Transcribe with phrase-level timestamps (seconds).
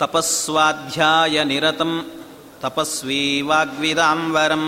[0.00, 1.92] तपस्वाध्यायनिरतं
[2.62, 4.64] तपस्वी वाग्विदाम्बरं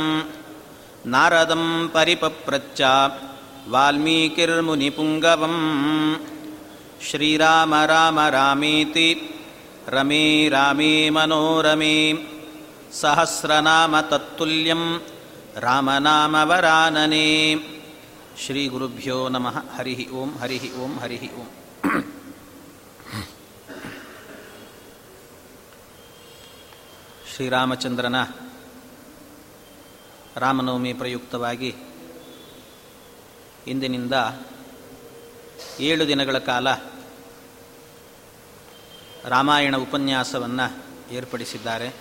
[1.07, 2.81] नारदं परिपप्रच्च
[3.69, 5.57] वाल्मीकिर्मुनिपुङ्गवं
[7.03, 9.09] श्रीराम राम रामीति
[9.89, 11.95] रमे रामे मनोरमे
[12.93, 14.83] सहस्रनाम तत्तुल्यं
[15.65, 17.29] रामनामवरानने।
[18.39, 22.18] श्रीगुरुभ्यो नमः। हरिः ओं हरिः ओं हरिः ओम्
[27.39, 28.23] ಶ್ರೀರಾಮಚಂದ್ರನ
[30.37, 31.75] ರಾಮನವಮಿ ಪ್ರಯುಕ್ತವಾಗಿ
[33.67, 34.13] ಇಂದಿನಿಂದ
[35.81, 36.73] ಏಳು ದಿನಗಳ ಕಾಲ
[39.25, 41.95] ರಾಮಾಯಣ ಉಪನ್ಯಾಸವನ್ನು ಏರ್ಪಡಿಸಿದ್ದಾರೆ.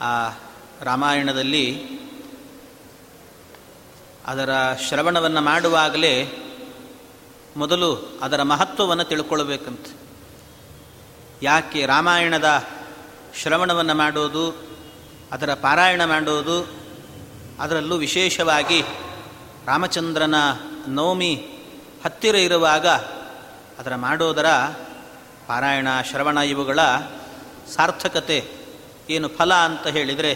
[0.00, 0.30] ಆ
[0.82, 1.84] ರಾಮಾಯಣದಲ್ಲಿ
[4.26, 6.32] ಅದರ ಶ್ರವಣವನ್ನು ಮಾಡುವಾಗಲೇ
[7.56, 9.86] ಮೊದಲು ಅದರ ಮಹತ್ವವನ್ನು ತಿಳ್ಕೊಳ್ಬೇಕಂತ.
[11.42, 12.66] ಯಾಕೆ ರಾಮಾಯಣದ
[13.34, 14.68] ಶ್ರವಣವನ್ನು ಮಾಡೋದು,
[15.32, 16.68] ಅದರ ಪಾರಾಯಣ ಮಾಡೋದು,
[17.60, 18.82] ಅದರಲ್ಲೂ ವಿಶೇಷವಾಗಿ
[19.66, 20.34] ರಾಮಚಂದ್ರನ
[20.88, 21.48] ನವಮಿ
[22.04, 22.86] ಹತ್ತಿರ ಇರುವಾಗ
[23.78, 24.46] ಅದರ ಮಾಡೋದರ
[25.46, 26.78] ಪಾರಾಯಣ, ಶ್ರವಣ ಇವುಗಳ
[27.76, 28.50] ಸಾರ್ಥಕತೆ
[29.10, 30.32] ಏನು ಫಲ ಅಂತ ಹೇಳಿದರೆ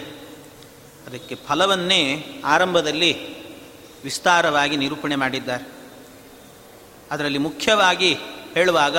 [1.06, 3.42] ಅದಕ್ಕೆ ಫಲವನ್ನೇ ಆರಂಭದಲ್ಲಿ
[4.04, 5.72] ವಿಸ್ತಾರವಾಗಿ ನಿರೂಪಣೆ ಮಾಡಿದ್ದಾರೆ.
[7.10, 8.14] ಅದರಲ್ಲಿ ಮುಖ್ಯವಾಗಿ
[8.54, 8.98] ಹೇಳುವಾಗ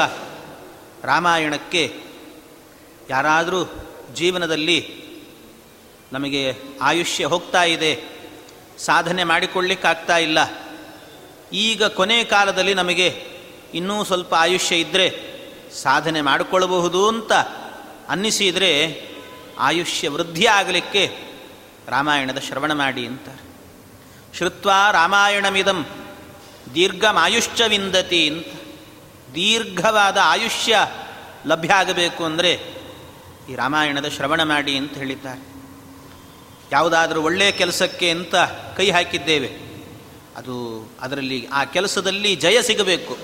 [1.04, 1.84] ರಾಮಾಯಣಕ್ಕೆ
[3.10, 3.62] ಯಾರಾದರೂ
[4.14, 4.80] ಜೀವನದಲ್ಲಿ
[6.12, 7.92] ನಮಗೆ ಆಯುಷ್ಯ ಹೋಗ್ತಾ ಇದೆ,
[8.80, 10.40] ಸಾಧನೆ ಮಾಡಿಕೊಳ್ಳಿಕ್ಕಾಗ್ತಾ ಇಲ್ಲ,
[11.54, 13.08] ಈಗ ಕೊನೆ ಕಾಲದಲ್ಲಿ ನಮಗೆ
[13.74, 15.08] ಇನ್ನೂ ಸ್ವಲ್ಪ ಆಯುಷ್ಯ ಇದ್ದರೆ
[15.82, 17.34] ಸಾಧನೆ ಮಾಡಿಕೊಳ್ಳಬಹುದು ಅಂತ
[18.10, 18.72] ಅನ್ನಿಸಿದರೆ
[19.60, 21.04] ಆಯುಷ್ಯ ವೃದ್ಧಿ ಆಗಲಿಕ್ಕೆ
[21.88, 23.44] ರಾಮಾಯಣದ ಶ್ರವಣ ಮಾಡಿ ಅಂತಾರೆ.
[24.38, 25.80] ಶ್ರುತ್ವ ರಾಮಾಯಣಮಿದಂ
[26.76, 28.63] ದೀರ್ಘಮಾಯುಷ್ಯ ವಿಂದತಿ ಅಂತ.
[29.36, 30.88] ದೀರ್ಘವಾದ ಆಯುಷ್ಯ
[31.46, 32.52] ಲಭ್ಯ ಆಗಬೇಕು ಅಂದರೆ
[33.50, 35.54] ಈ ರಾಮಾಯಣದ ಶ್ರವಣ ಮಾಡಿ ಅಂತ ಹೇಳಿದ್ದಾರೆ.
[36.72, 38.36] ಯಾವುದಾದರೂ ಒಳ್ಳೆಯ ಕೆಲಸಕ್ಕೆ ಅಂತ
[38.78, 39.50] ಕೈ ಹಾಕಿದ್ದೇವೆ.
[40.36, 43.18] ಅದು ಅದರಲ್ಲಿ ಆ ಕೆಲಸದಲ್ಲಿ ಜಯ ಸಿಗಬೇಕು.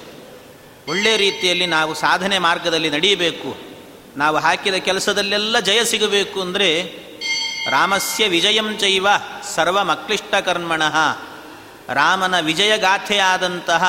[0.88, 3.58] ಒಳ್ಳೆಯ ರೀತಿಯಲ್ಲಿ ನಾವು ಸಾಧನೆ ಮಾರ್ಗದಲ್ಲಿ ನಡೆಯಬೇಕು.
[4.18, 6.84] ನಾವು ಹಾಕಿದ ಕೆಲಸದಲ್ಲೆಲ್ಲ ಜಯ ಸಿಗಬೇಕು ಅಂದರೆ
[7.70, 9.08] ರಾಮಸ್ಯ ವಿಜಯಂ ಚೈವ
[9.56, 10.82] ಸರ್ವಮಕ್ಲಿಷ್ಟ ಕರ್ಮಣ
[11.90, 13.84] ರಾಮನ ವಿಜಯಗಾಥೆಯಾದಂತಹ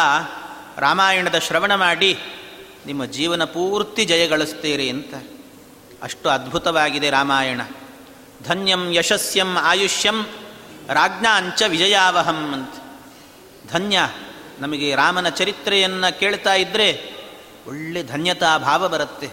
[0.80, 2.18] ರಾಮಾಯಣದ ಶ್ರವಣ ಮಾಡಿ
[2.86, 5.14] ನಿಮ್ಮ ಜೀವನ ಪೂರ್ತಿ ಜಯಗಳಿಸ್ತೀರಿ ಅಂತ.
[6.02, 7.60] ಅಷ್ಟು ಅದ್ಭುತವಾಗಿದೆ ರಾಮಾಯಣ.
[8.44, 10.26] ಧನ್ಯಂ ಯಶಸ್ಯಂ ಆಯುಷ್ಯಂ
[10.88, 12.74] ರಾಜ್ಞಾಂಚ ವಿಜಯಾವಹಂ ಅಂತ.
[13.72, 13.98] ಧನ್ಯ.
[14.58, 17.16] ನಮಗೆ ರಾಮನ ಚರಿತ್ರೆಯನ್ನು ಕೇಳ್ತಾ ಇದ್ದರೆ
[17.66, 19.30] ಒಳ್ಳೆ ಧನ್ಯತಾ ಭಾವ ಬರುತ್ತೆ.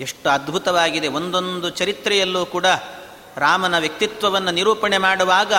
[0.00, 1.08] ಎಷ್ಟು ಅದ್ಭುತವಾಗಿದೆ.
[1.08, 2.66] ಒಂದೊಂದು ಚರಿತ್ರೆಯಲ್ಲೂ ಕೂಡ
[3.36, 5.54] ರಾಮನ ವ್ಯಕ್ತಿತ್ವವನ್ನು ನಿರೂಪಣೆ ಮಾಡುವಾಗ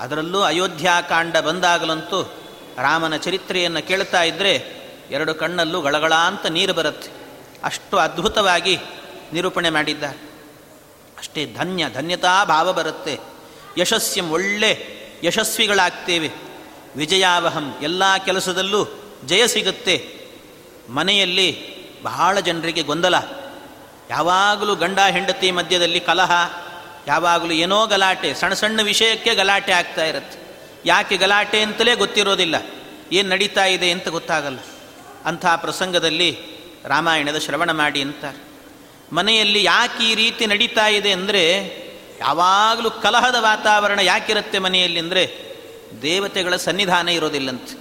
[0.00, 2.37] ಅದರಲ್ಲೂ ಅಯೋಧ್ಯಾಕಾಂಡ ಬಂದಾಗಲಂತೂ
[2.82, 4.66] ರಾಮನ ಚರಿತ್ರೆಯನ್ನು ಕೇಳ್ತಾ ಇದ್ದರೆ
[5.10, 7.10] ಎರಡು ಕಣ್ಣಲ್ಲೂ ಗಳಗಳ ಅಂತ ನೀರು ಬರುತ್ತೆ.
[7.64, 8.78] ಅಷ್ಟು ಅದ್ಭುತವಾಗಿ
[9.32, 10.28] ನಿರೂಪಣೆ ಮಾಡಿದ್ದಾರೆ.
[11.18, 13.18] ಅಷ್ಟೇ ಧನ್ಯ, ಧನ್ಯತಾ ಭಾವ ಬರುತ್ತೆ.
[13.78, 16.30] ಯಶಸ್ಸಂ ಒಳ್ಳೆ ಯಶಸ್ವಿಗಳಾಗ್ತೇವೆ.
[16.96, 18.86] ವಿಜಯಾವಹಂ ಎಲ್ಲ ಕೆಲಸದಲ್ಲೂ
[19.24, 20.18] ಜಯ ಸಿಗುತ್ತೆ.
[20.90, 23.14] ಮನೆಯಲ್ಲಿ ಬಹಳ ಜನರಿಗೆ ಗೊಂದಲ.
[24.10, 26.32] ಯಾವಾಗಲೂ ಗಂಡ ಹೆಂಡತಿ ಮಧ್ಯದಲ್ಲಿ ಕಲಹ,
[27.06, 30.47] ಯಾವಾಗಲೂ ಏನೋ ಗಲಾಟೆ, ಸಣ್ಣ ಸಣ್ಣ ವಿಷಯಕ್ಕೆ ಗಲಾಟೆ ಆಗ್ತಾ ಇರುತ್ತೆ.
[30.86, 32.54] ಯಾಕೆ ಗಲಾಟೆ ಅಂತಲೇ ಗೊತ್ತಿರೋದಿಲ್ಲ.
[33.12, 34.58] ಏನು ನಡೀತಾ ಇದೆ ಅಂತ ಗೊತ್ತಾಗಲ್ಲ.
[35.24, 36.38] ಅಂಥ ಪ್ರಸಂಗದಲ್ಲಿ
[36.84, 38.48] ರಾಮಾಯಣದ ಶ್ರವಣ ಮಾಡಿ ಅಂತಾರೆ.
[39.12, 41.42] ಮನೆಯಲ್ಲಿ ಯಾಕೆ ಈ ರೀತಿ ನಡೀತಾ ಇದೆ ಅಂದರೆ,
[42.20, 45.48] ಯಾವಾಗಲೂ ಕಲಹದ ವಾತಾವರಣ ಯಾಕಿರುತ್ತೆ ಮನೆಯಲ್ಲಿ ಅಂದರೆ,
[46.02, 47.80] ದೇವತೆಗಳ ಸನ್ನಿಧಾನ ಇರೋದಿಲ್ಲಂತೆ.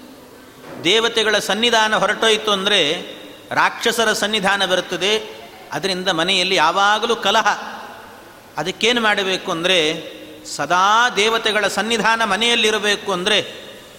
[0.83, 3.01] ದೇವತೆಗಳ ಸನ್ನಿಧಾನ ಹೊರಟೋಯ್ತು ಅಂದರೆ,
[3.51, 5.17] ರಾಕ್ಷಸರ ಸನ್ನಿಧಾನ ಬರುತ್ತದೆ.
[5.71, 7.47] ಅದರಿಂದ ಮನೆಯಲ್ಲಿ ಯಾವಾಗಲೂ ಕಲಹ.
[8.57, 10.16] ಅದಕ್ಕೇನು ಮಾಡಬೇಕು ಅಂದರೆ
[10.55, 13.39] ಸದಾ ದೇವತೆಗಳ ಸನ್ನಿಧಾನ ಮನೆಯಲ್ಲಿರಬೇಕು ಅಂದರೆ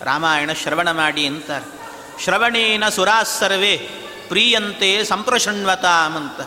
[0.03, 1.67] ರಾಮಾಯಣ ಶ್ರವಣ ಮಾಡಿ ಅಂತಾರೆ.
[2.25, 3.75] ಶ್ರವಣೇನ ಸುರಾಸರ್ವೇ
[4.29, 6.41] ಪ್ರಿಯಂತೆ ಸಂಪ್ರಶಣ್ವತಾಮಂತ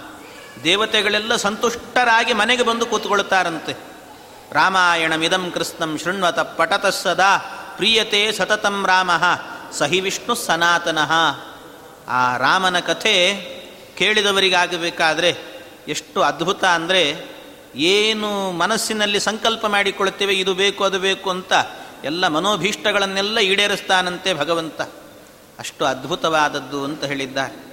[0.63, 3.73] ದೇವತೆಗಳೆಲ್ಲ ಸಂತುಷ್ಟರಾಗಿ ಮನೆಗೆ ಬಂದು ಕೂತ್ಕೊಳ್ತಾರಂತೆ.
[4.51, 7.37] ರಾಮಾಯಣಮಿದಂ ಕೃಷ್ಣಂ ಶೃಣ್ವತ ಪಟತ ಸದಾ
[7.77, 9.11] ಪ್ರಿಯತೆ ಸತತಂ ರಾಮ
[9.71, 11.11] ಸಹಿ ವಿಷ್ಣು ಸನಾತನಃ.
[12.07, 13.15] ಆ ರಾಮನ ಕಥೆ
[13.97, 15.31] ಕೇಳಿದವರಿಗಾಗಬೇಕಾದ್ರೆ
[15.87, 17.30] ಎಷ್ಟು ಅದ್ಭುತ ಅಂದರೆ
[17.75, 21.53] ಏನು ಮನಸ್ಸಿನಲ್ಲಿ ಸಂಕಲ್ಪ ಮಾಡಿಕೊಳ್ಳುತ್ತೇವೆ, ಇದು ಬೇಕು, ಅದು ಬೇಕು ಅಂತ
[22.03, 24.81] ಎಲ್ಲ ಮನೋಭೀಷ್ಟಗಳನ್ನೆಲ್ಲ ಈಡೇರಿಸ್ತಾನಂತೆ ಭಗವಂತ.
[25.59, 27.71] ಅಷ್ಟು ಅದ್ಭುತವಾದದ್ದು ಅಂತ ಹೇಳಿದ್ದಾರೆ.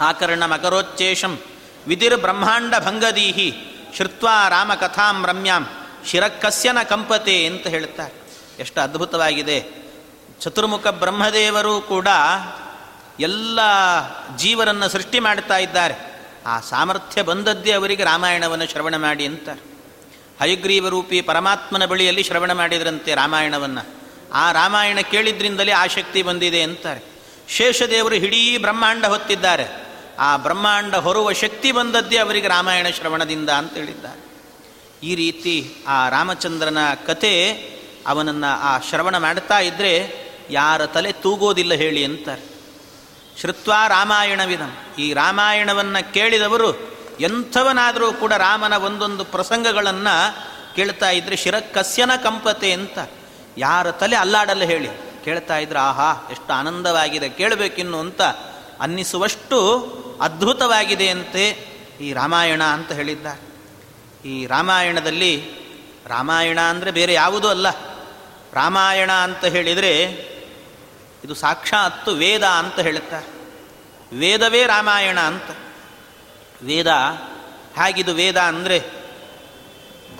[0.00, 1.38] ಆಕರ್ಣ ಮಕರೋಚ್ಚೇಷಂ
[1.86, 3.54] ವಿಧಿರ್ ಬ್ರಹ್ಮಾಂಡ ಭಂಗದೀಹಿ
[3.96, 5.68] ಶ್ರುತ್ವಾ ರಾಮಕಥಾಂ ರಮ್ಯಾಂ
[6.06, 8.14] ಶಿರಕ್ಕಸ್ಯನ ಕಂಪತೆ ಅಂತ ಹೇಳ್ತಾರೆ.
[8.58, 9.84] ಎಷ್ಟು ಅದ್ಭುತವಾಗಿದೆ.
[10.40, 12.08] ಚತುರ್ಮುಖ ಬ್ರಹ್ಮದೇವರು ಕೂಡ
[13.20, 13.58] ಎಲ್ಲ
[14.36, 16.13] ಜೀವರನ್ನು ಸೃಷ್ಟಿ ಮಾಡ್ತಾ ಇದ್ದಾರೆ.
[16.46, 19.74] ಆ ಸಾಮರ್ಥ್ಯ ಬಂದದ್ದೇ ಅವರಿಗೆ ರಾಮಾಯಣವನ್ನು ಶ್ರವಣ ಮಾಡಿ ಅಂತಾರೆ.
[20.40, 24.04] ಹಯಗ್ರೀವ ರೂಪಿ ಪರಮಾತ್ಮನ ಬಳಿಯಲ್ಲಿ ಶ್ರವಣ ಮಾಡಿದ್ರಂತೆ ರಾಮಾಯಣವನ್ನು.
[24.32, 27.04] ಆ ರಾಮಾಯಣ ಕೇಳಿದ್ರಿಂದಲೇ ಆ ಶಕ್ತಿ ಬಂದಿದೆ ಅಂತಾರೆ.
[27.48, 29.84] ಶೇಷದೇವರು ಇಡೀ ಬ್ರಹ್ಮಾಂಡ ಹೊತ್ತಿದ್ದಾರೆ.
[30.18, 34.24] ಆ ಬ್ರಹ್ಮಾಂಡ ಹೊರುವ ಶಕ್ತಿ ಬಂದದ್ದೇ ಅವರಿಗೆ ರಾಮಾಯಣ ಶ್ರವಣದಿಂದ ಅಂತ ಹೇಳಿದ್ದಾರೆ.
[35.06, 37.52] ಈ ರೀತಿ ಆ ರಾಮಚಂದ್ರನ ಕತೆ
[38.06, 42.53] ಅವನನ್ನು ಆ ಶ್ರವಣ ಮಾಡ್ತಾ ಇದ್ದರೆ ಯಾರ ತಲೆ ತೂಗೋದಿಲ್ಲ ಹೇಳಿ ಅಂತಾರೆ.
[43.40, 44.76] ಶ್ರುತ್ವಾ ರಾಮಾಯಣವಿದಂ.
[44.98, 50.36] ಈ ರಾಮಾಯಣವನ್ನು ಕೇಳಿದವರು ಎಂಥವನಾದರೂ ಕೂಡ ರಾಮನ ಒಂದೊಂದು ಪ್ರಸಂಗಗಳನ್ನು
[50.76, 52.98] ಕೇಳ್ತಾ ಇದ್ರೆ ಶಿರಕ್ಕಸ್ಯನ ಕಂಪತೆ ಅಂತ.
[53.58, 54.88] ಯಾರ ತಲೆ ಅಲ್ಲಾಡಲ್ಲ ಹೇಳಿ.
[55.24, 58.22] ಕೇಳ್ತಾ ಇದ್ರೆ, ಆಹಾ, ಎಷ್ಟು ಆನಂದವಾಗಿದೆ, ಕೇಳಬೇಕಿನ್ನು ಅಂತ
[58.80, 59.58] ಅನ್ನಿಸುವಷ್ಟು
[60.20, 63.26] ಅದ್ಭುತವಾಗಿದೆ ಅಂತೆ ಈ ರಾಮಾಯಣ ಅಂತ ಹೇಳಿದ್ದ
[64.24, 65.64] ಈ ರಾಮಾಯಣದಲ್ಲಿ
[66.06, 67.70] ರಾಮಾಯಣ ಅಂದರೆ ಬೇರೆ ಯಾವುದೂ ಅಲ್ಲ.
[68.54, 70.06] ರಾಮಾಯಣ ಅಂತ ಹೇಳಿದರೆ
[71.24, 73.26] ಇದು ಸಾಕ್ಷಾತ್ತು ವೇದ ಅಂತ ಹೇಳುತ್ತಾರೆ.
[74.16, 75.50] ವೇದವೇ ರಾಮಾಯಣ ಅಂತ.
[76.62, 76.88] ವೇದ,
[77.76, 78.84] ಹೇಗಿದು ವೇದ ಅಂದರೆ,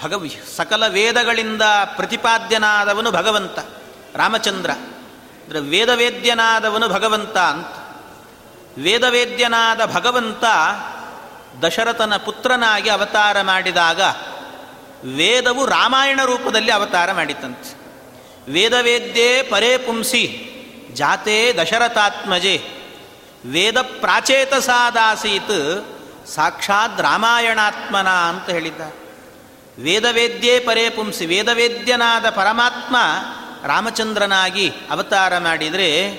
[0.02, 1.62] ಭಗವಿ, ಸಕಲ ವೇದಗಳಿಂದ
[1.96, 3.58] ಪ್ರತಿಪಾದ್ಯನಾದವನು ಭಗವಂತ,
[4.14, 4.70] ರಾಮಚಂದ್ರ.
[4.70, 7.66] ಅಂದರೆ ವೇದವೇದ್ಯನಾದವನು ಭಗವಂತ ಅಂತ.
[8.78, 10.44] ವೇದವೇದ್ಯನಾದ ಭಗವಂತ
[11.64, 14.00] ದಶರಥನ ಪುತ್ರನಾಗಿ ಅವತಾರ ಮಾಡಿದಾಗ
[15.16, 17.84] ವೇದವು ರಾಮಾಯಣ ರೂಪದಲ್ಲಿ ಅವತಾರ ಮಾಡಿತಂತೆ
[18.52, 20.50] ವೇದವೇದ್ಯೇ ಪರೇ ಪುಂಸಿ.
[20.94, 22.62] ಜಾತೆ ದಶರಥಾತ್ಮಜೆ.
[23.52, 25.86] ವೇದ ಪ್ರಾಚೇತಸಾದಾಸೀತ್
[26.34, 28.80] ಸಾಕ್ಷಾತ್ ರಾಮಾಯಣಾತ್ಮನ ಅಂತ ಹೇಳಿದ್ದ
[29.82, 32.96] ವೇದವೇದ್ಯೇ ಪರೇ ಪುಂಸಿ, ವೇದವೇದ್ಯನಾದ ಪರಮಾತ್ಮ
[33.66, 36.10] ರಾಮಚಂದ್ರನಾಗಿ ಅವತಾರ ಮಾಡಿದರೆ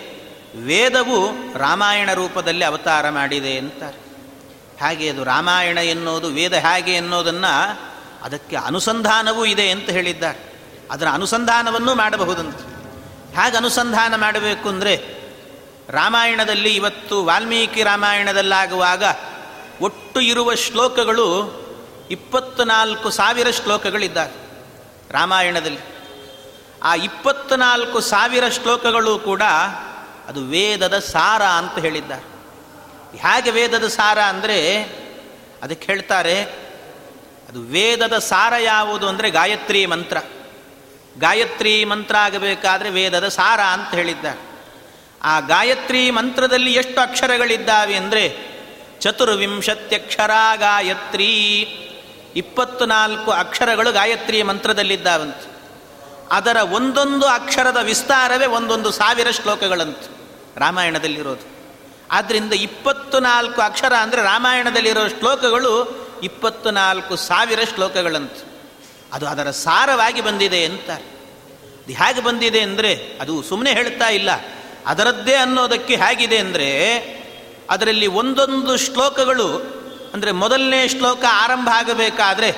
[0.64, 4.06] ವೇದವು ರಾಮಾಯಣ ರೂಪದಲ್ಲಿ ಅವತಾರ ಮಾಡಿದೆ ಅಂತಾರೆ.
[4.82, 7.80] ಹಾಗೆ ಅದು ರಾಮಾಯಣ ಎನ್ನುವುದು, ವೇದ ಹೇಗೆ ಎನ್ನುವುದನ್ನು
[8.24, 10.54] ಅದಕ್ಕೆ ಅನುಸಂಧಾನವೂ ಇದೆ ಅಂತ ಹೇಳಿದ್ದಾರೆ.
[10.92, 12.75] ಅದರ ಅನುಸಂಧಾನವನ್ನು ಮಾಡಬಹುದಂತ.
[13.38, 14.94] ಹೇಗೆ ಅನುಸಂಧಾನ ಮಾಡಬೇಕು ಅಂದರೆ
[15.90, 19.04] ರಾಮಾಯಣದಲ್ಲಿ ಇವತ್ತು ವಾಲ್ಮೀಕಿ ರಾಮಾಯಣದಲ್ಲಾಗುವಾಗ
[19.82, 21.28] ಒಟ್ಟು ಇರುವ ಶ್ಲೋಕಗಳು
[22.12, 24.36] ಇಪ್ಪತ್ತು ನಾಲ್ಕು ಸಾವಿರ ಶ್ಲೋಕಗಳಿದ್ದಾವೆ
[25.12, 25.82] ರಾಮಾಯಣದಲ್ಲಿ.
[26.84, 29.44] ಆ ಇಪ್ಪತ್ತು ನಾಲ್ಕು ಸಾವಿರ ಶ್ಲೋಕಗಳು ಕೂಡ
[30.28, 32.26] ಅದು ವೇದದ ಸಾರ ಅಂತ ಹೇಳಿದ್ದಾರೆ.
[33.18, 34.58] ಹೇಗೆ ವೇದದ ಸಾರ ಅಂದರೆ
[35.64, 36.36] ಅದಕ್ಕೆ ಹೇಳ್ತಾರೆ,
[37.50, 40.18] ಅದು ವೇದದ ಸಾರ ಯಾವುದು ಅಂದರೆ ಗಾಯತ್ರಿ ಮಂತ್ರ.
[41.20, 44.56] ಗಾಯತ್ರಿ ಮಂತ್ರ ಆಗಬೇಕಾದ್ರೆ ವೇದದ ಸಾರ ಅಂತ ಹೇಳಿದ್ದಾರೆ
[45.24, 48.56] ಆ ಗಾಯತ್ರಿ ಮಂತ್ರದಲ್ಲಿ ಎಷ್ಟು ಅಕ್ಷರಗಳಿದ್ದಾವೆ ಅಂದರೆ
[49.00, 51.60] ಚತುರ್ವಿಂಶತ್ಯಕ್ಷರ ಗಾಯತ್ರಿ
[52.36, 55.36] ಇಪ್ಪತ್ತು ನಾಲ್ಕು ಅಕ್ಷರಗಳು ಗಾಯತ್ರಿ ಮಂತ್ರದಲ್ಲಿದ್ದಾವಂತ.
[56.32, 59.98] ಅದರ ಒಂದೊಂದು ಅಕ್ಷರದ ವಿಸ್ತಾರವೇ ಒಂದೊಂದು ಸಾವಿರ ಶ್ಲೋಕಗಳಂತ
[60.58, 61.56] ರಾಮಾಯಣದಲ್ಲಿರೋದು.
[62.12, 68.55] ಆದ್ದರಿಂದ ಇಪ್ಪತ್ತು ನಾಲ್ಕು ಅಕ್ಷರ ಅಂದರೆ ರಾಮಾಯಣದಲ್ಲಿರೋ ಶ್ಲೋಕಗಳು ಇಪ್ಪತ್ತು ನಾಲ್ಕು ಸಾವಿರ ಶ್ಲೋಕಗಳಂತೆ.
[69.16, 71.04] ಅದು ಅದರ ಸಾರವಾಗಿ ಬಂದಿದೆ ಅಂತಾರೆ.
[71.84, 72.92] ಅದು ಹೇಗೆ ಬಂದಿದೆ ಅಂದರೆ
[73.22, 74.30] ಅದು ಸುಮ್ಮನೆ ಹೇಳ್ತಾ ಇಲ್ಲ.
[74.86, 76.70] ಅದರದ್ದೇ ಅನ್ನೋದಕ್ಕೆ ಹೇಗಿದೆ ಅಂದರೆ
[77.70, 79.48] ಅದರಲ್ಲಿ ಒಂದೊಂದು ಶ್ಲೋಕಗಳು
[80.14, 82.50] ಅಂದರೆ ಮೊದಲನೇ ಶ್ಲೋಕ ಆರಂಭ ಆಗಬೇಕಾದ್ರೆ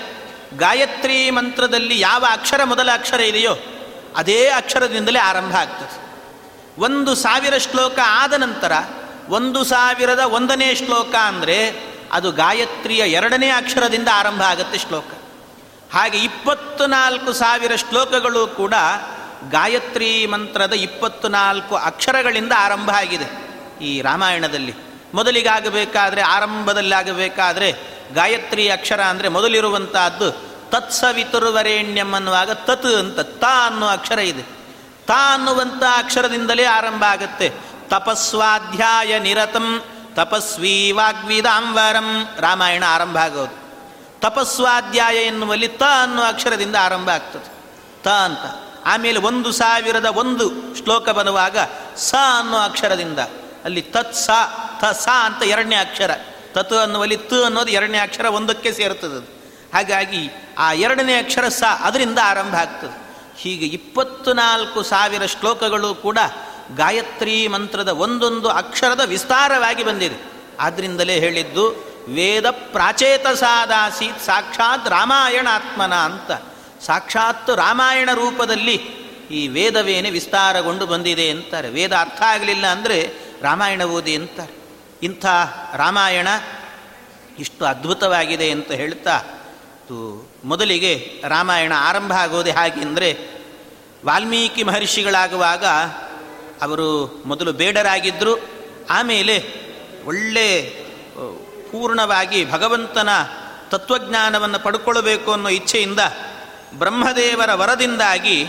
[0.57, 3.53] ಗಾಯತ್ರಿ ಮಂತ್ರದಲ್ಲಿ ಯಾವ ಅಕ್ಷರ ಮೊದಲ ಅಕ್ಷರ ಇದೆಯೋ
[4.15, 5.95] ಅದೇ ಅಕ್ಷರದಿಂದಲೇ ಆರಂಭ ಆಗ್ತದೆ.
[6.77, 8.71] ಒಂದು ಸಾವಿರ ಶ್ಲೋಕ ಆದ ನಂತರ
[9.29, 11.57] ಒಂದು ಸಾವಿರದ ಒಂದನೇ ಶ್ಲೋಕ ಅಂದರೆ
[12.11, 15.16] ಅದು ಗಾಯತ್ರಿಯ ಎರಡನೇ ಅಕ್ಷರದಿಂದ ಆರಂಭ ಆಗುತ್ತೆ ಶ್ಲೋಕ.
[15.93, 18.73] ಹಾಗೆ ಇಪ್ಪತ್ತು ನಾಲ್ಕು ಸಾವಿರ ಶ್ಲೋಕಗಳು ಕೂಡ
[19.51, 23.47] ಗಾಯತ್ರಿ ಮಂತ್ರದ ಇಪ್ಪತ್ತು ನಾಲ್ಕು ಅಕ್ಷರಗಳಿಂದ ಆರಂಭ ಆಗಿದೆ
[23.81, 24.75] ಈ ರಾಮಾಯಣದಲ್ಲಿ.
[25.13, 27.71] ಮೊದಲಿಗಾಗಬೇಕಾದ್ರೆ ಆರಂಭದಲ್ಲಿ ಆಗಬೇಕಾದ್ರೆ
[28.13, 30.31] ಗಾಯತ್ರಿ ಅಕ್ಷರ ಅಂದರೆ ಮೊದಲಿರುವಂತಹದ್ದು
[30.69, 34.41] ತತ್ಸವಿತುರ್ವರೆಣ್ಯಂ ಅನ್ನುವಾಗ ತತ್ ಅಂತ, ತ ಅನ್ನುವ ಅಕ್ಷರ ಇದೆ.
[35.05, 37.49] ತ ಅನ್ನುವಂಥ ಅಕ್ಷರದಿಂದಲೇ ಆರಂಭ ಆಗುತ್ತೆ.
[37.89, 39.81] ತಪಸ್ವಾಧ್ಯಾಯ ನಿರತಂ,
[40.13, 43.66] ತಪಸ್ವಿ ವಾಗ್ವಿದಾಂಬರಂ ರಾಮಾಯಣ ಆರಂಭ ಆಗೋದು.
[44.21, 47.51] ತಪಸ್ವಾಧ್ಯಾಯ ಎನ್ನುವಲ್ಲಿ ತ ಅನ್ನುವ ಅಕ್ಷರದಿಂದ ಆರಂಭ ಆಗ್ತದೆ.
[48.03, 48.73] ತ ಅಂತ.
[48.85, 50.51] ಆಮೇಲೆ ಒಂದು ಸಾವಿರದ ಒಂದು
[50.83, 51.57] ಶ್ಲೋಕ ಬರುವಾಗ
[51.95, 53.19] ಸ ಅನ್ನೋ ಅಕ್ಷರದಿಂದ.
[53.63, 54.29] ಅಲ್ಲಿ ತತ್ ಸ,
[54.81, 56.11] ತ ಸ ಅಂತ ಎರಡನೇ ಅಕ್ಷರ.
[56.53, 59.37] ತತ್ ಅನ್ನುವಲ್ಲಿ ತ ಅನ್ನೋದು ಎರಡನೇ ಅಕ್ಷರ ಒಂದಕ್ಕೆ ಸೇರ್ತದೆ
[59.73, 63.07] ಹಾಗಾಗಿ ಆ ಎರಡನೇ ಅಕ್ಷರ ಸ ಅದರಿಂದ ಆರಂಭ ಆಗ್ತದೆ.
[63.37, 66.17] ಹೀಗೆ ಇಪ್ಪತ್ತು ನಾಲ್ಕು ಸಾವಿರ ಶ್ಲೋಕಗಳು ಕೂಡ
[66.75, 70.31] ಗಾಯತ್ರಿ ಮಂತ್ರದ ಒಂದೊಂದು ಅಕ್ಷರದ ವಿಸ್ತಾರವಾಗಿ ಬಂದಿದೆ.
[70.59, 76.31] ಆದ್ದರಿಂದಲೇ ಹೇಳಿದ್ದು ವೇದ ಪ್ರಾಚೇತ ಸಾದಾಸಿ ಸಾಕ್ಷಾತ್ ರಾಮಾಯಣಾತ್ಮನ ಅಂತ.
[76.85, 78.75] ಸಾಕ್ಷಾತ್ ರಾಮಾಯಣ ರೂಪದಲ್ಲಿ
[79.31, 81.69] ಈ ವೇದವೇನೆ ವಿಸ್ತಾರಗೊಂಡು ಬಂದಿದೆ ಅಂತಾರೆ.
[81.69, 84.53] ವೇದ ಅರ್ಥ ಆಗಲಿಲ್ಲ ಅಂದರೆ ರಾಮಾಯಣ ಓದಿ ಅಂತಾರೆ.
[85.03, 85.25] ಇಂಥ
[85.75, 86.27] ರಾಮಾಯಣ
[87.39, 89.43] ಇಷ್ಟು ಅದ್ಭುತವಾಗಿದೆ ಅಂತ ಹೇಳ್ತಾ
[90.43, 93.09] ಮೊದಲಿಗೆ ರಾಮಾಯಣ ಆರಂಭ ಆಗೋದೇ ಹಾಗೆ ಅಂದರೆ
[94.05, 95.65] ವಾಲ್ಮೀಕಿ ಮಹರ್ಷಿಗಳಾಗುವಾಗ
[96.61, 98.33] ಅವರು ಮೊದಲು ಬೇಡರಾಗಿದ್ದರು
[98.89, 99.35] ಆಮೇಲೆ
[100.05, 100.47] ಒಳ್ಳೆ
[101.71, 103.09] ಪೂರ್ಣವಾಗಿ ಭಗವಂತನ
[103.69, 105.99] ತತ್ವಜ್ಞಾನವನ್ನು ಪಡ್ಕೊಳ್ಬೇಕು ಅನ್ನೋ ಇಚ್ಛೆಯಿಂದ
[106.73, 108.45] ಬ್ರಹ್ಮದೇವರ ವರದಿಂದಾಗಿ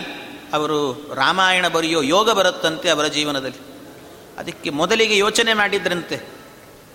[0.52, 3.68] ಅವರು ರಾಮಾಯಣ ಬರೆಯೋ ಯೋಗ ಬರುತ್ತಂತೆ ಅವರ ಜೀವನದಲ್ಲಿ.
[4.38, 6.14] ಅದಕ್ಕೆ ಮೊದಲಿಗೆ ಯೋಚನೆ ಮಾಡಿದ್ರಂತೆ.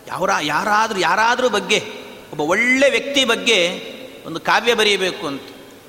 [0.08, 1.94] ಯಾರ ಯಾರಾದರೂ ಯಾರಾದರೂ ಬಗ್ಗೆ,
[2.30, 3.80] ಒಬ್ಬ ಒಳ್ಳೆ ವ್ಯಕ್ತಿ ಬಗ್ಗೆ
[4.25, 5.42] ಒಂದು ಕಾವ್ಯ ಬರೆಯಬೇಕು ಅಂತ.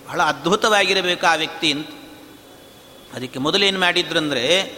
[0.07, 1.89] ಬಹಳ ಅದ್ಭುತವಾಗಿರಬೇಕು ಆ ವ್ಯಕ್ತಿ ಅಂತ.
[3.15, 4.75] ಅದಕ್ಕೆ ಮೊದಲೇನು ಮಾಡಿದ್ರು ಅಂದರೆ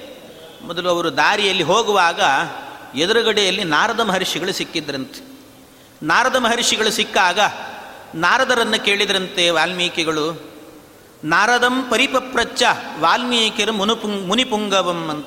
[0.62, 2.20] ಮೊದಲು ಅವರು ದಾರಿಯಲ್ಲಿ ಹೋಗುವಾಗ
[2.94, 5.35] ಎದುರುಗಡೆಯಲ್ಲಿ ನಾರದ ಮಹರ್ಷಿಗಳು ಸಿಕ್ಕಿದ್ರಂತೆ.
[6.02, 7.40] ನಾರದ ಮಹರ್ಷಿಗಳು ಸಿಕ್ಕಾಗ
[8.14, 10.52] ನಾರದರನ್ನು ಕೇಳಿದ್ರಂತೆ ವಾಲ್ಮೀಕಿಗಳು,
[11.24, 12.62] ನಾರದಂ ಪರಿಪಪ್ರಚ್ಚ
[13.00, 15.26] ವಾಲ್ಮೀಕಿರು ಮುನುಪುಂಗ್ ಮುನಿಪುಂಗವಂ ಅಂತ.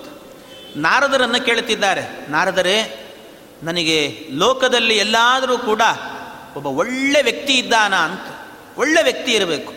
[0.75, 2.31] ನಾರದರನ್ನು ಕೇಳುತ್ತಿದ್ದಾರೆ.
[2.31, 3.05] ನಾರದರೇ,
[3.63, 5.81] ನನಗೆ ಲೋಕದಲ್ಲಿ ಎಲ್ಲಾದರೂ ಕೂಡ
[6.55, 8.49] ಒಬ್ಬ ಒಳ್ಳೆ ವ್ಯಕ್ತಿ ಇದ್ದಾನ ಅಂತ.
[8.79, 9.73] ಒಳ್ಳೆ ವ್ಯಕ್ತಿ ಇರಬೇಕು.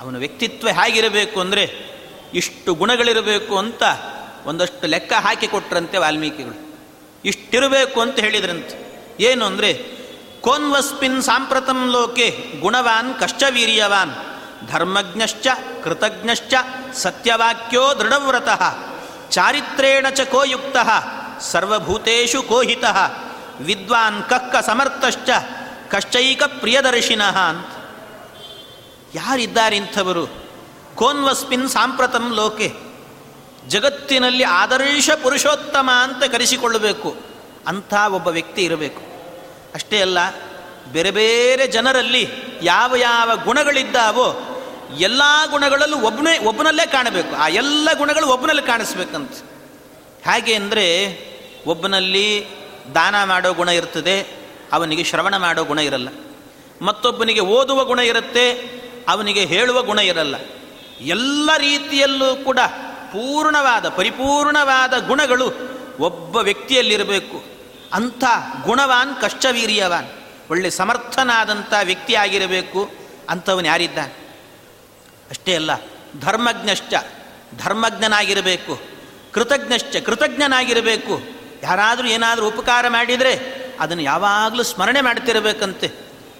[0.00, 1.94] ಅವನ ವ್ಯಕ್ತಿತ್ವ ಹೇಗಿರಬೇಕು ಅಂದರೆ
[2.34, 3.82] ಇಷ್ಟು ಗುಣಗಳಿರಬೇಕು ಅಂತ
[4.46, 6.78] ಒಂದಷ್ಟು ಲೆಕ್ಕ ಹಾಕಿಕೊಟ್ರಂತೆ ವಾಲ್ಮೀಕಿಗಳು.
[7.24, 8.84] ಇಷ್ಟಿರಬೇಕು ಅಂತ ಹೇಳಿದ್ರಂತೆ.
[9.20, 10.03] ಏನು ಅಂದರೆ
[10.44, 14.10] ಕೋನ್ವಸ್ಮಿನ್ ಸಾಂಪ್ರತಂ ಲೋಕೆ ಗುಣವಾನ್ ಕಶ್ಚವೀರ್ಯವಾನ್
[14.68, 15.46] ಧರ್ಮಜ್ಞಶ್ಚ
[15.84, 16.54] ಕೃತಜ್ಞಶ್ಚ
[16.94, 18.76] ಸತ್ಯವಾಕ್ಯೋ ದೃಢವ್ರತಃ
[19.30, 20.76] ಚಾರಿತ್ರೇಣ ಚ ಕೋಯುಕ್ತ
[21.40, 22.84] ಸರ್ವಭೂತೇಷು ಕೋಹಿತ
[23.60, 25.30] ವಿದ್ವಾನ್ ಕಕ್ಕ ಸಮರ್ಥಶ್ಚ
[25.88, 27.66] ಕಶ್ಚೈಕ ಪ್ರಿಯದರ್ಶಿನಃ ಅಂತ
[29.14, 30.26] ಯಾರಿದ್ದಾರೆ ಇಂಥವರು
[30.94, 32.74] ಕೋನ್ವಸ್ಮಿನ್ ಸಾಂಪ್ರತಂ ಲೋಕೆ।
[33.68, 37.16] ಜಗತ್ತಿನಲ್ಲಿ ಆದರ್ಶ ಪುರುಷೋತ್ತಮ ಅಂತ ಕರೆಸಿಕೊಳ್ಳಬೇಕು.
[37.66, 39.13] ಅಂಥ ಒಬ್ಬ ವ್ಯಕ್ತಿ ಇರಬೇಕು.
[39.74, 40.18] ಅಷ್ಟೇ ಅಲ್ಲ,
[40.92, 42.24] ಬೇರೆ ಬೇರೆ ಜನರಲ್ಲಿ
[42.62, 44.26] ಯಾವ ಯಾವ ಗುಣಗಳಿದ್ದಾವೋ
[44.98, 47.36] ಎಲ್ಲ ಗುಣಗಳಲ್ಲೂ ಒಬ್ಬನೇ ಒಬ್ಬನಲ್ಲೇ ಕಾಣಬೇಕು.
[47.36, 49.32] ಆ ಎಲ್ಲ ಗುಣಗಳು ಒಬ್ಬನಲ್ಲಿ ಕಾಣಿಸ್ಬೇಕಂತ.
[50.24, 50.86] ಹೇಗೆ ಅಂದರೆ
[51.66, 52.26] ಒಬ್ಬನಲ್ಲಿ
[52.94, 54.16] ದಾನ ಮಾಡೋ ಗುಣ ಇರ್ತದೆ,
[54.72, 56.08] ಅವನಿಗೆ ಶ್ರವಣ ಮಾಡೋ ಗುಣ ಇರಲ್ಲ.
[56.82, 58.46] ಮತ್ತೊಬ್ಬನಿಗೆ ಓದುವ ಗುಣ ಇರುತ್ತೆ,
[59.08, 60.36] ಅವನಿಗೆ ಹೇಳುವ ಗುಣ ಇರಲ್ಲ.
[61.00, 62.60] ಎಲ್ಲ ರೀತಿಯಲ್ಲೂ ಕೂಡ
[63.12, 65.48] ಪೂರ್ಣವಾದ, ಪರಿಪೂರ್ಣವಾದ ಗುಣಗಳು
[66.00, 67.53] ಒಬ್ಬ ವ್ಯಕ್ತಿಯಲ್ಲಿರಬೇಕು.
[67.94, 68.24] ಅಂಥ
[68.62, 70.06] ಗುಣವಾನ್, ಕಷ್ಟವೀರ್ಯವಾನ್,
[70.50, 72.90] ಒಳ್ಳೆ ಸಮರ್ಥನಾದಂಥ ವ್ಯಕ್ತಿ ಆಗಿರಬೇಕು
[73.30, 73.98] ಅಂಥವನು ಯಾರಿದ್ದ
[75.30, 75.70] ಅಷ್ಟೇ ಅಲ್ಲ,
[76.20, 76.94] ಧರ್ಮಜ್ಞಶ್ಚ,
[77.64, 78.80] ಧರ್ಮಜ್ಞನಾಗಿರಬೇಕು,
[79.32, 81.20] ಕೃತಜ್ಞಶ್ಚ, ಕೃತಜ್ಞನಾಗಿರಬೇಕು.
[81.62, 85.92] ಯಾರಾದರೂ ಏನಾದರೂ ಉಪಕಾರ ಮಾಡಿದರೆ ಅದನ್ನು ಯಾವಾಗಲೂ ಸ್ಮರಣೆ ಮಾಡ್ತಿರಬೇಕಂತೆ.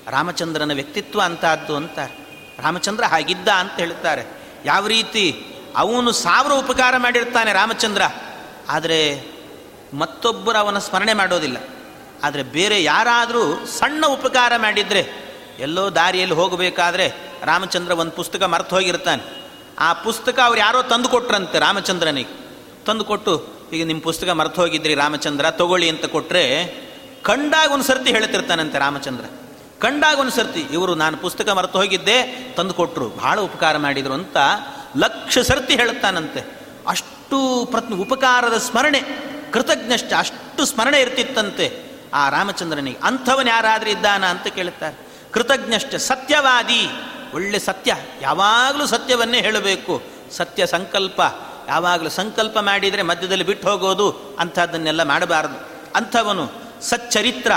[0.09, 2.13] ರಾಮಚಂದ್ರನ ವ್ಯಕ್ತಿತ್ವ ಅಂತಹದ್ದು ಅಂತಾರೆ.
[2.63, 4.25] ರಾಮಚಂದ್ರ ಹಾಗಿದ್ದ ಅಂತ ಹೇಳ್ತಾರೆ.
[4.65, 5.45] ಯಾವ ರೀತಿ
[5.77, 8.03] ಅವನು ಸಾವಿರ ಉಪಕಾರ ಮಾಡಿರ್ತಾನೆ ರಾಮಚಂದ್ರ.
[8.69, 9.34] ಆದರೆ
[9.93, 11.57] ಮತ್ತೊಬ್ಬರು ಅವನ ಸ್ಮರಣೆ ಮಾಡೋದಿಲ್ಲ.
[12.23, 15.25] ಆದರೆ ಬೇರೆ ಯಾರಾದರೂ ಸಣ್ಣ ಉಪಕಾರ ಮಾಡಿದರೆ,
[15.59, 17.13] ಎಲ್ಲೋ ದಾರಿಯಲ್ಲಿ ಹೋಗಬೇಕಾದ್ರೆ
[17.45, 19.45] ರಾಮಚಂದ್ರ ಒಂದು ಪುಸ್ತಕ ಮರ್ತು ಹೋಗಿರ್ತಾನೆ.
[19.79, 22.47] ಆ ಪುಸ್ತಕ ಅವ್ರು ಯಾರೋ ತಂದು ಕೊಟ್ರಂತೆ ರಾಮಚಂದ್ರನಿಗೆ.
[22.85, 26.75] ತಂದು ಕೊಟ್ಟು, ಈಗ ನಿಮ್ಮ ಪುಸ್ತಕ ಮರ್ತು ಹೋಗಿದ್ರಿ ರಾಮಚಂದ್ರ, ತಗೊಳ್ಳಿ ಅಂತ ಕೊಟ್ಟರೆ
[27.23, 29.25] ಕಂಡಾಗ ಒಂದು ಸರ್ತಿ ಹೇಳ್ತಿರ್ತಾನಂತೆ ರಾಮಚಂದ್ರ.
[29.79, 34.37] ಕಂಡಾಗ ಒಂದು ಸರ್ತಿ, ಇವರು ನಾನು ಪುಸ್ತಕ ಮರೆತು ಹೋಗಿದ್ದೆ, ತಂದು ಕೊಟ್ಟರು ಭಾಳ ಉಪಕಾರ ಮಾಡಿದರು ಅಂತ
[34.97, 39.34] ಲಕ್ಷ ಸರ್ತಿ ಹೇಳುತ್ತಾನಂತೆ ಅಷ್ಟು ಪ್ರತ್ನ, ಉಪಕಾರದ ಸ್ಮರಣೆ.
[39.55, 41.85] ಕೃತಜ್ಞಶ್ಚ, ಅಷ್ಟು ಸ್ಮರಣೆ ಇರ್ತಿತ್ತಂತೆ.
[42.15, 44.97] ಆ ರಾಮಚಂದ್ರನಿಗೆ ಅಂಥವನು ಯಾರಾದರೂ ಇದ್ದಾನ ಅಂತ ಕೇಳುತ್ತಾರೆ.
[45.33, 46.89] ಕೃತಜ್ಞಶ್ಚ, ಸತ್ಯವಾದಿ.
[47.35, 47.97] ಒಳ್ಳೆ ಸತ್ಯ.
[48.21, 50.03] ಯಾವಾಗಲೂ ಸತ್ಯವನ್ನೇ ಹೇಳಬೇಕು.
[50.31, 51.21] ಸತ್ಯ ಸಂಕಲ್ಪ.
[51.69, 55.69] ಯಾವಾಗಲೂ ಸಂಕಲ್ಪ ಮಾಡಿದರೆ ಮಧ್ಯದಲ್ಲಿ ಬಿಟ್ಟು ಹೋಗೋದು, ಅಂಥದ್ದನ್ನೆಲ್ಲ ಮಾಡಬಾರದು.
[55.95, 56.51] ಅಂಥವನು
[56.83, 57.53] ಸಚ್ಚರಿತ್ರ.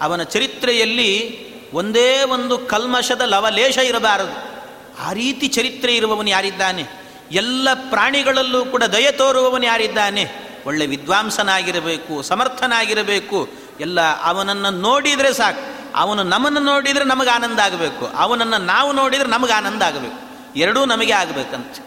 [0.00, 1.40] ಅವನ ಚರಿತ್ರೆಯಲ್ಲಿ
[1.72, 4.60] ಒಂದೇ ಒಂದು ಕಲ್ಮಶದ ಲವಲೇಶ ಇರಬಾರದು.
[5.02, 6.84] ಆ ರೀತಿ ಚರಿತ್ರೆ ಇರುವವನು ಯಾರಿದ್ದಾನೆ?
[7.32, 10.49] ಎಲ್ಲ ಪ್ರಾಣಿಗಳಲ್ಲೂ ಕೂಡ ದಯ ತೋರುವವನು ಯಾರಿದ್ದಾನೆ?
[10.66, 13.48] ಒಳ್ಳೆ ವಿದ್ವಾಂಸನಾಗಿರಬೇಕು, ಸಮರ್ಥನಾಗಿರಬೇಕು,
[13.80, 15.80] ಎಲ್ಲ ಅವನನ್ನು ನೋಡಿದರೆ ಸಾಕು.
[15.94, 18.06] ಅವನು ನಮ್ಮನ್ನು ನೋಡಿದರೆ ನಮಗೆ ಆನಂದ ಆಗಬೇಕು.
[18.06, 20.30] ಅವನನ್ನು ನಾವು ನೋಡಿದರೆ ನಮಗೆ ಆನಂದ ಆಗಬೇಕು.
[20.56, 21.78] ಎರಡೂ ನಮಗೆ ಆಗಬೇಕಂತ.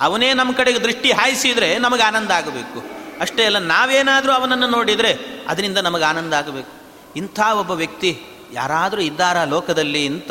[0.00, 3.02] ಅವನೇ ನಮ್ಮ ಕಡೆಗೆ ದೃಷ್ಟಿ ಹಾಯಿಸಿದರೆ ನಮಗೆ ಆನಂದ ಆಗಬೇಕು.
[3.20, 6.70] ಅಷ್ಟೇ ಅಲ್ಲ, ನಾವೇನಾದರೂ ಅವನನ್ನು ನೋಡಿದರೆ ಅದರಿಂದ ನಮಗೆ ಆನಂದ ಆಗಬೇಕು.
[7.16, 10.30] ಇಂಥ ಒಬ್ಬ ವ್ಯಕ್ತಿ ಯಾರಾದರೂ ಇದ್ದಾರಾ ಲೋಕದಲ್ಲಿ ಇಂಥ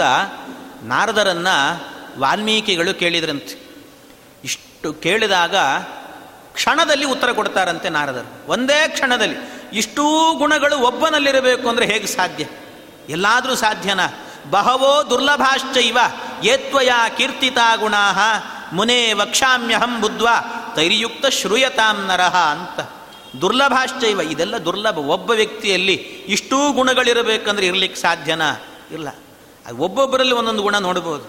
[0.83, 1.86] ನಾರದರನ್ನು
[2.19, 3.71] ವಾಲ್ಮೀಕಿಗಳು ಕೇಳಿದ್ರಂತೆ.
[4.43, 5.55] ಇಷ್ಟು ಕೇಳಿದಾಗ
[6.53, 8.48] ಕ್ಷಣದಲ್ಲಿ ಉತ್ತರ ಕೊಡ್ತಾರಂತೆ ನಾರದರು.
[8.48, 9.36] ಒಂದೇ ಕ್ಷಣದಲ್ಲಿ.
[9.74, 12.46] ಇಷ್ಟೂ ಗುಣಗಳು ಒಬ್ಬನಲ್ಲಿರಬೇಕು ಅಂದರೆ ಹೇಗೆ ಸಾಧ್ಯ?
[13.10, 14.08] ಎಲ್ಲಾದರೂ ಸಾಧ್ಯನಾ?
[14.50, 15.98] ಬಹವೋ ದುರ್ಲಭಾಶ್ಚೈವ.
[16.43, 18.20] ಏತ್ವಯ ಕೀರ್ತಿತಾ ಗುಣಾಹ.
[18.74, 20.27] ಮುನೇ ವಕ್ಷಾಮ್ಯಹಂ ಬುದ್ಧ್ವ.
[20.75, 22.89] ತೈರ್ಯುಕ್ತ ಶ್ರೂಯತಾಂ ನರಹ ಅಂತ.
[23.41, 24.22] ದುರ್ಲಭಾಶ್ಚೈವ.
[24.22, 24.98] ಇದೆಲ್ಲ ದುರ್ಲಭ.
[24.98, 25.93] ಒಬ್ಬ ವ್ಯಕ್ತಿಯಲ್ಲಿ
[26.27, 28.55] ಇಷ್ಟೂ ಗುಣಗಳಿರಬೇಕಂದ್ರೆ ಇರಲಿಕ್ಕೆ ಸಾಧ್ಯನಾ?
[28.91, 29.08] ಇಲ್ಲ.
[29.77, 31.24] ಒಬ್ಬೊಬ್ಬರಲ್ಲಿ ಒಂದೊಂದು ಗುಣ ನೋಡ್ಬೋದು.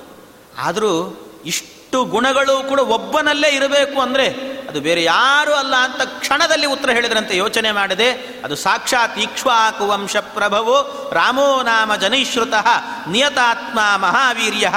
[0.59, 7.37] ಆದರೂ ಇಷ್ಟು ಗುಣಗಳು ಕೂಡ ಒಬ್ಬನಲ್ಲೇ ಇರಬೇಕು ಅಂದರೆ ಅದು ಬೇರೆ ಯಾರೂ ಅಲ್ಲ ಅಂತ ಕ್ಷಣದಲ್ಲಿ ಉತ್ತರ ಹೇಳಿದ್ರಂತೆ,
[7.37, 8.11] ಯೋಚನೆ ಮಾಡದೆ.
[8.45, 12.69] ಅದು ಸಾಕ್ಷಾತ್ ಇಕ್ಷ್ವಾಕು ವಂಶ ಪ್ರಭವೋ, ರಾಮೋ ನಾಮ ಜನೈಶ್ರುತಃ,
[13.09, 14.69] ನಿಯತಾತ್ಮ ಮಹಾವೀರ್ಯ,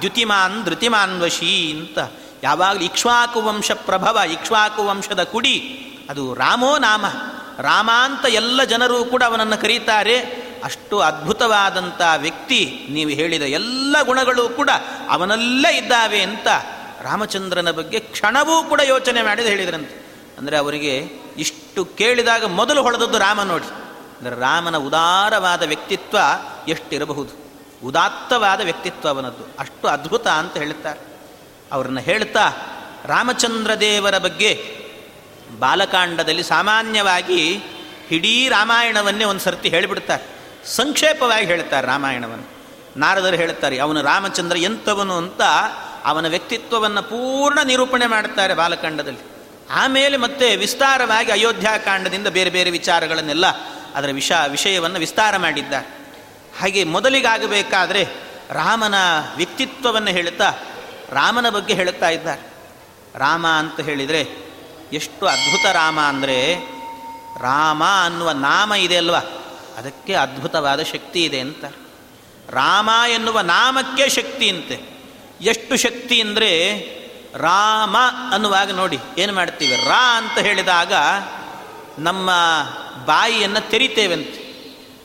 [0.00, 1.98] ದ್ಯುತಿಮಾನ್ ಧೃತಿಮಾನ್ ವಶೀ ಅಂತ.
[2.42, 5.56] ಯಾವಾಗಲೂ ಇಕ್ಷ್ವಾಕು ವಂಶ ಪ್ರಭವ ಇಕ್ಷ್ವಾಕು ವಂಶದ ಕುಡಿ,
[6.10, 7.06] ಅದು ರಾಮೋ ನಾಮ.
[7.58, 10.49] ರಾಮ ಅಂತ ಎಲ್ಲ ಜನರು ಕೂಡ ಅವನನ್ನು ಕರೀತಾರೆ.
[10.64, 14.70] ಅಷ್ಟು ಅದ್ಭುತವಾದಂಥ ವ್ಯಕ್ತಿ ನೀವು ಹೇಳಿದ ಎಲ್ಲ ಗುಣಗಳು ಕೂಡ
[15.08, 16.46] ಅವನಲ್ಲೇ ಇದ್ದಾವೆ ಅಂತ
[17.02, 20.10] ರಾಮಚಂದ್ರನ ಬಗ್ಗೆ ಕ್ಷಣವೂ ಕೂಡ ಯೋಚನೆ ಮಾಡಿದ ಹೇಳಿದ್ರಂತೆ.
[20.38, 23.66] ಅಂದರೆ ಅವರಿಗೆ ಇಷ್ಟು ಕೇಳಿದಾಗ ಮೊದಲು ಹೊಡೆದದ್ದು ರಾಮ ನೋಡಿ.
[24.18, 26.18] ಅಂದರೆ ರಾಮನ ಉದಾರವಾದ ವ್ಯಕ್ತಿತ್ವ
[26.68, 27.50] ಎಷ್ಟಿರಬಹುದು?
[27.84, 29.46] ಉದಾತ್ತವಾದ ವ್ಯಕ್ತಿತ್ವ ಅವನದ್ದು.
[29.58, 31.00] ಅಷ್ಟು ಅದ್ಭುತ ಅಂತ ಹೇಳುತ್ತಾರೆ
[31.72, 32.52] ಅವರನ್ನು ಹೇಳ್ತಾ
[33.04, 34.80] ರಾಮಚಂದ್ರ ದೇವರ ಬಗ್ಗೆ
[35.58, 37.62] ಬಾಲಕಾಂಡದಲ್ಲಿ ಸಾಮಾನ್ಯವಾಗಿ
[38.10, 40.39] ಇಡೀ ರಾಮಾಯಣವನ್ನೇ ಒಂದು ಸರ್ತಿ ಹೇಳಿಬಿಡ್ತಾರೆ.
[40.66, 42.60] ಸಂಕ್ಷೇಪವಾಗಿ ಹೇಳ್ತಾರೆ ರಾಮಾಯಣವನ್ನು.
[42.96, 45.42] ನಾರದರು ಹೇಳ್ತಾರೆ, ಅವನು ರಾಮಚಂದ್ರ ಎಂಥವನು ಅಂತ
[46.04, 49.18] ಅವನ ವ್ಯಕ್ತಿತ್ವವನ್ನು ಪೂರ್ಣ ನಿರೂಪಣೆ ಮಾಡ್ತಾರೆ ಬಾಲಕಾಂಡದಲ್ಲಿ.
[49.70, 53.46] ಆಮೇಲೆ ಮತ್ತೆ ವಿಸ್ತಾರವಾಗಿ ಅಯೋಧ್ಯಾಕಾಂಡದಿಂದ ಬೇರೆ ಬೇರೆ ವಿಚಾರಗಳನ್ನೆಲ್ಲ
[53.94, 55.86] ಅದರ ವಿಷ, ವಿಷಯವನ್ನು ವಿಸ್ತಾರ ಮಾಡಿದ್ದಾರೆ.
[56.60, 58.08] ಹಾಗೆ ಮೊದಲಿಗಾಗಬೇಕಾದರೆ
[58.50, 58.94] ರಾಮನ
[59.36, 60.52] ವ್ಯಕ್ತಿತ್ವವನ್ನು ಹೇಳುತ್ತಾ
[61.10, 62.50] ರಾಮನ ಬಗ್ಗೆ ಹೇಳುತ್ತಾ ಇದ್ದಾರೆ.
[63.18, 64.20] ರಾಮ ಅಂತ ಹೇಳಿದರೆ
[64.92, 66.54] ಎಷ್ಟು ಅದ್ಭುತ ರಾಮ ಅಂದರೆ
[67.42, 69.20] ರಾಮ ಅನ್ನುವ ನಾಮ ಇದೆ ಅಲ್ವಾ?
[69.80, 71.64] ಅದಕ್ಕೆ ಅದ್ಭುತವಾದ ಶಕ್ತಿ ಇದೆ ಅಂತ.
[72.50, 75.00] ರಾಮ ಎನ್ನುವ ನಾಮಕ್ಕೆ ಶಕ್ತಿ ಅಂತೆ.
[75.40, 76.78] ಎಷ್ಟು ಶಕ್ತಿ ಅಂದರೆ
[77.36, 77.96] ರಾಮ
[78.32, 79.76] ಅನ್ನುವಾಗ ನೋಡಿ, ಏನು ಮಾಡ್ತೀವಿ?
[79.76, 80.92] ರಾ ಅಂತ ಹೇಳಿದಾಗ
[81.98, 82.30] ನಮ್ಮ
[83.04, 84.50] ಬಾಯಿಯನ್ನು ತೆರಿತೇವಂತೆ.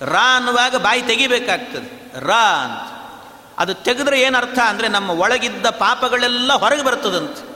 [0.06, 2.20] ರಾ ಅನ್ನುವಾಗ ಬಾಯಿ ತೆಗಿಬೇಕಾಗ್ತದೆ.
[2.20, 2.96] ರಾ ಅಂತ.
[3.60, 7.56] ಅದು ತೆಗೆದ್ರೆ ಏನು ಅರ್ಥ ಅಂದರೆ ನಮ್ಮ ಒಳಗಿದ್ದ ಪಾಪಗಳೆಲ್ಲ ಹೊರಗೆ ಬರ್ತದಂತೆ.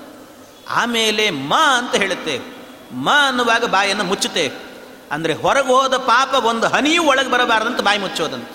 [0.70, 2.58] ಆಮೇಲೆ ಮ ಅಂತ ಹೇಳುತ್ತೇವೆ.
[2.96, 4.69] ಮ ಅನ್ನುವಾಗ ಬಾಯನ್ನು ಮುಚ್ಚುತ್ತೇವೆ.
[5.12, 8.50] ಅಂದರೆ ಹೊರಗೆ ಹೋದ ಪಾಪ ಒಂದು ಹನಿಯೂ ಒಳಗೆ ಬರಬಾರ್ದಂತ ಬಾಯಿ ಮುಚ್ಚೋದಂತ.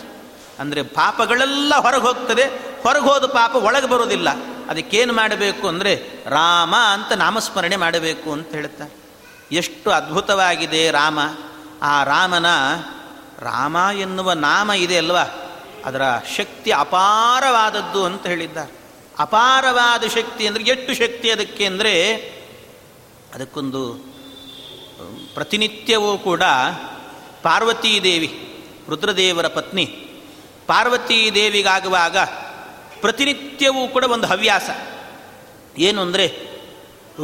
[0.60, 2.44] ಅಂದರೆ ಪಾಪಗಳೆಲ್ಲ ಹೊರಗೆ ಹೋಗ್ತದೆ,
[2.82, 4.28] ಹೊರಗೆ ಹೋದ ಪಾಪ ಒಳಗೆ ಬರೋದಿಲ್ಲ.
[4.68, 5.94] ಅದಕ್ಕೇನು ಮಾಡಬೇಕು ಅಂದರೆ
[6.26, 8.92] ರಾಮ ಅಂತ ನಾಮಸ್ಮರಣೆ ಮಾಡಬೇಕು ಅಂತ ಹೇಳ್ತಾರೆ.
[9.52, 11.18] ಎಷ್ಟು ಅದ್ಭುತವಾಗಿದೆ ರಾಮ.
[11.82, 12.46] ಆ ರಾಮನ
[13.40, 15.24] ರಾಮ ಎನ್ನುವ ನಾಮ ಇದೆ ಅಲ್ವಾ?
[15.84, 16.02] ಅದರ
[16.36, 18.72] ಶಕ್ತಿ ಅಪಾರವಾದದ್ದು ಅಂತ ಹೇಳಿದ್ದಾರೆ.
[19.18, 22.14] ಅಪಾರವಾದ ಶಕ್ತಿ ಅಂದರೆ ಎಷ್ಟು ಶಕ್ತಿ ಅದಕ್ಕೆ ಅಂದರೆ
[23.34, 24.13] ಅದಕ್ಕೊಂದು
[25.35, 26.42] ಪ್ರತಿನಿತ್ಯವೂ ಕೂಡ
[27.42, 28.31] ಪಾರ್ವತೀದೇವಿ
[28.88, 29.85] ರುದ್ರದೇವರ ಪತ್ನಿ,
[30.66, 32.16] ಪಾರ್ವತೀ ದೇವಿಗಾಗುವಾಗ
[33.01, 34.68] ಪ್ರತಿನಿತ್ಯವೂ ಕೂಡ ಒಂದು ಹವ್ಯಾಸ.
[35.79, 36.27] ಏನು ಅಂದರೆ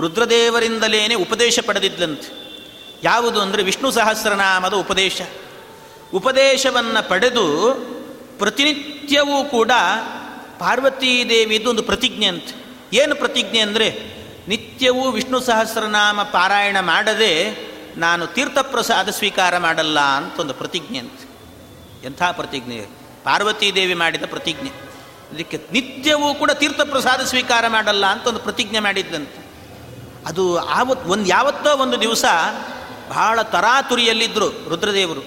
[0.00, 2.28] ರುದ್ರದೇವರಿಂದಲೇ ಉಪದೇಶ ಪಡೆದಿದ್ದಂತೆ
[3.04, 5.20] ಯಾವುದು ಅಂದರೆ ವಿಷ್ಣು ಸಹಸ್ರನಾಮದ ಉಪದೇಶ.
[6.14, 7.46] ಉಪದೇಶವನ್ನು ಪಡೆದು
[8.38, 9.72] ಪ್ರತಿನಿತ್ಯವೂ ಕೂಡ
[10.58, 12.48] ಪಾರ್ವತೀ ದೇವಿದು ಒಂದು ಪ್ರತಿಜ್ಞೆ ಅಂತ.
[12.92, 13.88] ಏನು ಪ್ರತಿಜ್ಞೆ ಅಂದರೆ
[14.48, 17.32] ನಿತ್ಯವೂ ವಿಷ್ಣು ಸಹಸ್ರನಾಮ ಪಾರಾಯಣ ಮಾಡದೆ
[17.96, 21.20] ನಾನು ತೀರ್ಥಪ್ರಸಾದ ಸ್ವೀಕಾರ ಮಾಡಲ್ಲ ಅಂತ ಒಂದು ಪ್ರತಿಜ್ಞೆ ಅಂತ.
[22.04, 22.80] ಎಂಥ ಪ್ರತಿಜ್ಞೆ?
[23.24, 24.70] ಪಾರ್ವತೀದೇವಿ ಮಾಡಿದ ಪ್ರತಿಜ್ಞೆ.
[25.32, 29.50] ಅದಕ್ಕೆ ನಿತ್ಯವೂ ಕೂಡ ತೀರ್ಥಪ್ರಸಾದ ಸ್ವೀಕಾರ ಮಾಡಲ್ಲ ಅಂತ ಒಂದು ಪ್ರತಿಜ್ಞೆ ಮಾಡಿದ್ದಂತೆ
[30.26, 32.24] ಅದು ಆವತ್ತು ಒಂದು ಯಾವತ್ತೋ ಒಂದು ದಿವಸ
[33.08, 35.20] ಬಹಳ ತರಾತುರಿಯಲ್ಲಿದ್ದರು ರುದ್ರದೇವರು.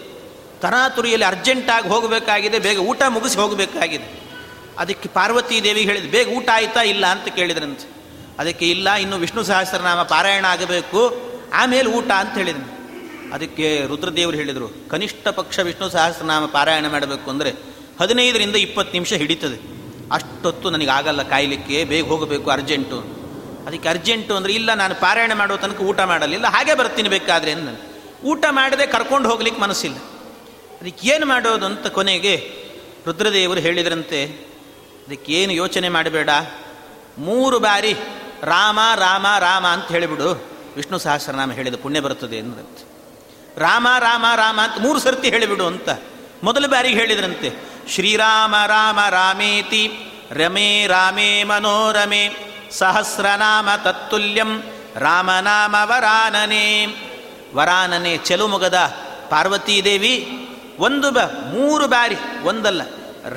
[0.59, 4.23] ತರಾತುರಿಯಲ್ಲಿ ಅರ್ಜೆಂಟಾಗಿ ಹೋಗಬೇಕಾಗಿದೆ, ಬೇಗ ಊಟ ಮುಗಿಸಿ ಹೋಗಬೇಕಾಗಿದೆ.
[4.77, 7.93] ಅದಕ್ಕೆ ಪಾರ್ವತೀ ದೇವಿ ಹೇಳಿದ್ರು ಬೇಗ ಊಟ ಆಯ್ತಾ ಇಲ್ಲ ಅಂತ ಕೇಳಿದ್ರಂತೆ.
[8.39, 11.32] ಅದಕ್ಕೆ ಇಲ್ಲ, ಇನ್ನು ವಿಷ್ಣು ಸಹಸ್ರನಾಮ ಪಾರಾಯಣ ಆಗಬೇಕು.
[11.59, 12.69] ಆಮೇಲೆ ಊಟ ಅಂತ ಹೇಳಿದನು.
[13.35, 17.51] ಅದಕ್ಕೆ ರುದ್ರದೇವರು ಹೇಳಿದರು, ಕನಿಷ್ಠ ಪಕ್ಷ ವಿಷ್ಣು ಸಹಸ್ರನಾಮ ಪಾರಾಯಣ ಮಾಡಬೇಕು ಅಂದರೆ
[18.01, 19.57] ಹದಿನೈದರಿಂದ ಇಪ್ಪತ್ತು ನಿಮಿಷ ಹಿಡಿತದೆ.
[20.15, 22.99] ಅಷ್ಟೊತ್ತು ನನಗಾಗಲ್ಲ ಕಾಯಲಿಕ್ಕೆ, ಬೇಗ ಹೋಗಬೇಕು, ಅರ್ಜೆಂಟು.
[23.67, 27.79] ಅದಕ್ಕೆ ಅರ್ಜೆಂಟು ಅಂದರೆ ಇಲ್ಲ, ನಾನು ಪಾರಾಯಣ ಮಾಡೋ ತನಕ ಊಟ ಮಾಡಲಿಲ್ಲ ಹಾಗೆ ಬರ್ತೀನಿ ಬೇಕಾದ್ರೆ ನಾನು
[28.31, 29.97] ಊಟ ಮಾಡದೆ ಕರ್ಕೊಂಡು ಹೋಗ್ಲಿಕ್ಕೆ ಮನಸ್ಸಿಲ್ಲ.
[30.79, 32.35] ಅದಕ್ಕೆ ಏನು ಮಾಡೋದು ಅಂತ ಕೊನೆಗೆ
[33.07, 34.19] ರುದ್ರದೇವರು ಹೇಳಿದ್ರಂತೆ,
[35.05, 36.29] ಅದಕ್ಕೆ ಏನು ಯೋಚನೆ ಮಾಡಬೇಡ.
[37.27, 37.93] ಮೂರು ಬಾರಿ
[38.53, 40.29] ರಾಮ ರಾಮ ರಾಮ ಅಂತ ಹೇಳಿಬಿಡು.
[40.75, 42.93] ವಿಷ್ಣು ಸಹಸ್ರನಾಮ ಹೇಳಿದ ಪುಣ್ಯ ಬರುತ್ತದೆ ಎಂದಂತೆ
[43.59, 45.89] ರಾಮ ರಾಮ ರಾಮ ಅಂತ ಮೂರು ಸರ್ತಿ ಹೇಳಿಬಿಡು ಅಂತ.
[46.43, 47.51] ಮೊದಲ ಬಾರಿಗೆ ಹೇಳಿದ್ರಂತೆ.
[47.89, 49.91] ಶ್ರೀರಾಮ, ರಾಮ, ರಾಮೇತಿ,
[50.31, 52.29] ರಮೇ, ರಾಮೇ, ಮನೋರಮೆ,
[52.71, 54.63] ಸಹಸ್ರನಾಮ ತತ್ತುಲ್ಯಂ,
[54.95, 56.85] ರಾಮನಾಮ ವರಾನನೆ.
[57.55, 58.77] ವರಾನನೆ ಚೆಲುಮುಗದ
[59.29, 60.47] ಪಾರ್ವತೀದೇವಿ
[60.79, 61.17] ಒಂದು ಬ,
[61.53, 62.81] ಮೂರು ಬಾರಿ, ಒಂದಲ್ಲ,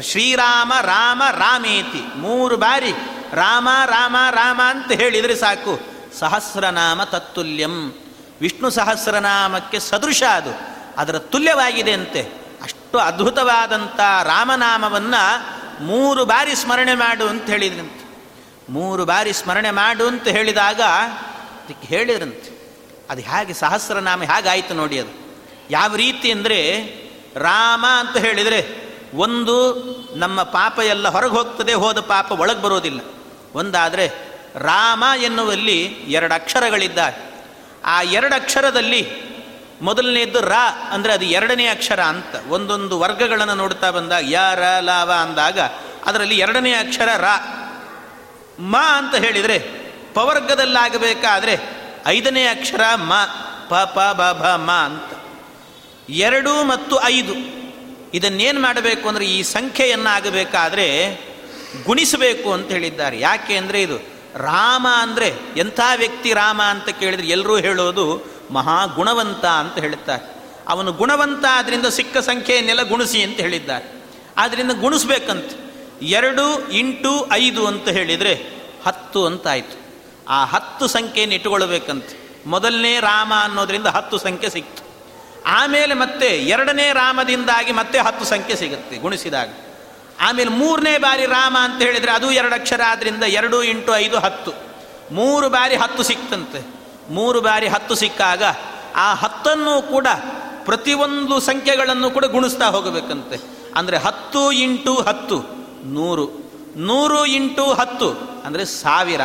[0.00, 2.18] ಶ್ರೀರಾಮ, ರಾಮ, ರಾಮೇತಿ.
[2.18, 2.92] ಮೂರು ಬಾರಿ,
[3.32, 5.95] ರಾಮ ರಾಮ ರಾಮ ಅಂತ ಹೇಳಿದರೆ ಸಾಕು.
[6.18, 7.94] ಸಹಸ್ರನಾಮ ತತ್ತುಲ್ಯಂ.
[8.40, 10.50] ವಿಷ್ಣು ಸಹಸ್ರನಾಮಕ್ಕೆ ಸದೃಶ ಅದು.
[10.96, 12.22] ಅದರ ತುಲ್ಯವಾಗಿದೆ ಅಂತೆ.
[12.62, 18.06] ಅಷ್ಟು ಅದ್ಭುತವಾದಂಥ ರಾಮನಾಮವನ್ನು ಮೂರು ಬಾರಿ ಸ್ಮರಣೆ ಮಾಡು ಅಂತ ಹೇಳಿದ್ರಂತೆ.
[18.72, 22.56] ಮೂರು ಬಾರಿ ಸ್ಮರಣೆ ಮಾಡು ಅಂತ ಹೇಳಿದಾಗ ಅದಕ್ಕೆ ಹೇಳಿದ್ರಂತೆ.
[23.10, 25.36] ಅದು ಹೇಗೆ ಸಹಸ್ರನಾಮ ಹೇಗಾಯಿತು ನೋಡಿ ಅದು.
[25.70, 26.84] ಯಾವ ರೀತಿ ಅಂದರೆ
[27.36, 29.84] ರಾಮ ಅಂತ ಹೇಳಿದರೆ ಒಂದು
[30.16, 33.00] ನಮ್ಮ ಪಾಪ ಎಲ್ಲ ಹೊರಗೆ ಹೋಗ್ತದೆ, ಹೋದ ಪಾಪ ಒಳಗೆ ಬರೋದಿಲ್ಲ.
[33.54, 37.32] ಒಂದಾದರೆ ರಾಮ ಎನ್ನುವಲ್ಲಿ ಎರಡು ಅಕ್ಷರಗಳಿದ್ದಾವೆ.
[37.84, 39.10] ಆ ಎರಡು ಅಕ್ಷರದಲ್ಲಿ
[39.82, 40.52] ಮೊದಲನೆಯದ್ದು ರ
[40.90, 42.34] ಅಂದರೆ ಅದು ಎರಡನೇ ಅಕ್ಷರ ಅಂತ.
[42.48, 45.58] ಒಂದೊಂದು ವರ್ಗಗಳನ್ನು ನೋಡ್ತಾ ಬಂದಾಗ ಯ, ರ ಲಾವ ಅಂದಾಗ
[46.06, 47.24] ಅದರಲ್ಲಿ ಎರಡನೇ ಅಕ್ಷರ ರ.
[48.58, 49.58] ಮ ಅಂತ ಹೇಳಿದರೆ
[50.14, 51.58] ಪವರ್ಗದಲ್ಲಾಗಬೇಕಾದ್ರೆ
[52.06, 53.12] ಐದನೇ ಅಕ್ಷರ ಮ,
[53.68, 55.12] ಪ ಪ, ಬ, ಭ, ಮ ಅಂತ.
[56.08, 57.34] ಎರಡು ಮತ್ತು ಐದು.
[58.14, 61.14] ಇದನ್ನೇನು ಮಾಡಬೇಕು ಅಂದರೆ ಈ ಸಂಖ್ಯೆಯನ್ನು ಆಗಬೇಕಾದ್ರೆ
[61.84, 63.20] ಗುಣಿಸಬೇಕು ಅಂತ ಹೇಳಿದ್ದಾರೆ.
[63.20, 69.78] ಯಾಕೆ ಅಂದರೆ ಇದು ರಾಮ ಅಂದರೆ ಎಂಥ ವ್ಯಕ್ತಿ ರಾಮ ಅಂತ ಕೇಳಿದರೆ ಎಲ್ಲರೂ ಹೇಳೋದು ಮಹಾ ಗುಣವಂತ ಅಂತ
[69.78, 70.36] ಹೇಳುತ್ತಾರೆ.
[70.68, 74.04] ಅವನು ಗುಣವಂತ ಆದ್ದರಿಂದ ಸಿಕ್ಕ ಸಂಖ್ಯೆಯನ್ನೆಲ್ಲ ಗುಣಿಸಿ ಅಂತ ಹೇಳಿದ್ದಾರೆ.
[74.36, 75.44] ಆದ್ದರಿಂದ ಗುಣಿಸ್ಬೇಕಂತ
[76.02, 78.34] ಎರಡು ಇಂಟು ಐದು ಅಂತ ಹೇಳಿದರೆ
[78.86, 79.86] ಹತ್ತು ಅಂತಾಯಿತು.
[80.28, 82.04] ಆ ಹತ್ತು ಸಂಖ್ಯೆಯನ್ನು ಇಟ್ಟುಕೊಳ್ಬೇಕಂತ
[82.46, 84.86] ಮೊದಲನೇ ರಾಮ ಅನ್ನೋದರಿಂದ ಹತ್ತು ಸಂಖ್ಯೆ ಸಿಕ್ತು.
[85.46, 89.48] ಆಮೇಲೆ ಮತ್ತೆ ಎರಡನೇ ರಾಮದಿಂದಾಗಿ ಮತ್ತೆ ಹತ್ತು ಸಂಖ್ಯೆ ಸಿಗುತ್ತೆ ಗುಣಿಸಿದಾಗ.
[90.20, 94.52] ಆಮೇಲೆ ಮೂರನೇ ಬಾರಿ ರಾಮ ಅಂತ ಹೇಳಿದರೆ ಅದು ಎರಡು ಅಕ್ಷರ ಆದ್ದರಿಂದ ಎರಡು ಇಂಟು ಐದು ಹತ್ತು.
[95.12, 96.66] ಮೂರು ಬಾರಿ ಹತ್ತು ಸಿಕ್ತಂತೆ.
[97.10, 98.42] ಮೂರು ಬಾರಿ ಹತ್ತು ಸಿಕ್ಕಾಗ
[98.96, 100.06] ಆ ಹತ್ತನ್ನು ಕೂಡ
[100.64, 103.40] ಪ್ರತಿಯೊಂದು ಸಂಖ್ಯೆಗಳನ್ನು ಕೂಡ ಗುಣಿಸ್ತಾ ಹೋಗಬೇಕಂತೆ.
[103.76, 105.38] ಅಂದರೆ ಹತ್ತು ಇಂಟು ಹತ್ತು,
[105.84, 106.46] ನೂರು.
[106.76, 108.08] ನೂರು ಇಂಟು ಹತ್ತು
[108.44, 109.20] ಅಂದರೆ ಸಾವಿರ.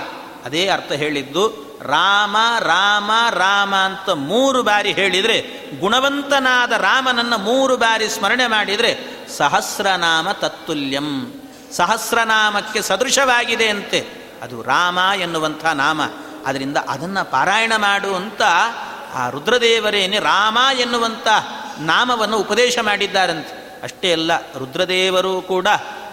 [0.46, 1.71] ಅದೇ ಅರ್ಥ ಹೇಳಿದ್ದು.
[1.82, 5.42] ರಾಮ ರಾಮ ರಾಮ ಅಂತ ಮೂರು ಬಾರಿ ಹೇಳಿದರೆ,
[5.80, 9.00] ಗುಣವಂತನಾದ ರಾಮನನ್ನು ಮೂರು ಬಾರಿ ಸ್ಮರಣೆ ಮಾಡಿದರೆ,
[9.38, 11.34] ಸಹಸ್ರನಾಮ ತತ್ತುಲ್ಯಂ.
[11.72, 14.08] ಸಹಸ್ರನಾಮಕ್ಕೆ ಸದೃಶವಾಗಿದೆ ಅಂತೆ.
[14.42, 16.02] ಅದು ರಾಮ ಎನ್ನುವಂಥ ನಾಮ.
[16.46, 18.42] ಅದರಿಂದ ಅದನ್ನು ಪಾರಾಯಣ ಮಾಡು ಅಂತ
[19.14, 21.28] ಆ ರುದ್ರದೇವರೇನೆ ರಾಮ ಎನ್ನುವಂಥ
[21.80, 23.80] ನಾಮವನ್ನು ಉಪದೇಶ ಮಾಡಿದ್ದಾರಂತೆ.
[23.84, 25.68] ಅಷ್ಟೇ ಅಲ್ಲ, ರುದ್ರದೇವರು ಕೂಡ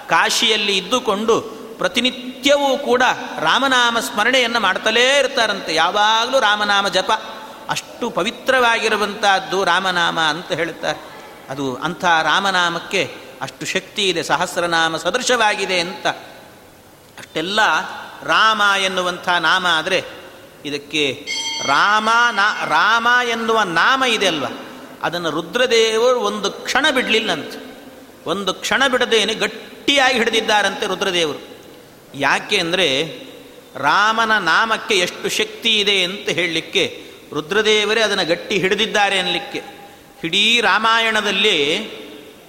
[0.09, 3.03] ಕಾಶಿಯಲ್ಲಿ ಇದ್ದುಕೊಂಡು ಪ್ರತಿನಿತ್ಯವೂ ಕೂಡ
[3.39, 5.75] ರಾಮನಾಮ ಸ್ಮರಣೆಯನ್ನು ಮಾಡ್ತಲೇ ಇರ್ತಾರಂತೆ.
[5.75, 7.11] ಯಾವಾಗಲೂ ರಾಮನಾಮ ಜಪ.
[7.69, 10.99] ಅಷ್ಟು ಪವಿತ್ರವಾಗಿರುವಂತಹದ್ದು ರಾಮನಾಮ ಅಂತ ಹೇಳ್ತಾರೆ.
[11.51, 16.07] ಅದು ಅಂಥ ರಾಮನಾಮಕ್ಕೆ ಅಷ್ಟು ಶಕ್ತಿ ಇದೆ, ಸಹಸ್ರನಾಮ ಸದೃಶವಾಗಿದೆ ಅಂತ.
[17.19, 17.61] ಅಷ್ಟೆಲ್ಲ
[18.25, 20.05] ರಾಮ ಎನ್ನುವಂಥ ನಾಮ ಆದರೆ
[20.65, 21.27] ಇದಕ್ಕೆ
[21.67, 24.45] ರಾಮ ನಾ, ರಾಮ ಎನ್ನುವ ನಾಮ ಇದೆ ಅಲ್ವ?
[25.03, 27.77] ಅದನ್ನು ರುದ್ರದೇವರು ಒಂದು ಕ್ಷಣ ಬಿಡಲಿಲ್ಲಂತೆ.
[28.27, 31.58] ಒಂದು ಕ್ಷಣ ಬಿಡದೇನೆ ಗಟ್ಟಿಯಾಗಿ ಹಿಡಿದಿದ್ದಾರಂತೆ ರುದ್ರದೇವರು.
[32.15, 33.19] ಯಾಕೆ ಅಂದರೆ
[33.77, 39.63] ರಾಮನ ನಾಮಕ್ಕೆ ಎಷ್ಟು ಶಕ್ತಿ ಇದೆ ಅಂತ ಹೇಳಲಿಕ್ಕೆ ರುದ್ರದೇವರೇ ಅದನ್ನು ಗಟ್ಟಿ ಹಿಡಿದಿದ್ದಾರೆ ಅನ್ನಲಿಕ್ಕೆ
[40.25, 41.85] ಇಡೀ ರಾಮಾಯಣದಲ್ಲಿ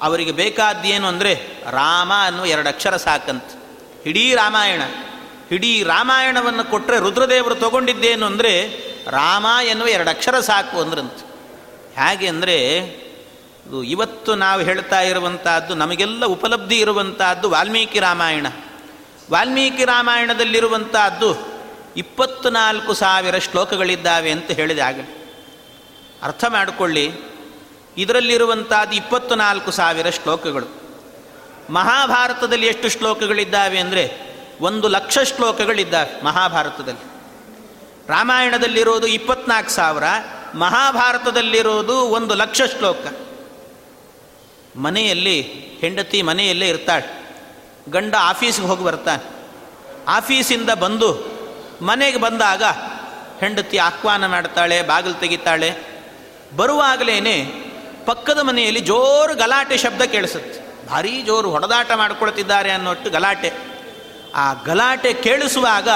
[0.01, 1.33] ಅವರಿಗೆ ಬೇಕಾದ್ದೇನು ಅಂದರೆ
[1.71, 3.43] ರಾಮ ಅನ್ನುವ ಎರಡು ಅಕ್ಷರ ಸಾಕಂತ.
[4.05, 4.81] ಇಡೀ ರಾಮಾಯಣ.
[5.51, 8.67] ಇಡೀ ರಾಮಾಯಣವನ್ನು ಕೊಟ್ಟರೆ ರುದ್ರದೇವರು ತಗೊಂಡಿದ್ದೇನು ಅಂದರೆ
[9.07, 11.13] ರಾಮ ಎನ್ನುವ ಎರಡು ಅಕ್ಷರ ಸಾಕು ಅಂದ್ರಂತ.
[11.99, 12.79] ಹೇಗೆ ಅಂದರೆ
[13.87, 18.47] ಇವತ್ತು ನಾವು ಹೇಳ್ತಾ ಇರುವಂತಹದ್ದು ನಮಗೆಲ್ಲ ಉಪಲಬ್ಧಿ ಇರುವಂತಹದ್ದು ವಾಲ್ಮೀಕಿ ರಾಮಾಯಣ.
[19.31, 21.37] ವಾಲ್ಮೀಕಿ ರಾಮಾಯಣದಲ್ಲಿರುವಂತಹದ್ದು
[21.97, 24.99] ಇಪ್ಪತ್ತು ನಾಲ್ಕು ಸಾವಿರ ಶ್ಲೋಕಗಳಿದ್ದಾವೆ ಅಂತ ಹೇಳಿದೆ ಆಗ
[26.23, 27.11] ಅರ್ಥ ಮಾಡಿಕೊಳ್ಳಿ.
[27.97, 30.81] ಇದರಲ್ಲಿರುವಂತಹದ್ದು ಇಪ್ಪತ್ತು ನಾಲ್ಕು ಸಾವಿರ ಶ್ಲೋಕಗಳು.
[31.73, 34.29] ಮಹಾಭಾರತದಲ್ಲಿ ಎಷ್ಟು ಶ್ಲೋಕಗಳಿದ್ದಾವೆ ಅಂದರೆ
[34.61, 37.11] ಒಂದು ಲಕ್ಷ ಶ್ಲೋಕಗಳಿದ್ದಾವೆ ಮಹಾಭಾರತದಲ್ಲಿ.
[38.09, 40.03] ರಾಮಾಯಣದಲ್ಲಿರೋದು ಇಪ್ಪತ್ನಾಲ್ಕು ಸಾವಿರ,
[40.53, 43.05] ಮಹಾಭಾರತದಲ್ಲಿರೋದು ಒಂದು ಲಕ್ಷ ಶ್ಲೋಕ.
[44.75, 45.41] ಮನೆಯಲ್ಲಿ,
[45.81, 47.18] ಹೆಂಡತಿ ಮನೆಯಲ್ಲೇ ಇರ್ತಾಳೆ.
[47.89, 49.23] ಗಂಡ ಆಫೀಸ್ಗೆ ಹೋಗಿ ಬರ್ತಾನೆ.
[50.07, 51.09] ಆಫೀಸಿಂದ ಬಂದು
[51.81, 52.63] ಮನೆಗೆ ಬಂದಾಗ
[53.39, 55.69] ಹೆಂಡತಿ ಆಹ್ವಾನ ಮಾಡ್ತಾಳೆ, ಬಾಗಿಲು ತೆಗಿತಾಳೆ.
[56.55, 57.19] ಬರುವಾಗಲೇ
[58.05, 60.87] ಪಕ್ಕದ ಮನೆಯಲ್ಲಿ ಜೋರು ಗಲಾಟೆ ಶಬ್ದ ಕೇಳಿಸುತ್ತೆ.
[60.87, 63.51] ಭಾರೀ ಜೋರು ಹೊಡೆದಾಟ ಮಾಡ್ಕೊಳ್ತಿದ್ದಾರೆ ಅನ್ನೋಟ್ಟು ಗಲಾಟೆ.
[64.35, 65.89] ಆ ಗಲಾಟೆ ಕೇಳಿಸುವಾಗ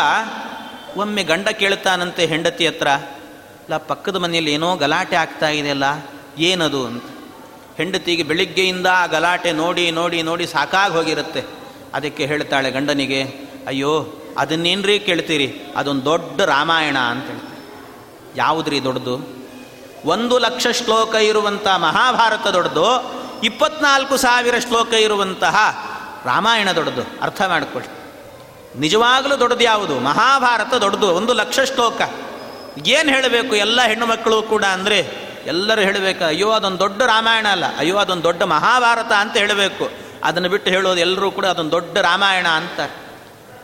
[0.97, 2.87] ಒಮ್ಮೆ ಗಂಡ ಕೇಳ್ತಾನಂತೆ ಹೆಂಡತಿ ಹತ್ರ
[3.63, 5.83] ಇಲ್ಲ ಪಕ್ಕದ ಮನೆಯಲ್ಲಿ ಏನೋ ಗಲಾಟೆ ಆಗ್ತಾ ಇದೆಯಲ್ಲ,
[6.37, 6.85] ಏನದು?
[6.85, 7.03] ಅಂತ.
[7.77, 11.62] ಹೆಂಡತಿಗೆ ಬೆಳಿಗ್ಗೆಯಿಂದ ಆ ಗಲಾಟೆ ನೋಡಿ ನೋಡಿ ನೋಡಿ ಸಾಕಾಗಿ ಹೋಗಿರುತ್ತೆ.
[11.93, 13.23] ಅದಕ್ಕೆ ಹೇಳ್ತಾಳೆ ಗಂಡನಿಗೆ,
[13.67, 15.73] ಅಯ್ಯೋ, ಅದನ್ನೇನ್ರಿ ಕೇಳ್ತೀರಿ?
[15.75, 17.59] ಅದೊಂದು ದೊಡ್ಡ ರಾಮಾಯಣ ಅಂತ ಹೇಳ್ತಾರೆ
[18.37, 19.43] ಯಾವುದ್ರಿ ದೊಡ್ಡದು?
[20.05, 22.87] ಒಂದು ಲಕ್ಷ ಶ್ಲೋಕ ಇರುವಂಥ ಮಹಾಭಾರತ ದೊಡ್ಡದು,
[23.43, 25.55] ಇಪ್ಪತ್ನಾಲ್ಕು ಸಾವಿರ ಶ್ಲೋಕ ಇರುವಂತಹ
[26.25, 27.01] ರಾಮಾಯಣ ದೊಡ್ಡದು.
[27.21, 27.89] ಅರ್ಥ ಮಾಡಿಕೊಳ್ಳಿ.
[28.79, 29.99] ನಿಜವಾಗಲೂ ದೊಡ್ಡದು ಯಾವುದು?
[29.99, 32.01] ಮಹಾಭಾರತ ದೊಡ್ಡದು, ಒಂದು ಲಕ್ಷ ಶ್ಲೋಕ.
[32.87, 35.07] ಏನು ಹೇಳಬೇಕು ಎಲ್ಲ ಹೆಣ್ಣು ಮಕ್ಕಳು ಕೂಡ ಅಂದರೆ
[35.45, 40.02] ಎಲ್ಲರೂ ಹೇಳಬೇಕು, ಅಯ್ಯೋ, ಅದೊಂದು ದೊಡ್ಡ ರಾಮಾಯಣ ಅಲ್ಲ, ಅಯ್ಯೋ, ಅದೊಂದು ದೊಡ್ಡ ಮಹಾಭಾರತ ಅಂತ ಹೇಳಬೇಕು.
[40.23, 42.93] ಅದನ್ನು ಬಿಟ್ಟು ಹೇಳೋದು ಎಲ್ಲರೂ ಕೂಡ ಅದೊಂದು ದೊಡ್ಡ ರಾಮಾಯಣ ಅಂತಾರೆ.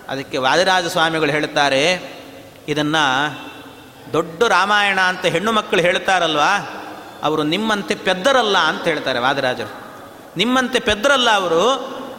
[0.09, 1.81] ಅದಕ್ಕೆ ವಾದಿರಾಜ ಸ್ವಾಮಿಗಳು ಹೇಳ್ತಾರೆ,
[2.67, 3.03] ಇದನ್ನು
[4.13, 6.51] ದೊಡ್ಡ ರಾಮಾಯಣ ಅಂತ ಹೆಣ್ಣು ಮಕ್ಕಳು ಹೇಳ್ತಾರಲ್ವಾ?
[7.23, 9.71] ಅವರು ನಿಮ್ಮಂತೆ ಪೆದ್ದರಲ್ಲ ಅಂತ ಹೇಳ್ತಾರೆ ವಾದಿರಾಜರು.
[10.37, 11.63] ನಿಮ್ಮಂತೆ ಪೆದ್ದರಲ್ಲ ಅವರು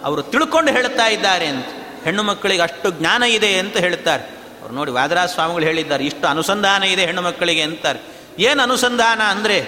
[0.04, 1.66] ಅವರು ತಿಳ್ಕೊಂಡು ಹೇಳ್ತಾ ಇದ್ದಾರೆ ಅಂತ.
[2.04, 4.24] ಹೆಣ್ಣು ಮಕ್ಕಳಿಗೆ ಅಷ್ಟು ಜ್ಞಾನ ಇದೆ ಅಂತ ಹೇಳ್ತಾರೆ.
[4.60, 8.00] ಅವ್ರು ನೋಡಿ ವಾದರಾಜ ಸ್ವಾಮಿಗಳು ಹೇಳಿದ್ದಾರೆ, ಇಷ್ಟು ಅನುಸಂಧಾನ ಇದೆ ಹೆಣ್ಣು ಮಕ್ಕಳಿಗೆ ಅಂತಾರೆ.
[8.38, 9.58] ಏನು ಅನುಸಂಧಾನ ಅಂದರೆ,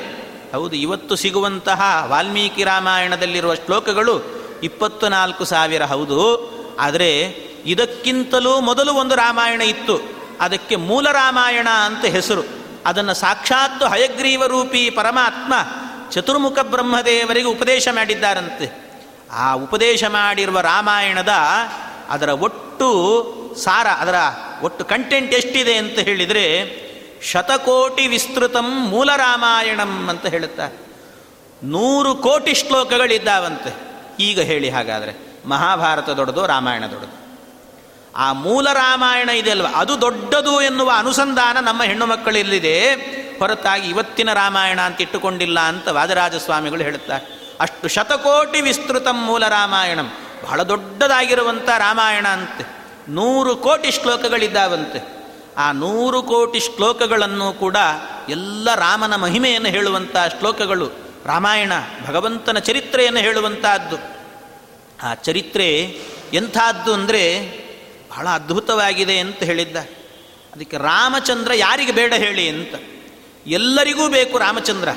[0.55, 4.15] ಹೌದು, ಇವತ್ತು ಸಿಗುವಂತಹ ವಾಲ್ಮೀಕಿ ರಾಮಾಯಣದಲ್ಲಿರುವ ಶ್ಲೋಕಗಳು
[4.63, 6.53] ಇಪ್ಪತ್ತು ನಾಲ್ಕು ಸಾವಿರ ಹೌದು.
[6.81, 7.21] ಆದರೆ
[7.67, 10.01] ಇದಕ್ಕಿಂತಲೂ ಮೊದಲು ಒಂದು ರಾಮಾಯಣ ಇತ್ತು.
[10.41, 12.43] ಅದಕ್ಕೆ ಮೂಲ ರಾಮಾಯಣ ಅಂತ ಹೆಸರು.
[12.87, 15.55] ಅದನ್ನು ಸಾಕ್ಷಾತ್ತು ಹಯಗ್ರೀವ ರೂಪಿ ಪರಮಾತ್ಮ
[16.11, 18.93] ಚತುರ್ಮುಖ ಬ್ರಹ್ಮದೇವರಿಗೆ ಉಪದೇಶ ಮಾಡಿದ್ದಾರಂತೆ.
[19.33, 21.29] ಆ ಉಪದೇಶ ಮಾಡಿರುವ ರಾಮಾಯಣದ
[22.09, 22.83] ಅದರ ಒಟ್ಟು
[23.57, 24.15] ಸಾರ, ಅದರ
[24.63, 26.83] ಒಟ್ಟು ಕಂಟೆಂಟ್ ಎಷ್ಟಿದೆ ಅಂತ ಹೇಳಿದರೆ,
[27.23, 30.87] ಶತಕೋಟಿ ವಿಸ್ತೃತಂ ಮೂಲ ರಾಮಾಯಣಂ ಅಂತ ಹೇಳುತ್ತಾರೆ.
[31.65, 33.92] ನೂರು ಕೋಟಿ ಶ್ಲೋಕಗಳಿದ್ದಾವಂತೆ.
[34.23, 37.23] ಈಗ ಹೇಳಿ ಹಾಗಾದರೆ, ಮಹಾಭಾರತ ದೊಡ್ಡದು, ರಾಮಾಯಣ ದೊಡ್ಡದು.
[38.17, 42.93] ಆ ಮೂಲ ರಾಮಾಯಣ ಇದೆಯಲ್ವ ಅದು ದೊಡ್ಡದು ಎನ್ನುವ ಅನುಸಂಧಾನ ನಮ್ಮ ಹೆಣ್ಣು ಮಕ್ಕಳಲ್ಲಿದೆ.
[43.39, 47.55] ಹೊರತಾಗಿ ಇವತ್ತಿನ ರಾಮಾಯಣ ಅಂತ ಇಟ್ಟುಕೊಂಡಿಲ್ಲ ಅಂತ ವಾದರಾಜ ಸ್ವಾಮಿಗಳು ಹೇಳುತ್ತಾರೆ.
[47.61, 50.13] ಅಷ್ಟು ಶತಕೋಟಿ ವಿಸ್ತೃತಂ ಮೂಲ ರಾಮಾಯಣಂ.
[50.45, 52.67] ಬಹಳ ದೊಡ್ಡದಾಗಿರುವಂಥ ರಾಮಾಯಣ ಅಂತೆ.
[53.09, 55.23] ನೂರು ಕೋಟಿ ಶ್ಲೋಕಗಳಿದ್ದಾವಂತೆ.
[55.59, 57.77] ಆ ನೂರು ಕೋಟಿ ಶ್ಲೋಕಗಳನ್ನು ಕೂಡ
[58.29, 61.12] ಎಲ್ಲ ರಾಮನ ಮಹಿಮೆಯನ್ನು ಹೇಳುವಂಥ ಶ್ಲೋಕಗಳು.
[61.27, 61.73] ರಾಮಾಯಣ
[62.07, 63.97] ಭಗವಂತನ ಚರಿತ್ರೆಯನ್ನು ಹೇಳುವಂತಹದ್ದು
[65.03, 65.81] ಆ ಚರಿತ್ರೆ
[66.33, 67.53] ಎಂಥದ್ದು ಅಂದರೆ
[68.11, 69.77] ಬಹಳ ಅದ್ಭುತವಾಗಿದೆ ಅಂತ ಹೇಳಿದ್ದ.
[70.53, 72.75] ಅದಕ್ಕೆ ರಾಮಚಂದ್ರ ಯಾರಿಗೆ ಬೇಡ ಹೇಳಿ ಅಂತ.
[73.47, 74.89] ಎಲ್ಲರಿಗೂ ಬೇಕು ರಾಮಚಂದ್ರ.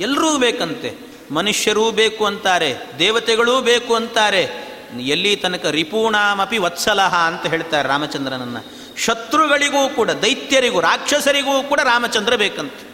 [0.00, 0.94] ಎಲ್ಲರೂ ಬೇಕಂತೆ.
[1.30, 2.74] ಮನುಷ್ಯರೂ ಬೇಕು ಅಂತಾರೆ.
[2.98, 4.72] ದೇವತೆಗಳೂ ಬೇಕು ಅಂತಾರೆ.
[5.00, 8.82] ಎಲ್ಲಿ ತನಕ ರಿಪೂಣಾಮಪಿ ವತ್ಸಲಹ ಅಂತ ಹೇಳ್ತಾರೆ ರಾಮಚಂದ್ರನನ್ನು.
[8.98, 12.88] ಶತ್ರುಗಳಿಗೂ ಕೂಡ, ದೈತ್ಯರಿಗೂ, ರಾಕ್ಷಸರಿಗೂ ಕೂಡ ರಾಮಚಂದ್ರ ಬೇಕಂತೆ.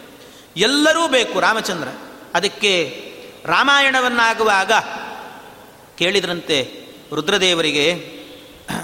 [0.57, 1.87] ಎಲ್ಲರೂ ಬೇಕು ರಾಮಚಂದ್ರ.
[2.33, 2.73] ಅದಕ್ಕೆ
[3.45, 4.71] ರಾಮಾಯಣವನ್ನಾಗುವಾಗ
[5.97, 6.57] ಕೇಳಿದ್ರಂತೆ
[7.15, 7.87] ರುದ್ರದೇವರಿಗೆ,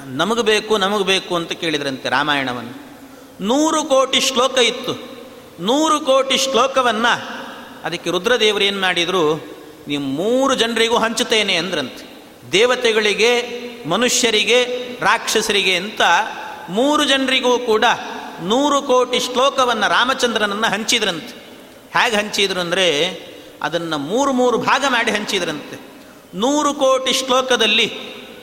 [0.05, 2.75] ನಮಗೆ ಬೇಕು ನಮಗೆ ಬೇಕು ಅಂತ ಕೇಳಿದ್ರಂತೆ ರಾಮಾಯಣವನ್ನು.
[3.41, 4.93] ನೂರು ಕೋಟಿ ಶ್ಲೋಕ ಇತ್ತು.
[5.59, 7.13] ನೂರು ಕೋಟಿ ಶ್ಲೋಕವನ್ನು
[7.83, 9.23] ಅದಕ್ಕೆ ರುದ್ರದೇವರು ಏನು ಮಾಡಿದರು,
[9.87, 12.03] ನೀವು ಮೂರು ಜನರಿಗೂ ಹಂಚುತ್ತೇನೆ ಅಂದ್ರಂತೆ.
[12.51, 13.31] ದೇವತೆಗಳಿಗೆ,
[13.85, 14.59] ಮನುಷ್ಯರಿಗೆ,
[15.01, 16.01] ರಾಕ್ಷಸರಿಗೆ ಅಂತ
[16.69, 17.85] ಮೂರು ಜನರಿಗೂ ಕೂಡ
[18.41, 21.33] ನೂರು ಕೋಟಿ ಶ್ಲೋಕವನ್ನು ರಾಮಚಂದ್ರನನ್ನು ಹಂಚಿದ್ರಂತೆ.
[21.93, 22.87] ಹೇಗೆ ಹಂಚಿದ್ರು ಅಂದರೆ
[23.61, 25.79] ಅದನ್ನು ಮೂರು ಮೂರು ಭಾಗ ಮಾಡಿ ಹಂಚಿದ್ರಂತೆ.
[26.35, 27.93] ನೂರು ಕೋಟಿ ಶ್ಲೋಕದಲ್ಲಿ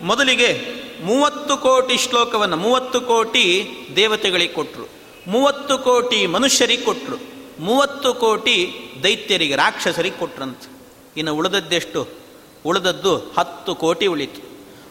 [0.02, 4.88] ಮೊದಲಿಗೆ ಮೂವತ್ತು ಕೋಟಿ ಶ್ಲೋಕವನ್ನು ಮೂವತ್ತು ಕೋಟಿ ದೇವತೆಗಳಿಗೆ ಕೊಟ್ಟರು
[5.28, 10.72] ಮೂವತ್ತು ಕೋಟಿ ಮನುಷ್ಯರಿಗೆ ಕೊಟ್ಟರು ಮೂವತ್ತು ಕೋಟಿ ದೈತ್ಯರಿಗೆ, ರಾಕ್ಷಸರಿಗೆ ಕೊಟ್ರಂತೆ.
[11.16, 12.08] ಇನ್ನು ಉಳಿದದ್ದೆಷ್ಟು
[12.64, 14.40] ಉಳಿದದ್ದು ಹತ್ತು ಕೋಟಿ ಉಳಿತು.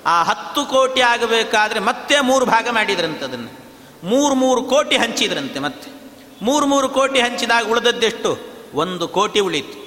[0.06, 3.62] ಆ ಹತ್ತು ಕೋಟಿ ಆಗಬೇಕಾದ್ರೆ ಮತ್ತೆ ಮೂರು ಭಾಗ ಮಾಡಿದ್ರಂತೆ ಅದನ್ನು.
[4.04, 5.92] ಮೂರು ಮೂರು ಕೋಟಿ ಹಂಚಿದ್ರಂತೆ ಮತ್ತೆ.
[6.42, 8.38] ಮೂರು ಮೂರು ಕೋಟಿ ಹಂಚಿದಾಗ ಉಳಿದದ್ದೆಷ್ಟು
[8.74, 9.81] ಒಂದು ಕೋಟಿ ಉಳಿತು.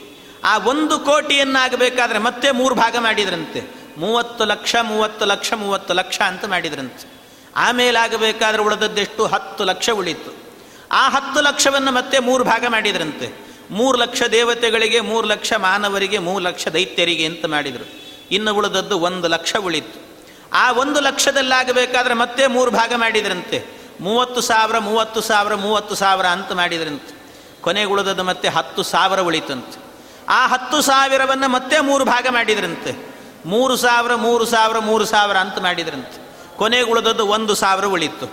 [0.45, 3.85] ಆ ಒಂದು ಕೋಟಿಯನ್ನಾಗಬೇಕಾದ್ರೆ ಮತ್ತೆ ಮೂರು ಭಾಗ ಮಾಡಿದ್ರಂತೆ.
[3.97, 7.13] ಮೂವತ್ತು ಲಕ್ಷ ಮೂವತ್ತು ಲಕ್ಷ ಮೂವತ್ತು ಲಕ್ಷ ಅಂತ ಮಾಡಿದ್ರಂತೆ.
[7.57, 9.27] ಆಮೇಲೆ ಆಗಬೇಕಾದ್ರೆ ಉಳಿದದ್ದೆಷ್ಟು?
[9.27, 10.37] ಹತ್ತು ಲಕ್ಷ ಉಳಿತು.
[10.93, 13.47] ಆ ಹತ್ತು ಲಕ್ಷವನ್ನು ಮತ್ತೆ ಮೂರು ಭಾಗ ಮಾಡಿದ್ರಂತೆ.
[13.71, 17.93] ಮೂರು ಲಕ್ಷ ದೇವತೆಗಳಿಗೆ, ಮೂರು ಲಕ್ಷ ಮಾನವರಿಗೆ, ಮೂರು ಲಕ್ಷ ದೈತ್ಯರಿಗೆ ಅಂತ ಮಾಡಿದರು.
[18.31, 20.05] ಇನ್ನು ಉಳಿದದ್ದು ಒಂದು ಲಕ್ಷ ಉಳಿತು.
[20.53, 23.65] ಆ ಒಂದು ಲಕ್ಷದಲ್ಲಾಗಬೇಕಾದ್ರೆ ಮತ್ತೆ ಮೂರು ಭಾಗ ಮಾಡಿದ್ರಂತೆ.
[24.01, 27.15] ಮೂವತ್ತು ಸಾವಿರ ಮೂವತ್ತು ಸಾವಿರ ಮೂವತ್ತು ಸಾವಿರ ಅಂತ ಮಾಡಿದ್ರಂತೆ.
[27.61, 29.94] ಕೊನೆಗೆ ಉಳಿದದ್ದು ಮತ್ತೆ ಹತ್ತು ಸಾವಿರ ಉಳಿತಂತೆ.
[30.29, 33.15] ಆ ಹತ್ತು ಸಾವಿರವನ್ನು ಮತ್ತೆ ಮೂರು ಭಾಗ ಮಾಡಿದ್ರಂತೆ.
[33.47, 36.29] ಮೂರು ಸಾವಿರ ಮೂರು ಸಾವಿರ ಮೂರು ಸಾವಿರ ಅಂತ ಮಾಡಿದ್ರಂತೆ.
[36.57, 38.31] ಕೊನೆಗೆ ಉಳಿದದ್ದು ಒಂದು ಸಾವಿರ ಉಳಿತು.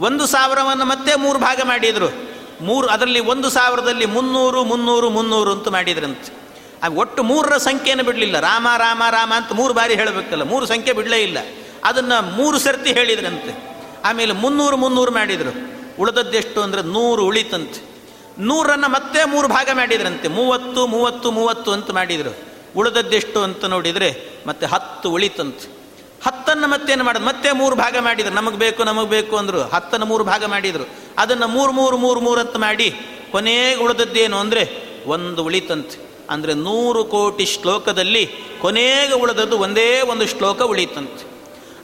[0.00, 2.32] ಒಂದು ಸಾವಿರವನ್ನು ಮತ್ತೆ ಮೂರು ಭಾಗ ಮಾಡಿದರು.
[2.60, 6.42] ಮೂರು, ಅದರಲ್ಲಿ ಒಂದು ಸಾವಿರದಲ್ಲಿ ಮುನ್ನೂರು ಮುನ್ನೂರು ಮುನ್ನೂರು ಅಂತ ಮಾಡಿದ್ರಂತೆ.
[6.86, 8.40] ಒಟ್ಟು ಮೂರರ ಸಂಖ್ಯೆಯನ್ನು ಬಿಡಲಿಲ್ಲ.
[8.40, 10.42] ರಾಮ ರಾಮ ರಾಮ ಅಂತ ಮೂರು ಬಾರಿ ಹೇಳಬೇಕಲ್ಲ.
[10.42, 11.38] ಮೂರು ಸಂಖ್ಯೆ ಬಿಡಲೇ ಇಲ್ಲ.
[11.84, 13.78] ಅದನ್ನು ಮೂರು ಸರ್ತಿ ಹೇಳಿದ್ರಂತೆ.
[14.04, 15.72] ಆಮೇಲೆ ಮುನ್ನೂರು ಮುನ್ನೂರು ಮಾಡಿದರು.
[15.98, 17.91] ಉಳಿದದ್ದೆಷ್ಟು ಅಂದರೆ ನೂರು ಉಳಿತಂತೆ.
[18.38, 20.28] ನೂರನ್ನು ಮತ್ತೆ ಮೂರು ಭಾಗ ಮಾಡಿದ್ರಂತೆ.
[20.28, 22.36] ಮೂವತ್ತು ಮೂವತ್ತು ಮೂವತ್ತು ಅಂತ ಮಾಡಿದರು.
[22.76, 25.82] ಉಳಿದದ್ದೆಷ್ಟು ಅಂತ ನೋಡಿದರೆ ಮತ್ತೆ ಹತ್ತು ಉಳಿತಂತೆ.
[26.26, 28.34] ಹತ್ತನ್ನು ಮತ್ತೇನು ಮಾಡೋದು ಮತ್ತೆ ಮೂರು ಭಾಗ ಮಾಡಿದ್ರು.
[28.34, 29.62] ನಮಗೆ ಬೇಕು ನಮಗೆ ಬೇಕು ಅಂದರು.
[29.62, 30.88] ಹತ್ತನ್ನು ಮೂರು ಭಾಗ ಮಾಡಿದರು.
[31.18, 32.94] ಅದನ್ನು ಮೂರು ಮೂರು ಮೂರು ಅಂತ ಮಾಡಿ
[33.32, 36.26] ಕೊನೆಗೆ ಉಳಿದದ್ದೇನು ಅಂದರೆ ಒಂದು ಉಳಿತಂತೆ.
[36.30, 41.32] ಅಂದರೆ ನೂರು ಕೋಟಿ ಶ್ಲೋಕದಲ್ಲಿ ಕೊನೆಗೆ ಉಳಿದದ್ದು ಒಂದೇ ಒಂದು ಶ್ಲೋಕ ಉಳಿತಂತೆ.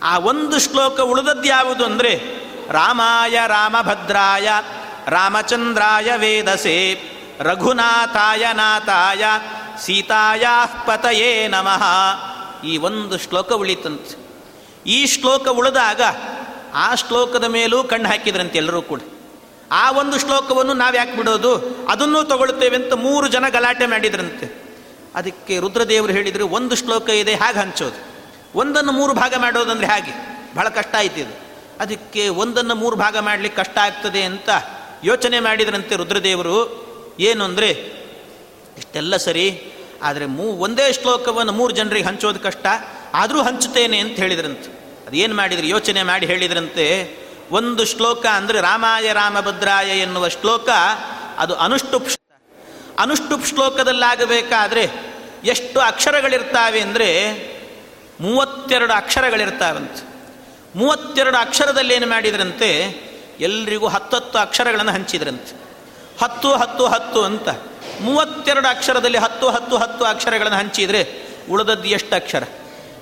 [0.02, 2.38] ಆ ಒಂದು ಶ್ಲೋಕ ಉಳಿದದ್ದು ಯಾವುದು ಅಂದರೆ
[2.70, 4.48] ರಾಮಾಯ ರಾಮಭದ್ರಾಯ
[5.08, 7.00] ರಾಮಚಂದ್ರಾಯ ವೇದಸೆ.
[7.40, 9.24] ರಘುನಾಥಾಯ ನಾಥಾಯ
[9.84, 10.42] ಸೀತಾಯ
[10.86, 11.82] ಪತಯೇ ನಮಃ.
[12.64, 14.28] ಈ ಒಂದು ಶ್ಲೋಕ ಉಳಿತಂತೆ.
[14.86, 16.00] ಈ ಶ್ಲೋಕ ಉಳಿದಾಗ
[16.74, 19.00] ಆ ಶ್ಲೋಕದ ಮೇಲೂ ಕಣ್ಣು ಹಾಕಿದ್ರಂತೆ ಎಲ್ಲರೂ ಕೂಡ.
[19.72, 21.86] ಆ ಒಂದು ಶ್ಲೋಕವನ್ನು ನಾವು ಯಾಕೆ ಬಿಡೋದು?
[21.88, 24.68] ಅದನ್ನೂ ತಗೊಳ್ತೇವೆ ಅಂತ ಮೂರು ಜನ ಗಲಾಟೆ ಮಾಡಿದ್ರಂತೆ.
[25.14, 28.08] ಅದಕ್ಕೆ ರುದ್ರದೇವರು ಹೇಳಿದರು, ಒಂದು ಶ್ಲೋಕ ಇದೆ, ಹಾಗೆ ಹಂಚೋದು.
[28.54, 30.44] ಒಂದನ್ನು ಮೂರು ಭಾಗ ಮಾಡೋದಂದ್ರೆ ಹಾಗೆ.
[30.56, 31.48] ಬಹಳ ಕಷ್ಟ ಆಯ್ತು ಇದು.
[31.80, 34.50] ಅದಕ್ಕೆ ಒಂದನ್ನು ಮೂರು ಭಾಗ ಮಾಡಲಿಕ್ಕೆ ಕಷ್ಟ ಆಗ್ತದೆ ಅಂತ
[35.04, 36.88] ಯೋಚನೆ ಮಾಡಿದ್ರಂತೆ ರುದ್ರದೇವರು,
[37.20, 37.70] ಏನು ಅಂದರೆ,
[38.78, 39.62] ಇಷ್ಟೆಲ್ಲ ಸರಿ,
[40.02, 42.66] ಆದರೆ ಮೂ, ಒಂದೇ ಶ್ಲೋಕವನ್ನು ಮೂರು ಜನರಿಗೆ ಹಂಚೋದು ಕಷ್ಟ,
[43.14, 44.98] ಆದರೂ ಹಂಚುತ್ತೇನೆ ಅಂತ ಹೇಳಿದ್ರಂತೆ.
[45.06, 45.66] ಅದೇನು ಮಾಡಿದ್ರು?
[45.66, 46.86] ಯೋಚನೆ ಮಾಡಿ ಹೇಳಿದ್ರಂತೆ,
[47.50, 50.68] ಒಂದು ಶ್ಲೋಕ ಅಂದರೆ ರಾಮಾಯ ರಾಮಭದ್ರಾಯ ಎನ್ನುವ ಶ್ಲೋಕ,
[51.38, 52.08] ಅದು ಅನುಷ್ಟುಪ್
[52.98, 54.88] ಅನುಷ್ಟುಪ್ ಶ್ಲೋಕದಲ್ಲಾಗಬೇಕಾದ್ರೆ
[55.44, 57.32] ಎಷ್ಟು ಅಕ್ಷರಗಳಿರ್ತಾವೆ ಅಂದರೆ,
[58.20, 60.08] ಮೂವತ್ತೆರಡು ಅಕ್ಷರಗಳಿರ್ತಾವಂತೆ.
[60.78, 62.68] ಮೂವತ್ತೆರಡು ಅಕ್ಷರದಲ್ಲಿ ಏನು ಮಾಡಿದ್ರಂತೆ
[63.40, 65.68] ಎಲ್ರಿಗೂ ಹತ್ತತ್ತು ಅಕ್ಷರಗಳನ್ನು ಹಂಚಿದ್ರಂತೆ.
[66.22, 67.48] ಹತ್ತು ಹತ್ತು ಹತ್ತು ಅಂತ.
[68.00, 72.44] ಮೂವತ್ತೆರಡು ಅಕ್ಷರದಲ್ಲಿ ಹತ್ತು ಹತ್ತು ಹತ್ತು ಅಕ್ಷರಗಳನ್ನು ಹಂಚಿದರೆ ಉಳಿದದ್ದು ಎಷ್ಟು ಅಕ್ಷರ?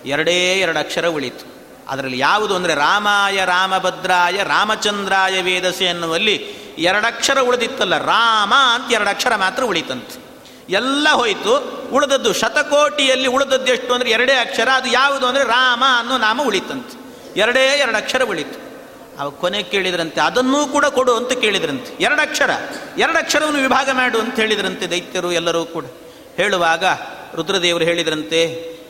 [0.05, 1.57] ಎರಡೇ ಎರಡು ಅಕ್ಷರ ಉಳಿತು.
[1.89, 6.35] ಅದರಲ್ಲಿ ಯಾವುದು ಅಂದರೆ ರಾಮಾಯ, ರಾಮಭದ್ರಾಯ, ರಾಮಚಂದ್ರಾಯ ವೇದಸೆ ಎನ್ನುವಲ್ಲಿ
[6.79, 10.27] ಎರಡಕ್ಷರ ಉಳಿದಿತ್ತಲ್ಲ, ರಾಮ ಅಂತ ಎರಡು ಅಕ್ಷರ ಮಾತ್ರ ಉಳಿತಂತೆ.
[10.71, 11.87] ಎಲ್ಲ ಹೋಯಿತು.
[11.93, 14.69] ಉಳಿದದ್ದು ಶತಕೋಟಿಯಲ್ಲಿ ಉಳಿದದ್ದು ಎಷ್ಟು ಅಂದರೆ ಎರಡೇ ಅಕ್ಷರ.
[14.69, 17.07] ಅದು ಯಾವುದು ಅಂದರೆ ರಾಮ ಅನ್ನೋ ನಾಮ ಉಳಿತಂತೆ.
[17.41, 18.66] ಎರಡೇ ಎರಡು ಅಕ್ಷರ ಉಳಿತು.
[19.19, 22.03] ಅವ ಕೊನೆ ಕೇಳಿದ್ರಂತೆ, ಅದನ್ನೂ ಕೂಡ ಕೊಡು ಅಂತ ಕೇಳಿದ್ರಂತೆ.
[22.03, 22.51] ಎರಡು ಅಕ್ಷರ
[22.99, 25.85] ಎರಡು ಅಕ್ಷರವನ್ನು ವಿಭಾಗ ಮಾಡು ಅಂತ ಹೇಳಿದ್ರಂತೆ ದೈತ್ಯರು ಎಲ್ಲರೂ ಕೂಡ.
[26.37, 26.85] ಹೇಳುವಾಗ
[27.35, 28.43] ರುದ್ರದೇವರು ಹೇಳಿದ್ರಂತೆ,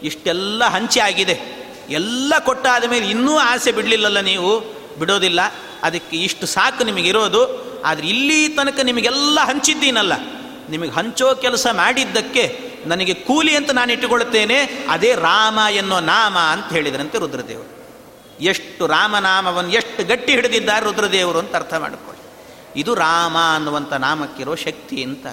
[0.02, 1.66] ಇಷ್ಟೆಲ್ಲ ಹಂಚಿ ಆಗಿದೆ.
[1.90, 4.60] ಎಲ್ಲ ಕೊಟ್ಟಾದ ಮೇಲೆ ಇನ್ನೂ ಆಸೆ ಬಿಡಲಿಲ್ಲಲ್ಲ ನೀವು?
[4.98, 5.40] ಬಿಡೋದಿಲ್ಲ.
[5.82, 10.12] ಅದಕ್ಕೆ ಇಷ್ಟು ಸಾಕು ನಿಮಗಿರೋದು ಆದರೆ ಇಲ್ಲಿ ತನಕ ನಿಮಗೆಲ್ಲ ಹಂಚಿದ್ದೀನಲ್ಲ.
[10.70, 14.86] ನಿಮಗೆ ಹಂಚೋ ಕೆಲಸ ಮಾಡಿದ್ದಕ್ಕೆ ನನಗೆ ಕೂಲಿ ಅಂತ ನಾನು ಇಟ್ಟುಕೊಳ್ಳುತ್ತೇನೆ.
[14.88, 17.75] ಅದೇ ರಾಮ ಎನ್ನೋ ನಾಮ ಅಂತ ಹೇಳಿದ್ರಂತೆ ರುದ್ರದೇವರು.
[18.40, 22.16] ಎಷ್ಟು ರಾಮನಾಮವನ್ನು ಎಷ್ಟು ಗಟ್ಟಿ ಹಿಡಿದಿದ್ದಾರೆ ರುದ್ರದೇವರು ಅಂತ ಅರ್ಥ ಮಾಡಿಕೊಳ್ಳಿ.
[22.80, 25.26] ಇದು ರಾಮ ಅನ್ನುವಂಥ ನಾಮಕ್ಕಿರೋ ಶಕ್ತಿ ಅಂತ.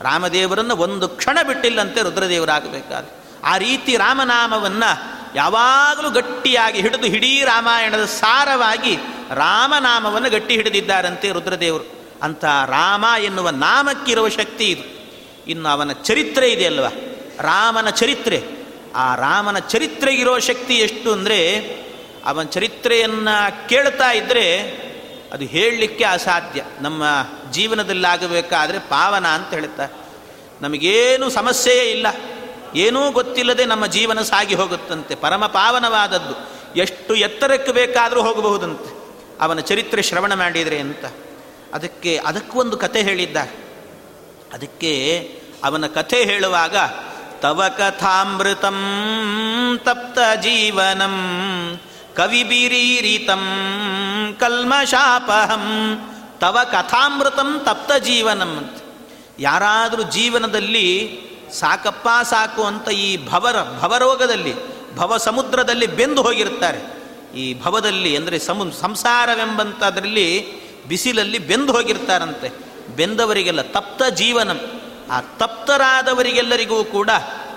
[0.00, 3.40] ರಾಮದೇವರನ್ನು ಒಂದು ಕ್ಷಣ ಬಿಟ್ಟಿಲ್ಲಂತೆ ರುದ್ರದೇವರಾಗಬೇಕಾದ್ರೆ.
[3.44, 8.96] ಆ ರೀತಿ ರಾಮನಾಮವನ್ನು ಯಾವಾಗಲೂ ಗಟ್ಟಿಯಾಗಿ ಹಿಡಿದು ಹಿಡೀ ರಾಮಾಯಣದ ಸಾರವಾಗಿ
[9.30, 11.98] ರಾಮನಾಮವನ್ನು ಗಟ್ಟಿ ಹಿಡಿದಿದ್ದಾರಂತೆ ರುದ್ರದೇವರು.
[12.22, 14.98] ಅಂತ ರಾಮ ಎನ್ನುವ ನಾಮಕ್ಕಿರುವ ಶಕ್ತಿ ಇದು.
[15.50, 16.84] ಇನ್ನು ಅವನ ಚರಿತ್ರೆ ಇದೆಯಲ್ವ
[17.40, 18.42] ರಾಮನ ಚರಿತ್ರೆ.
[18.94, 21.60] ಆ ರಾಮನ ಚರಿತ್ರೆಗಿರೋ ಶಕ್ತಿ ಎಷ್ಟು ಅಂದರೆ
[22.28, 24.60] ಅವನ ಚರಿತ್ರೆಯನ್ನು ಕೇಳ್ತಾ ಇದ್ದರೆ
[25.32, 26.64] ಅದು ಹೇಳಲಿಕ್ಕೆ ಅಸಾಧ್ಯ.
[26.80, 27.04] ನಮ್ಮ
[27.50, 29.92] ಜೀವನದಲ್ಲಾಗಬೇಕಾದ್ರೆ ಪಾವನ ಅಂತ ಹೇಳ್ತಾರೆ.
[30.60, 32.06] ನಮಗೇನು ಸಮಸ್ಯೆಯೇ ಇಲ್ಲ.
[32.74, 35.14] ಏನೂ ಗೊತ್ತಿಲ್ಲದೆ ನಮ್ಮ ಜೀವನ ಸಾಗಿ ಹೋಗುತ್ತಂತೆ.
[35.14, 36.58] ಪರಮ ಪಾವನವಾದದ್ದು.
[36.78, 38.98] ಎಷ್ಟು ಎತ್ತರಕ್ಕೆ ಬೇಕಾದರೂ ಹೋಗಬಹುದಂತೆ.
[39.40, 41.04] ಅವನ ಚರಿತ್ರೆ ಶ್ರವಣ ಮಾಡಿದರೆ ಅಂತ
[41.74, 43.36] ಅದಕ್ಕೆ ಅದಕ್ಕೊಂದು ಕತೆ ಹೇಳಿದ್ದ
[44.52, 45.20] ಅದಕ್ಕೆ
[45.64, 46.76] ಅವನ ಕಥೆ ಹೇಳುವಾಗ,
[47.40, 48.82] ತವ ಕಥಾಮೃತಂ
[49.84, 51.16] ತಪ್ತ ಜೀವನಂ
[52.18, 53.44] ಕವಿಬಿರೀರಿತಂ
[54.40, 55.64] ಕಲ್ಮಶಾಪಹಂ
[56.40, 58.52] ತವ ಕಥಾಮೃತಂ ತಪ್ತ ಜೀವನಂ.
[59.38, 60.86] ಯಾರಾದರೂ ಜೀವನದಲ್ಲಿ
[61.52, 64.54] ಸಾಕಪ್ಪ ಸಾಕು ಅಂತ ಈ ಭವರ ಭವರೋಗದಲ್ಲಿ
[64.96, 66.80] ಭವ ಸಮುದ್ರದಲ್ಲಿ ಬೆಂದು ಹೋಗಿರ್ತಾರೆ
[67.36, 70.26] ಈ ಭವದಲ್ಲಿ ಅಂದರೆ ಸಮು ಸಂಸಾರವೆಂಬಂಥದ್ರಲ್ಲಿ
[70.88, 72.48] ಬಿಸಿಲಲ್ಲಿ ಬೆಂದು ಹೋಗಿರ್ತಾರಂತೆ.
[72.96, 74.60] ಬೆಂದವರಿಗೆಲ್ಲ ತಪ್ತ ಜೀವನಂ.
[75.10, 77.10] ಆ ತಪ್ತರಾದವರಿಗೆಲ್ಲರಿಗೂ ಕೂಡ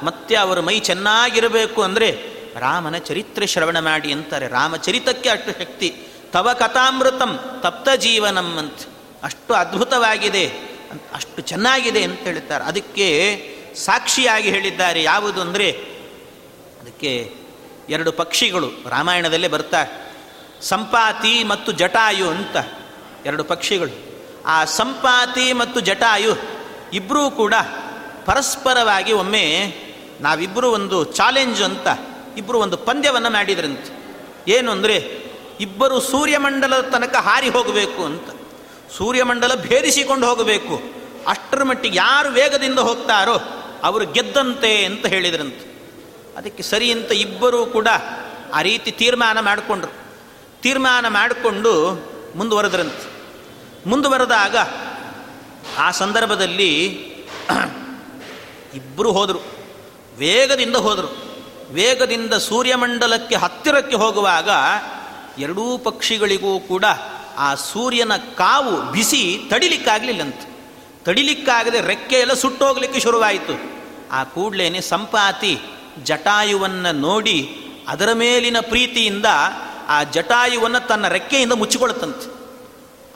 [0.04, 2.10] ಮತ್ತೆ ಅವರ ಮೈ ಚೆನ್ನಾಗಿರಬೇಕು ಅಂದರೆ
[2.58, 4.48] ರಾಮನ ಚರಿತ್ರೆ ಶ್ರವಣ ಮಾಡಿ ಅಂತಾರೆ.
[4.48, 5.96] ರಾಮಚರಿತಕ್ಕೆ ಅಷ್ಟು ಶಕ್ತಿ.
[6.32, 8.78] ತವ ಕಥಾಮೃತಂ ತಪ್ತ ಜೀವನಂ ಅಂತ.
[9.24, 10.48] ಅಷ್ಟು ಅದ್ಭುತವಾಗಿದೆ.
[11.14, 12.64] ಅಷ್ಟು ಚೆನ್ನಾಗಿದೆ ಅಂತ ಹೇಳ್ತಾರೆ.
[12.64, 13.38] ಅದಕ್ಕೆ
[13.76, 15.04] ಸಾಕ್ಷಿಯಾಗಿ ಹೇಳಿದ್ದಾರೆ.
[15.04, 15.72] ಯಾವುದು ಅಂದರೆ,
[16.82, 17.36] ಅದಕ್ಕೆ
[17.90, 19.86] ಎರಡು ಪಕ್ಷಿಗಳು ರಾಮಾಯಣದಲ್ಲೇ ಬರ್ತಾ,
[20.62, 22.58] ಸಂಪಾತಿ ಮತ್ತು ಜಟಾಯು ಅಂತ
[23.26, 24.12] ಎರಡು ಪಕ್ಷಿಗಳು.
[24.46, 26.36] ಆ ಸಂಪಾತಿ ಮತ್ತು ಜಟಾಯು
[26.94, 27.54] ಇಬ್ಬರೂ ಕೂಡ
[28.26, 29.74] ಪರಸ್ಪರವಾಗಿ ಒಮ್ಮೆ
[30.22, 31.88] ನಾವಿಬ್ಬರು ಒಂದು ಚಾಲೆಂಜ್ ಅಂತ
[32.38, 34.02] ಇಬ್ಬರು ಒಂದು ಪಂದ್ಯವನ್ನು ಮಾಡಿದ್ರಂತೆ
[34.48, 35.22] ಏನು ಅಂದರೆ,
[35.60, 38.30] ಇಬ್ಬರು ಸೂರ್ಯಮಂಡಲದ ತನಕ ಹಾರಿ ಹೋಗಬೇಕು ಅಂತ.
[38.98, 40.82] ಸೂರ್ಯಮಂಡಲ ಭೇದಿಸಿಕೊಂಡು ಹೋಗಬೇಕು.
[41.28, 43.40] ಅಷ್ಟರ ಮಟ್ಟಿಗೆ ಯಾರು ವೇಗದಿಂದ ಹೋಗ್ತಾರೋ
[43.84, 45.72] ಅವರು ಗೆದ್ದಂತೆ ಅಂತ ಹೇಳಿದ್ರಂತೆ.
[46.38, 47.88] ಅದಕ್ಕೆ ಸರಿ ಅಂತ ಇಬ್ಬರೂ ಕೂಡ
[48.54, 49.92] ಆ ರೀತಿ ತೀರ್ಮಾನ ಮಾಡಿಕೊಂಡ್ರು.
[50.62, 52.04] ತೀರ್ಮಾನ ಮಾಡಿಕೊಂಡು
[52.36, 53.12] ಮುಂದುವರೆದ್ರಂತೆ.
[53.90, 54.58] ಮುಂದುವರೆದಾಗ
[55.78, 56.90] ಆ ಸಂದರ್ಭದಲ್ಲಿ
[58.76, 59.40] ಇಬ್ಬರು ಹೋದರು.
[60.18, 61.31] ವೇಗದಿಂದ ಹೋದರು.
[61.72, 64.50] ವೇಗದಿಂದ ಸೂರ್ಯಮಂಡಲಕ್ಕೆ ಹತ್ತಿರಕ್ಕೆ ಹೋಗುವಾಗ
[65.38, 66.86] ಎರಡೂ ಪಕ್ಷಿಗಳಿಗೂ ಕೂಡ
[67.38, 70.42] ಆ ಸೂರ್ಯನ ಕಾವು ಬಿಸಿ ತಡಿಲಿಕ್ಕಾಗಲಿಲ್ಲಂತ.
[71.06, 73.60] ತಡಿಲಿಕ್ಕಾಗದೆ ರೆಕ್ಕೆ ಎಲ್ಲ ಸುಟ್ಟೋಗ್ಲಿಕ್ಕೆ ಶುರುವಾಯಿತು.
[74.12, 75.60] ಆ ಕೂಡಲೇನೆ ಸಂಪಾತಿ
[76.04, 77.58] ಜಟಾಯುವನ್ನು ನೋಡಿ
[77.88, 79.26] ಅದರ ಮೇಲಿನ ಪ್ರೀತಿಯಿಂದ
[79.88, 82.42] ಆ ಜಟಾಯುವನ್ನು ತನ್ನ ರೆಕ್ಕೆಯಿಂದ ಮುಚ್ಚಿಕೊಳ್ಳುತ್ತಂತೆ.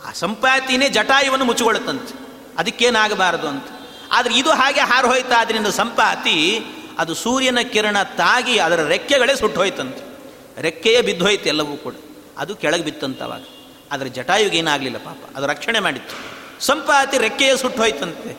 [0.07, 2.25] ಆ ಸಂಪಾತಿನೇ ಜಟಾಯುವನ್ನು ಮುಚ್ಚಿಕೊಳ್ಳುತ್ತಂತೆ.
[2.57, 3.65] ಅದಕ್ಕೇನಾಗಬಾರದು ಅಂತ.
[4.11, 6.65] ಆದರೆ ಇದು ಹಾಗೆ ಹಾರು ಹೋಯ್ತಾ ಅದರಿಂದ ಸಂಪಾತಿ
[6.97, 10.15] ಅದು ಸೂರ್ಯನ ಕಿರಣ ತಾಗಿ ಅದರ ರೆಕ್ಕೆಗಳೇ ಸುಟ್ಟು ಹೋಯ್ತಂತೆ.
[10.61, 11.93] ರೆಕ್ಕೆಯೇ ಬಿದ್ದೋಯ್ತು ಎಲ್ಲವೂ ಕೂಡ.
[12.37, 13.43] ಅದು ಕೆಳಗೆ ಬಿತ್ತಂತವಾಗ
[13.91, 15.17] ಅದರ ಜಟಾಯುಗೆ ಏನಾಗಲಿಲ್ಲ ಪಾಪ.
[15.35, 16.35] ಅದು ರಕ್ಷಣೆ ಮಾಡಿತ್ತು.
[16.65, 18.37] ಸಂಪಾತಿ ರೆಕ್ಕೆಯೇ ಸುಟ್ಟು ಹೋಯ್ತಂತೆ.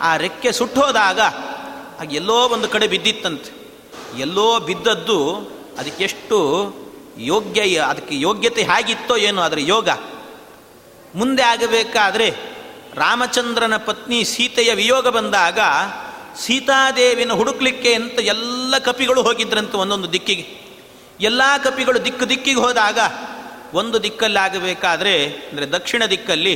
[0.00, 1.20] ಆ ರೆಕ್ಕೆ ಸುಟ್ಟೋದಾಗ
[2.00, 3.64] ಆಗ ಎಲ್ಲೋ ಒಂದು ಕಡೆ ಬಿದ್ದಿತ್ತಂತೆ.
[4.18, 5.34] ಎಲ್ಲೋ ಬಿದ್ದದ್ದು
[5.78, 6.74] ಅದಕ್ಕೆಷ್ಟು
[7.18, 9.88] ಯೋಗ್ಯ, ಅದಕ್ಕೆ ಯೋಗ್ಯತೆ ಹೇಗಿತ್ತೋ ಏನು ಅದರ ಯೋಗ.
[11.14, 12.34] ಮುಂದೆ ಆಗಬೇಕಾದ್ರೆ
[12.94, 15.58] ರಾಮಚಂದ್ರನ ಪತ್ನಿ ಸೀತೆಯ ವಿಯೋಗ ಬಂದಾಗ
[16.38, 20.64] ಸೀತಾದೇವಿನ ಹುಡುಕ್ಲಿಕ್ಕೆ ಅಂತ ಎಲ್ಲ ಕಪಿಗಳು ಹೋಗಿದ್ರಂತೆ ಒಂದೊಂದು ದಿಕ್ಕಿಗೆ.
[21.20, 22.98] ಎಲ್ಲ ಕಪಿಗಳು ದಿಕ್ಕು ದಿಕ್ಕಿಗೆ ಹೋದಾಗ
[23.74, 26.52] ಒಂದು ದಿಕ್ಕಲ್ಲಿ ಆಗಬೇಕಾದ್ರೆ, ಅಂದರೆ ದಕ್ಷಿಣ ದಿಕ್ಕಲ್ಲಿ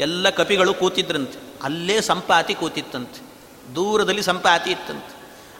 [0.00, 1.38] ಎಲ್ಲ ಕಪಿಗಳು ಕೂತಿದ್ರಂತೆ.
[1.62, 3.20] ಅಲ್ಲೇ ಸಂಪಾತಿ ಕೂತಿತ್ತಂತೆ.
[3.74, 5.14] ದೂರದಲ್ಲಿ ಸಂಪಾತಿ ಇತ್ತಂತೆ.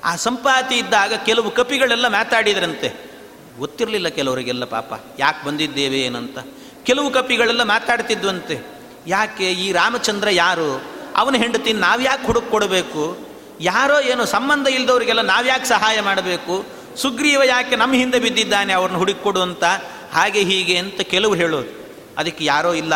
[0.04, 3.12] ಆ ಸಂಪಾತಿ ಇದ್ದಾಗ ಕೆಲವು ಕಪಿಗಳೆಲ್ಲ ಮಾತಾಡಿದ್ರಂತೆ.
[3.58, 6.38] ಗೊತ್ತಿರಲಿಲ್ಲ ಕೆಲವರಿಗೆಲ್ಲ ಪಾಪ, ಯಾಕೆ ಬಂದಿದ್ದೇವೆ ಏನಂತ.
[6.82, 8.60] ಕೆಲವು ಕಪಿಗಳೆಲ್ಲ ಮಾತಾಡ್ತಿದ್ವಂತೆ.
[9.06, 10.82] ಯಾಕೆ, ಈ ರಾಮಚಂದ್ರ ಯಾರು?
[11.16, 13.31] ಅವನ ಹೆಂಡತಿ ನಾವ್ಯಾಕೆ ಹುಡುಕ್ ಕೊಡಬೇಕು?
[13.61, 16.64] ಯಾರೋ ಏನೋ ಸಂಬಂಧ ಇಲ್ಲದವರಿಗೆಲ್ಲ ನಾವ್ಯಾಕೆ ಸಹಾಯ ಮಾಡಬೇಕು?
[16.96, 19.64] ಸುಗ್ರೀವ ಯಾಕೆ ನಮ್ಮ ಹಿಂದೆ ಬಿದ್ದಿದ್ದಾನೆ ಅವ್ರನ್ನ ಹುಡುಕೊಡು ಅಂತ?
[20.12, 21.70] ಹಾಗೆ ಹೀಗೆ ಅಂತ ಕೆಲವರು ಹೇಳೋದು
[22.18, 22.94] ಅದಕ್ಕೆ ಯಾರೋ ಇಲ್ಲ,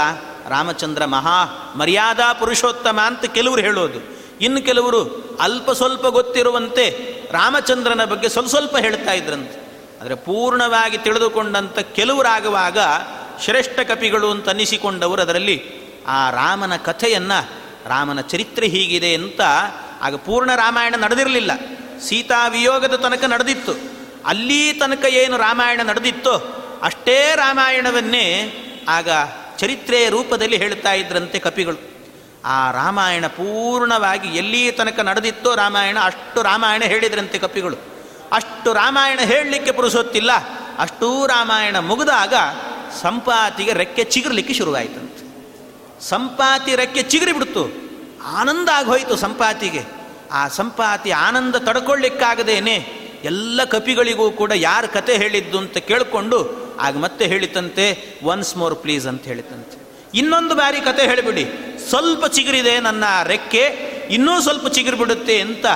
[0.48, 1.44] ರಾಮಚಂದ್ರ ಮಹಾ
[1.76, 4.00] ಮರ್ಯಾದಾ ಪುರುಷೋತ್ತಮ ಅಂತ ಕೆಲವರು ಹೇಳೋದು.
[4.40, 5.00] ಇನ್ನು ಕೆಲವರು
[5.40, 6.84] ಅಲ್ಪ ಸ್ವಲ್ಪ ಗೊತ್ತಿರುವಂತೆ
[7.32, 9.66] ರಾಮಚಂದ್ರನ ಬಗ್ಗೆ ಸ್ವಲ್ಪ ಸ್ವಲ್ಪ ಹೇಳ್ತಾ ಇದ್ರಂತೆ.
[10.00, 12.78] ಆದರೆ ಪೂರ್ಣವಾಗಿ ತಿಳಿದುಕೊಂಡಂಥ ಕೆಲವರಾಗುವಾಗ
[13.44, 15.62] ಶ್ರೇಷ್ಠ ಕಪಿಗಳು ಅಂತ ಅನ್ನಿಸಿಕೊಂಡವರು ಅದರಲ್ಲಿ
[16.06, 17.50] ಆ ರಾಮನ ಕಥೆಯನ್ನು,
[17.88, 19.40] ರಾಮನ ಚರಿತ್ರೆ ಹೀಗಿದೆ ಅಂತ
[20.06, 21.50] ಆಗ ಪೂರ್ಣ ರಾಮಾಯಣ ನಡೆದಿರಲಿಲ್ಲ.
[22.00, 23.72] ಸೀತಾ ವಿಯೋಗದ ತನಕ ನಡೆದಿತ್ತು.
[24.26, 28.52] ಅಲ್ಲಿ ತನಕ ಏನು ರಾಮಾಯಣ ನಡೆದಿತ್ತೋ ಅಷ್ಟೇ ರಾಮಾಯಣವನ್ನೇ
[28.88, 29.08] ಆಗ
[29.58, 31.96] ಚರಿತ್ರೆಯ ರೂಪದಲ್ಲಿ ಹೇಳ್ತಾ ಇದ್ರಂತೆ ಕಪಿಗಳು.
[32.44, 37.76] ಆ ರಾಮಾಯಣ ಪೂರ್ಣವಾಗಿ ಎಲ್ಲಿ ತನಕ ನಡೆದಿತ್ತೋ ರಾಮಾಯಣ ಅಷ್ಟು ರಾಮಾಯಣ ಹೇಳಿದ್ರಂತೆ ಕಪಿಗಳು.
[38.32, 40.30] ಅಷ್ಟು ರಾಮಾಯಣ ಹೇಳಲಿಕ್ಕೆ ಪುರುಸೊತ್ತಿಲ್ಲ
[40.78, 42.34] ಅಷ್ಟೂ ರಾಮಾಯಣ ಮುಗಿದಾಗ
[43.02, 45.26] ಸಂಪಾತಿಗೆ ರೆಕ್ಕೆ ಚಿಗುರ್ಲಿಕ್ಕೆ ಶುರುವಾಯಿತಂತೆ.
[46.08, 47.86] ಸಂಪಾತಿ ರೆಕ್ಕೆ ಚಿಗುರಿ ಬಿಡ್ತು.
[48.36, 49.95] ಆನಂದ ಆಗೋಯ್ತು ಸಂಪಾತಿಗೆ.
[50.30, 52.76] ಆ ಸಂಪಾತಿ ಆನಂದ ತಡ್ಕೊಳ್ಳಿಕ್ಕಾಗದೇನೆ
[53.24, 56.38] ಎಲ್ಲ ಕಪಿಗಳಿಗೂ ಕೂಡ ಯಾರು ಕತೆ ಹೇಳಿದ್ದು ಅಂತ ಕೇಳಿಕೊಂಡು
[56.80, 57.84] ಆಗ ಮತ್ತೆ ಹೇಳಿತಂತೆ
[58.22, 59.76] ಒನ್ಸ್ ಮೋರ್ ಪ್ಲೀಸ್ ಅಂತ ಹೇಳಿತಂತೆ.
[60.14, 61.44] ಇನ್ನೊಂದು ಬಾರಿ ಕತೆ ಹೇಳಿಬಿಡಿ.
[61.88, 63.62] ಸ್ವಲ್ಪ ಚಿಗುರಿದೆ ನನ್ನ ರೆಕ್ಕೆ,
[64.10, 65.66] ಇನ್ನೂ ಸ್ವಲ್ಪ ಚಿಗುರು ಬಿಡುತ್ತೆ ಅಂತ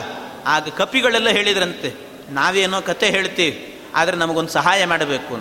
[0.47, 1.91] ಆಗ ಕಪಿಗಳೆಲ್ಲ ಹೇಳಿದ್ರಂತೆ.
[2.31, 5.35] ನಾವೇನೋ ಕತೆ ಹೇಳ್ತೀವಿ, ಆದರೆ ನಮಗೊಂದು ಸಹಾಯ ಮಾಡಬೇಕು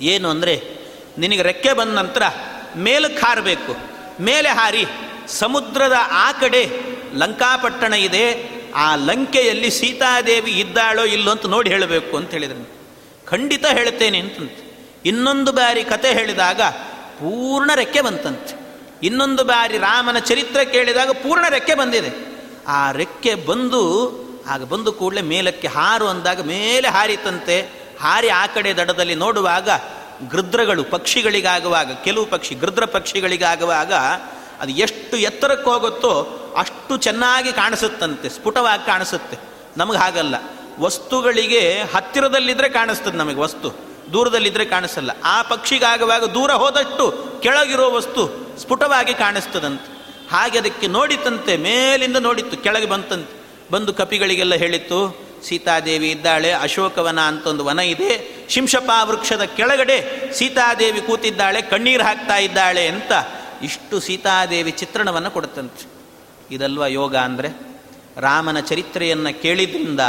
[0.00, 0.54] ಏನು ಅಂದರೆ,
[1.18, 2.22] ನಿನಗೆ ರೆಕ್ಕೆ ಬಂದ ನಂತರ
[2.76, 3.72] ಮೇಲಕ್ಕೆ ಹಾರಬೇಕು.
[4.20, 4.84] ಮೇಲೆ ಹಾರಿ
[5.28, 12.82] ಸಮುದ್ರದ ಆ ಕಡೆ ಲಂಕಾಪಟ್ಟಣ ಇದೆ, ಆ ಲಂಕೆಯಲ್ಲಿ ಸೀತಾದೇವಿ ಇದ್ದಾಳೋ ಇಲ್ಲೋ ಅಂತ ನೋಡಿ ಹೇಳಬೇಕು ಅಂತ ಹೇಳಿದ್ರು
[13.26, 14.36] ಖಂಡಿತ ಹೇಳ್ತೇನೆ ಅಂತ
[15.06, 16.62] ಇನ್ನೊಂದು ಬಾರಿ ಕತೆ ಹೇಳಿದಾಗ
[17.20, 18.54] ಪೂರ್ಣ ರೆಕ್ಕೆ ಬಂತಂತೆ.
[19.06, 22.10] ಇನ್ನೊಂದು ಬಾರಿ ರಾಮನ ಚರಿತ್ರೆ ಕೇಳಿದಾಗ ಪೂರ್ಣ ರೆಕ್ಕೆ ಬಂದಿದೆ.
[22.68, 23.82] ಆ ರೆಕ್ಕೆ ಬಂದು,
[24.48, 27.60] ಆಗ ಬಂದು ಕೂಡಲೇ ಮೇಲಕ್ಕೆ ಹಾರು ಅಂದಾಗ ಮೇಲೆ ಹಾರಿತಂತೆ.
[28.00, 29.68] ಹಾರಿ ಆ ಕಡೆ ದಡದಲ್ಲಿ ನೋಡುವಾಗ
[30.30, 33.92] ಗೃದ್ರಗಳು ಪಕ್ಷಿಗಳಿಗಾಗುವಾಗ, ಕೆಲವು ಪಕ್ಷಿ ಗೃದ್ರ ಪಕ್ಷಿಗಳಿಗಾಗುವಾಗ
[34.62, 39.38] ಅದು ಎಷ್ಟು ಎತ್ತರಕ್ಕೆ ಹೋಗುತ್ತೋ ಅಷ್ಟು ಚೆನ್ನಾಗಿ ಕಾಣಿಸುತ್ತಂತೆ, ಸ್ಫುಟವಾಗಿ ಕಾಣಿಸುತ್ತೆ.
[39.76, 40.34] ನಮಗೆ ಹಾಗಲ್ಲ.
[40.80, 45.10] ವಸ್ತುಗಳಿಗೆ ಹತ್ತಿರದಲ್ಲಿದ್ದರೆ ಕಾಣಿಸ್ತದೆ ನಮಗೆ ವಸ್ತು ದೂರದಲ್ಲಿದ್ದರೆ ಕಾಣಿಸಲ್ಲ.
[45.24, 49.92] ಆ ಪಕ್ಷಿಗಾಗುವಾಗ ದೂರ ಹೋದಷ್ಟು ಕೆಳಗಿರೋ ವಸ್ತು ಸ್ಫುಟವಾಗಿ ಕಾಣಿಸ್ತದಂತೆ.
[50.30, 53.42] ಹಾಗೆ ಅದಕ್ಕೆ ನೋಡಿತಂತೆ, ಮೇಲಿಂದ ನೋಡಿತ್ತು, ಕೆಳಗೆ ಬಂತಂತೆ.
[53.70, 61.62] ಬಂದು ಕಪಿಗಳಿಗೆಲ್ಲ ಹೇಳಿತ್ತು, ಸೀತಾದೇವಿ ಇದ್ದಾಳೆ, ಅಶೋಕವನ ಅಂತ ಒಂದು ವನ ಇದೆ ಶಿಂಶಪಾ ವೃಕ್ಷದ ಕೆಳಗಡೆ ಸೀತಾದೇವಿ ಕೂತಿದ್ದಾಳೆ,
[61.62, 63.12] ಕಣ್ಣೀರು ಹಾಕ್ತಾ ಇದ್ದಾಳೆ ಅಂತ
[63.62, 65.84] ಇಷ್ಟು ಸೀತಾದೇವಿ ಚಿತ್ರಣವನ್ನು ಕೊಡುತ್ತಂತೆ.
[66.54, 67.48] ಇದಲ್ವ ಯೋಗ ಅಂದರೆ?
[68.16, 70.02] ರಾಮನ ಚರಿತ್ರೆಯನ್ನು ಕೇಳಿದ್ರಿಂದ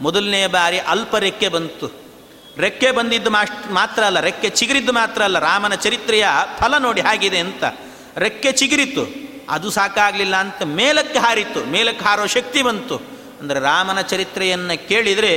[0.00, 1.86] ಮೊದಲನೇ ಬಾರಿ ಅಲ್ಪ ರೆಕ್ಕೆ ಬಂತು.
[2.58, 3.30] ರೆಕ್ಕೆ ಬಂದಿದ್ದು
[3.70, 6.26] ಮಾತ್ರ ಅಲ್ಲ, ರೆಕ್ಕೆ ಚಿಗುರಿದ್ದು ಮಾತ್ರ ಅಲ್ಲ, ರಾಮನ ಚರಿತ್ರೆಯ
[6.58, 7.64] ಫಲ ನೋಡಿ ಹಾಗಿದೆ ಅಂತ.
[8.16, 9.04] ರೆಕ್ಕೆ ಚಿಗುರಿತು.
[9.50, 12.96] ಅದು ಸಾಕಾಗಲಿಲ್ಲ ಅಂತ ಮೇಲಕ್ಕೆ ಹಾರಿತ್ತು, ಮೇಲಕ್ಕೆ ಹಾರೋ ಶಕ್ತಿ ಬಂತು.
[13.40, 15.32] ಅಂದರೆ ರಾಮನ ಚರಿತ್ರೆಯನ್ನು ಕೇಳಿದರೆ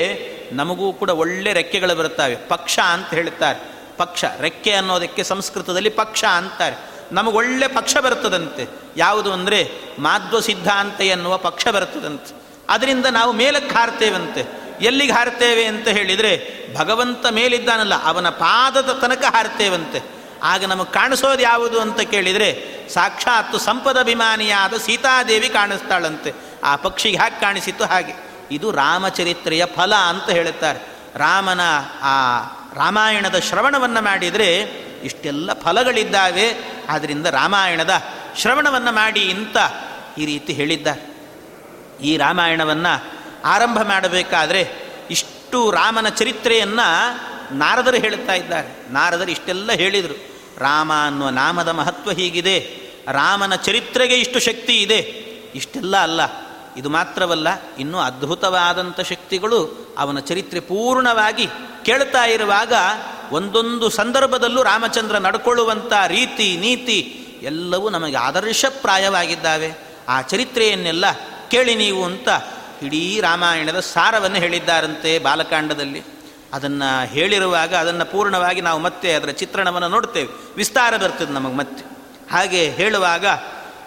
[0.53, 2.35] ನಮಗೂ ಕೂಡ ಒಳ್ಳೆ ರೆಕ್ಕೆಗಳು ಬರುತ್ತವೆ.
[2.47, 3.59] ಪಕ್ಷ ಅಂತ ಹೇಳ್ತಾರೆ.
[3.97, 6.77] ಪಕ್ಷ, ರೆಕ್ಕೆ ಅನ್ನೋದಕ್ಕೆ ಸಂಸ್ಕೃತದಲ್ಲಿ ಪಕ್ಷ ಅಂತಾರೆ.
[7.11, 8.67] ನಮಗೊಳ್ಳೆ ಪಕ್ಷ ಬರ್ತದಂತೆ.
[8.97, 12.41] ಯಾವುದು ಅಂದರೆ ಮಾಧ್ವ ಸಿದ್ಧಾಂತ ಎನ್ನುವ ಪಕ್ಷ ಬರ್ತದಂತೆ.
[12.69, 14.67] ಅದರಿಂದ ನಾವು ಮೇಲಕ್ಕೆ ಹಾರ್ತೇವಂತೆ.
[14.81, 20.17] ಎಲ್ಲಿಗೆ ಹಾರ್ತೇವೆ ಅಂತ ಹೇಳಿದರೆ ಭಗವಂತ ಮೇಲಿದ್ದಾನಲ್ಲ, ಅವನ ಪಾದದ ತನಕ ಹಾರ್ತೇವಂತೆ.
[20.43, 26.33] ಆಗ ನಮಗೆ ಕಾಣಿಸೋದು ಯಾವುದು ಅಂತ ಕೇಳಿದರೆ ಸಾಕ್ಷಾತ್ತು ಸಂಪದಭಿಮಾನಿಯಾದ ಸೀತಾದೇವಿ ಕಾಣಿಸ್ತಾಳಂತೆ.
[26.63, 28.13] ಆ ಪಕ್ಷಿಗೆ ಹಾಗೆ ಕಾಣಿಸಿತ್ತು ಹಾಗೆ.
[28.51, 30.79] ಇದು ರಾಮಚರಿತ್ರೆಯ ಫಲ ಅಂತ ಹೇಳುತ್ತಾರೆ.
[31.15, 31.59] ರಾಮನ
[32.01, 32.41] ಆ
[32.77, 34.57] ರಾಮಾಯಣದ ಶ್ರವಣವನ್ನು ಮಾಡಿದರೆ
[35.03, 36.53] ಇಷ್ಟೆಲ್ಲ ಫಲಗಳಿದ್ದಾವೆ.
[36.89, 38.03] ಆದ್ದರಿಂದ ರಾಮಾಯಣದ
[38.37, 39.57] ಶ್ರವಣವನ್ನು ಮಾಡಿ ಅಂತ
[40.17, 41.17] ಈ ರೀತಿ ಹೇಳಿದ್ದಾರೆ.
[42.03, 44.71] ಈ ರಾಮಾಯಣವನ್ನು ಆರಂಭ ಮಾಡಬೇಕಾದ್ರೆ
[45.11, 46.87] ಇಷ್ಟು ರಾಮನ ಚರಿತ್ರೆಯನ್ನು
[47.57, 48.93] ನಾರದರು ಹೇಳುತ್ತಾ ಇದ್ದಾರೆ.
[48.93, 50.13] ನಾರದರು ಇಷ್ಟೆಲ್ಲ ಹೇಳಿದರು.
[50.57, 52.81] ರಾಮ ಅನ್ನುವ ನಾಮದ ಮಹತ್ವ ಹೀಗಿದೆ.
[53.07, 54.97] ರಾಮನ ಚರಿತ್ರೆಗೆ ಇಷ್ಟು ಶಕ್ತಿ ಇದೆ.
[55.55, 56.21] ಇಷ್ಟೆಲ್ಲ ಅಲ್ಲ.
[56.77, 57.47] ಇದು ಮಾತ್ರವಲ್ಲ,
[57.79, 61.47] ಇನ್ನೂ ಅದ್ಭುತವಾದಂಥ ಶಕ್ತಿಗಳು ಅವನ ಚರಿತ್ರೆ ಪೂರ್ಣವಾಗಿ
[61.87, 62.73] ಕೇಳ್ತಾ ಇರುವಾಗ
[63.31, 69.73] ಒಂದೊಂದು ಸಂದರ್ಭದಲ್ಲೂ ರಾಮಚಂದ್ರ ನಡ್ಕೊಳ್ಳುವಂಥ ರೀತಿ, ನೀತಿ ಎಲ್ಲವೂ ನಮಗೆ ಆದರ್ಶಪ್ರಾಯವಾಗಿದ್ದಾವೆ.
[70.09, 71.05] ಆ ಚರಿತ್ರೆಯನ್ನೆಲ್ಲ
[71.51, 72.29] ಕೇಳಿ ನೀವು ಅಂತ
[72.83, 76.03] ಇಡೀ ರಾಮಾಯಣದ ಸಾರವನ್ನು ಹೇಳಿದ್ದಾರಂತೆ ಬಾಲಕಾಂಡದಲ್ಲಿ.
[76.53, 80.53] ಅದನ್ನು ಹೇಳಿರುವಾಗ ಅದನ್ನು ಪೂರ್ಣವಾಗಿ ನಾವು ಮತ್ತೆ ಅದರ ಚಿತ್ರಣವನ್ನು ನೋಡ್ತೇವೆ.
[80.55, 81.83] ವಿಸ್ತಾರ ಬರ್ತದೆ ನಮಗೆ ಮತ್ತೆ.
[82.31, 83.25] ಹಾಗೆ ಹೇಳುವಾಗ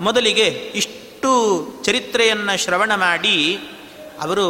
[0.01, 1.33] ಮೊದಲಿಗೆ ಇಷ್ಟು
[1.85, 3.59] ಚರಿತ್ರೆಯನ್ನು ಶ್ರವಣ ಮಾಡಿ
[4.21, 4.47] ಅವರು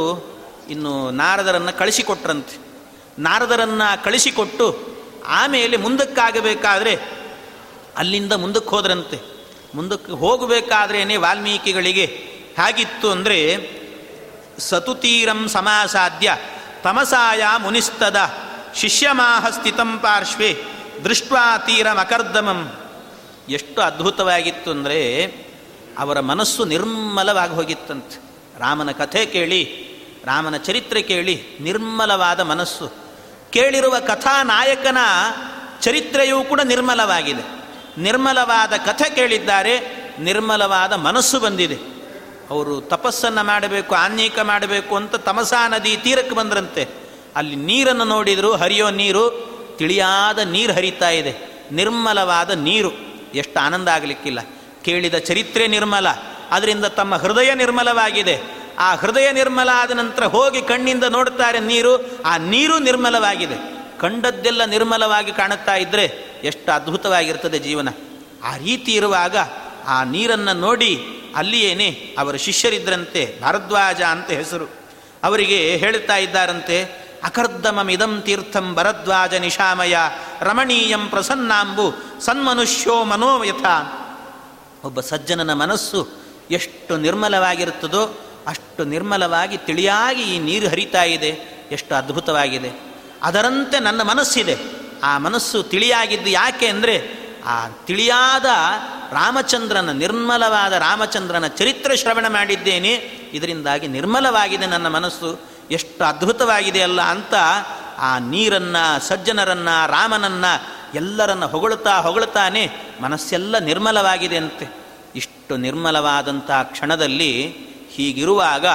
[0.68, 2.69] ಇನ್ನು ನಾರದರನ್ನು ಕಳಿಸಿಕೊಟ್ರಂತೆ.
[3.20, 4.66] ನಾರದರನ್ನು ಕಳಿಸಿಕೊಟ್ಟು
[5.26, 6.94] ಆಮೇಲೆ ಮುಂದಕ್ಕಾಗಬೇಕಾದ್ರೆ
[7.96, 9.18] ಅಲ್ಲಿಂದ ಮುಂದಕ್ಕೆ ಹೋದ್ರಂತೆ.
[9.74, 12.06] ಮುಂದಕ್ಕೆ ಹೋಗಬೇಕಾದ್ರೇನೆ ವಾಲ್ಮೀಕಿಗಳಿಗೆ
[12.56, 13.38] ಹೇಗಿತ್ತು ಅಂದರೆ,
[14.58, 16.36] ಸತುತೀರಂ ಸಮಾಸಾಧ್ಯ,
[16.82, 18.16] ತಮಸಾಯ ಮುನಿಸ್ತದ
[18.74, 20.56] ಶಿಷ್ಯಮಾಹ ಸ್ಥಿತಂ ಪಾರ್ಶ್ವೆ
[21.04, 22.72] ದೃಷ್ಟ್ವಾ ತೀರಮಕರ್ದಮಂ.
[23.48, 25.00] ಎಷ್ಟು ಅದ್ಭುತವಾಗಿತ್ತು ಅಂದರೆ,
[25.98, 28.16] ಅವರ ಮನಸ್ಸು ನಿರ್ಮಲವಾಗಿ ಹೋಗಿತ್ತಂತೆ.
[28.60, 29.60] ರಾಮನ ಕಥೆ ಕೇಳಿ,
[30.24, 33.09] ರಾಮನ ಚರಿತ್ರೆ ಕೇಳಿ ನಿರ್ಮಲವಾದ ಮನಸ್ಸು.
[33.50, 34.98] ಕೇಳಿರುವ ಕಥಾನಾಯಕನ
[35.80, 37.60] ಚರಿತ್ರೆಯೂ ಕೂಡ ನಿರ್ಮಲವಾಗಿದೆ.
[37.98, 39.80] ನಿರ್ಮಲವಾದ ಕಥೆ ಕೇಳಿದ್ದಾರೆ,
[40.18, 41.78] ನಿರ್ಮಲವಾದ ಮನಸ್ಸು ಬಂದಿದೆ.
[42.50, 46.88] ಅವರು ತಪಸ್ಸನ್ನು ಮಾಡಬೇಕು ಆನ್ಯಕ ಮಾಡಬೇಕು ಅಂತ ತಮಸಾ ನದಿ ತೀರಕ್ಕೆ ಬಂದ್ರಂತೆ.
[47.36, 51.64] ಅಲ್ಲಿ ನೀರನ್ನು ನೋಡಿದರು, ಹರಿಯೋ ನೀರು, ತಿಳಿಯಾದ ನೀರು ಹರಿತಾ ಇದೆ.
[51.72, 52.90] ನಿರ್ಮಲವಾದ ನೀರು.
[53.34, 54.40] ಎಷ್ಟು ಆನಂದ ಆಗಲಿಕ್ಕಿಲ್ಲ.
[54.82, 56.06] ಕೇಳಿದ ಚರಿತ್ರೆ ನಿರ್ಮಲ
[56.50, 58.59] ಅದರಿಂದ ತಮ್ಮ ಹೃದಯ ನಿರ್ಮಲವಾಗಿದೆ.
[58.80, 62.22] ಆ ಹೃದಯ ನಿರ್ಮಲ ಆದ ನಂತರ ಹೋಗಿ ಕಣ್ಣಿಂದ ನೋಡುತ್ತಾರೆ ನೀರು.
[62.22, 63.54] ಆ ನೀರು ನಿರ್ಮಲವಾಗಿದೆ.
[64.00, 66.04] ಕಂಡದ್ದೆಲ್ಲ ನಿರ್ಮಲವಾಗಿ ಕಾಣುತ್ತಾ ಇದ್ದರೆ
[66.44, 67.88] ಎಷ್ಟು ಅದ್ಭುತವಾಗಿರ್ತದೆ ಜೀವನ.
[68.44, 69.36] ಆ ರೀತಿ ಇರುವಾಗ
[69.86, 71.06] ಆ ನೀರನ್ನು ನೋಡಿ
[71.36, 74.64] ಅಲ್ಲಿಯೇನೆ ಅವರ ಶಿಷ್ಯರಿದ್ರಂತೆ, ಭಾರದ್ವಾಜ ಅಂತ ಹೆಸರು.
[75.24, 76.82] ಅವರಿಗೆ ಹೇಳುತ್ತಾ ಇದ್ದಾರಂತೆ
[77.24, 79.96] ಅಕರ್ದಮಮಿದಂ ತೀರ್ಥಂ ಭರದ್ವಾಜ ನಿಶಾಮಯ,
[80.40, 83.64] ರಮಣೀಯಂ ಪ್ರಸನ್ನಾಂಬು, ಸನ್ಮನುಷ್ಯೋ ಮನೋಯಥ.
[84.84, 86.08] ಒಬ್ಬ ಸಜ್ಜನನ ಮನಸ್ಸು
[86.50, 91.60] ಎಷ್ಟು ನಿರ್ಮಲವಾಗಿರುತ್ತದೋ ಅಷ್ಟು ನಿರ್ಮಲವಾಗಿ, ತಿಳಿಯಾಗಿ ಈ ನೀರು ಹರಿತಾ ಇದೆ.
[91.72, 92.70] ಎಷ್ಟು ಅದ್ಭುತವಾಗಿದೆ.
[93.22, 94.56] ಅದರಂತೆ ನನ್ನ ಮನಸ್ಸಿದೆ.
[95.02, 97.10] ಆ ಮನಸ್ಸು ತಿಳಿಯಾಗಿದ್ದು ಯಾಕೆ ಅಂದರೆ,
[97.46, 98.44] ಆ ತಿಳಿಯಾದ
[99.12, 102.92] ರಾಮಚಂದ್ರನ, ನಿರ್ಮಲವಾದ ರಾಮಚಂದ್ರನ ಚರಿತ್ರೆ ಶ್ರವಣ ಮಾಡಿದ್ದೇನೆ.
[103.32, 105.40] ಇದರಿಂದಾಗಿ ನಿರ್ಮಲವಾಗಿದೆ ನನ್ನ ಮನಸ್ಸು.
[105.70, 107.34] ಎಷ್ಟು ಅದ್ಭುತವಾಗಿದೆ ಅಲ್ಲ ಅಂತ,
[107.98, 112.70] ಆ ನೀರನ್ನು, ಸಜ್ಜನರನ್ನು, ರಾಮನನ್ನು ಎಲ್ಲರನ್ನು ಹೊಗಳುತ್ತಾ ಹೊಗಳುತ್ತಾನೆ.
[113.00, 114.76] ಮನಸ್ಸೆಲ್ಲ ನಿರ್ಮಲವಾಗಿದೆ ಅಂತೆ.
[115.16, 117.56] ಇಷ್ಟು ನಿರ್ಮಲವಾದಂಥ ಕ್ಷಣದಲ್ಲಿ
[118.00, 118.66] ಹೀಗಿರುವಾಗ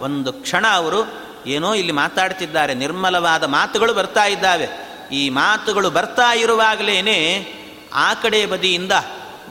[0.00, 1.00] ಒಂದು ಕ್ಷಣ ಅವರು
[1.46, 4.66] ಏನೋ ಇಲ್ಲಿ ಮಾತಾಡ್ತಿದ್ದಾರೆ, ನಿರ್ಮಲವಾದ ಮಾತುಗಳು ಬರ್ತಾ ಇದ್ದಾವೆ.
[5.12, 6.96] ಈ ಮಾತುಗಳು ಬರ್ತಾ ಇರುವಾಗಲೇ
[7.94, 8.92] ಆ ಕಡೆ ಬದಿಯಿಂದ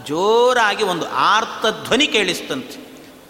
[0.08, 2.78] ಜೋರಾಗಿ ಒಂದು ಆರ್ತ ಧ್ವನಿ ಕೇಳಿಸ್ತಂತೆ.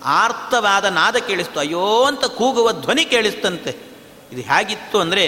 [0.05, 1.59] ಆರ್ತವಾದ ನಾದ ಕೇಳಿಸ್ತು.
[1.59, 3.71] ಅಯ್ಯೋ ಅಂತ ಕೂಗುವ ಧ್ವನಿ ಕೇಳಿಸ್ತಂತೆ.
[4.31, 5.25] ಇದು ಹೇಗಿತ್ತು ಅಂದರೆ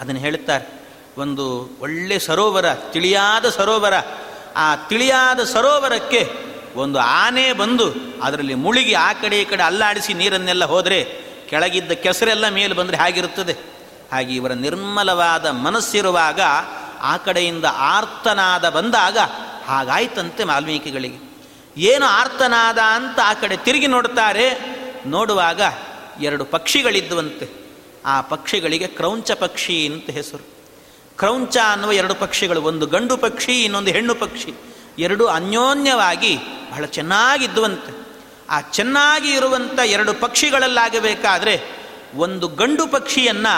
[0.00, 0.66] ಅದನ್ನು ಹೇಳುತ್ತಾರೆ
[1.18, 1.44] ಒಂದು
[1.80, 3.94] ಒಳ್ಳೆ ಸರೋವರ, ತಿಳಿಯಾದ ಸರೋವರ.
[4.56, 11.04] ಆ ತಿಳಿಯಾದ ಸರೋವರಕ್ಕೆ ಒಂದು ಆನೆ ಬಂದು ಅದರಲ್ಲಿ ಮುಳುಗಿ ಆ ಕಡೆ ಈ ಕಡೆ ಅಲ್ಲಾಡಿಸಿ ನೀರನ್ನೆಲ್ಲ ಹೋದರೆ
[11.50, 13.56] ಕೆಳಗಿದ್ದ ಕೆಸರೆಲ್ಲ ಮೇಲೆ ಬಂದರೆ ಹಾಗಿರುತ್ತದೆ.
[14.12, 16.40] ಹಾಗೆ ಇವರ ನಿರ್ಮಲವಾದ ಮನಸ್ಸಿರುವಾಗ
[17.00, 19.18] ಆ ಕಡೆಯಿಂದ ಆರ್ತನಾದ ಬಂದಾಗ
[19.66, 21.30] ಹಾಗಾಯ್ತಂತೆ ವಾಲ್ಮೀಕಿಗಳಿಗೆ.
[21.76, 25.60] ಏನು ಆರ್ತನಾದ ಅಂತ ಆ ಕಡೆ ತಿರುಗಿ ನೋಡ್ತಾರೆ ನೋಡುವಾಗ
[26.20, 27.60] ಎರಡು ಪಕ್ಷಿಗಳಿದ್ದುವಂತೆ.
[28.06, 30.46] ಆ ಪಕ್ಷಿಗಳಿಗೆ ಕ್ರೌಂಚ ಪಕ್ಷಿ ಅಂತ ಹೆಸರು.
[31.18, 34.69] ಕ್ರೌಂಚ ಅನ್ನುವ ಎರಡು ಪಕ್ಷಿಗಳು, ಒಂದು ಗಂಡು ಪಕ್ಷಿ, ಇನ್ನೊಂದು ಹೆಣ್ಣು ಪಕ್ಷಿ.
[34.98, 36.36] ಎರಡು ಅನ್ಯೋನ್ಯವಾಗಿ
[36.70, 37.92] ಬಹಳ ಚೆನ್ನಾಗಿದ್ದುವಂತೆ
[38.48, 41.54] ಆ ಚೆನ್ನಾಗಿ ಇರುವಂಥ ಎರಡು ಪಕ್ಷಿಗಳಲ್ಲಾಗಬೇಕಾದ್ರೆ
[42.16, 43.54] ಒಂದು ಗಂಡು ಪಕ್ಷಿಯನ್ನು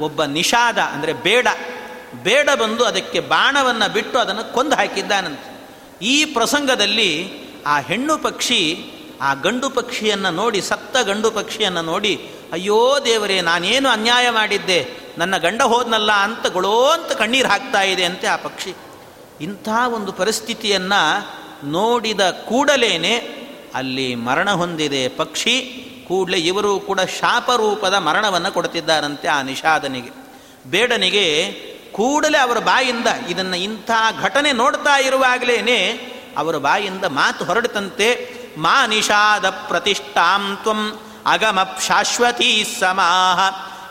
[0.00, 1.48] ಒಬ್ಬ ನಿಷಾದ, ಅಂದರೆ ಬೇಡ
[2.14, 5.48] ಬೇಡ ಬಂದು ಅದಕ್ಕೆ ಬಾಣವನ್ನು ಬಿಟ್ಟು ಅದನ್ನು ಕೊಂದು ಹಾಕಿದ್ದಾನಂತೆ.
[6.02, 7.10] ಈ ಪ್ರಸಂಗದಲ್ಲಿ
[7.66, 8.60] ಆ ಹೆಣ್ಣು ಪಕ್ಷಿ,
[9.22, 12.14] ಆ ಗಂಡು ಪಕ್ಷಿಯನ್ನು ನೋಡಿ, ಸತ್ತ ಗಂಡು ಪಕ್ಷಿಯನ್ನು ನೋಡಿ,
[12.52, 14.88] ಅಯ್ಯೋ ದೇವರೇ, ನಾನೇನು ಅನ್ಯಾಯ ಮಾಡಿದ್ದೆ,
[15.18, 18.74] ನನ್ನ ಗಂಡ ಹೋದ್ನಲ್ಲ ಅಂತ ಗೊಳೋ ಅಂತ ಕಣ್ಣೀರು ಹಾಕ್ತಾ ಇದೆ ಅಂತೆ ಆ ಪಕ್ಷಿ.
[19.40, 21.00] ಇಂಥ ಒಂದು ಪರಿಸ್ಥಿತಿಯನ್ನು
[21.66, 23.14] ನೋಡಿದ ಕೂಡಲೇನೆ
[23.74, 25.54] ಅಲ್ಲಿ ಮರಣ ಹೊಂದಿದೆ ಪಕ್ಷಿ,
[26.08, 30.10] ಕೂಡಲೇ ಇವರು ಕೂಡ ಶಾಪರೂಪದ ಮರಣವನ್ನು ಕೊಡ್ತಿದ್ದಾರಂತೆ ಆ ನಿಷಾದನಿಗೆ.
[30.66, 31.26] ಬೇಡನಿಗೆ
[31.92, 35.78] ಕೂಡಲೇ ಅವರ ಬಾಯಿಂದ ಇದನ್ನು ಇಂಥ ಘಟನೆ ನೋಡ್ತಾ ಇರುವಾಗಲೇ
[36.36, 38.08] ಅವರ ಬಾಯಿಂದ ಮಾತು ಹೊರಡತಂತೆ
[38.56, 43.40] ಮಾ ನಿಷಾದ ಪ್ರತಿಷ್ಠಾಂ ತ್ವಂ ಅಗಮ ಶಾಶ್ವತೀ ಸಮಾಹ,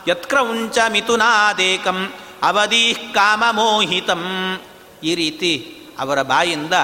[0.08, 2.14] ಯತ್ಕ್ರೌಂಚ ಮಿಥುನಾದೇಕಂ
[2.44, 4.24] ಅವಧಿ ಕಾಮಮೋಹಿತಂ
[5.04, 5.52] ಈ ರೀತಿ
[6.00, 6.76] ಅವರ ಬಾಯಿಂದ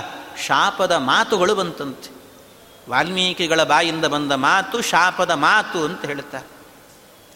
[0.45, 2.09] ಶಾಪದ ಮಾತುಗಳು ಬಂತಂತೆ.
[2.89, 6.47] ವಾಲ್ಮೀಕಿಗಳ ಬಾಯಿಂದ ಬಂದ ಮಾತು ಶಾಪದ ಮಾತು ಅಂತ ಹೇಳ್ತಾರೆ.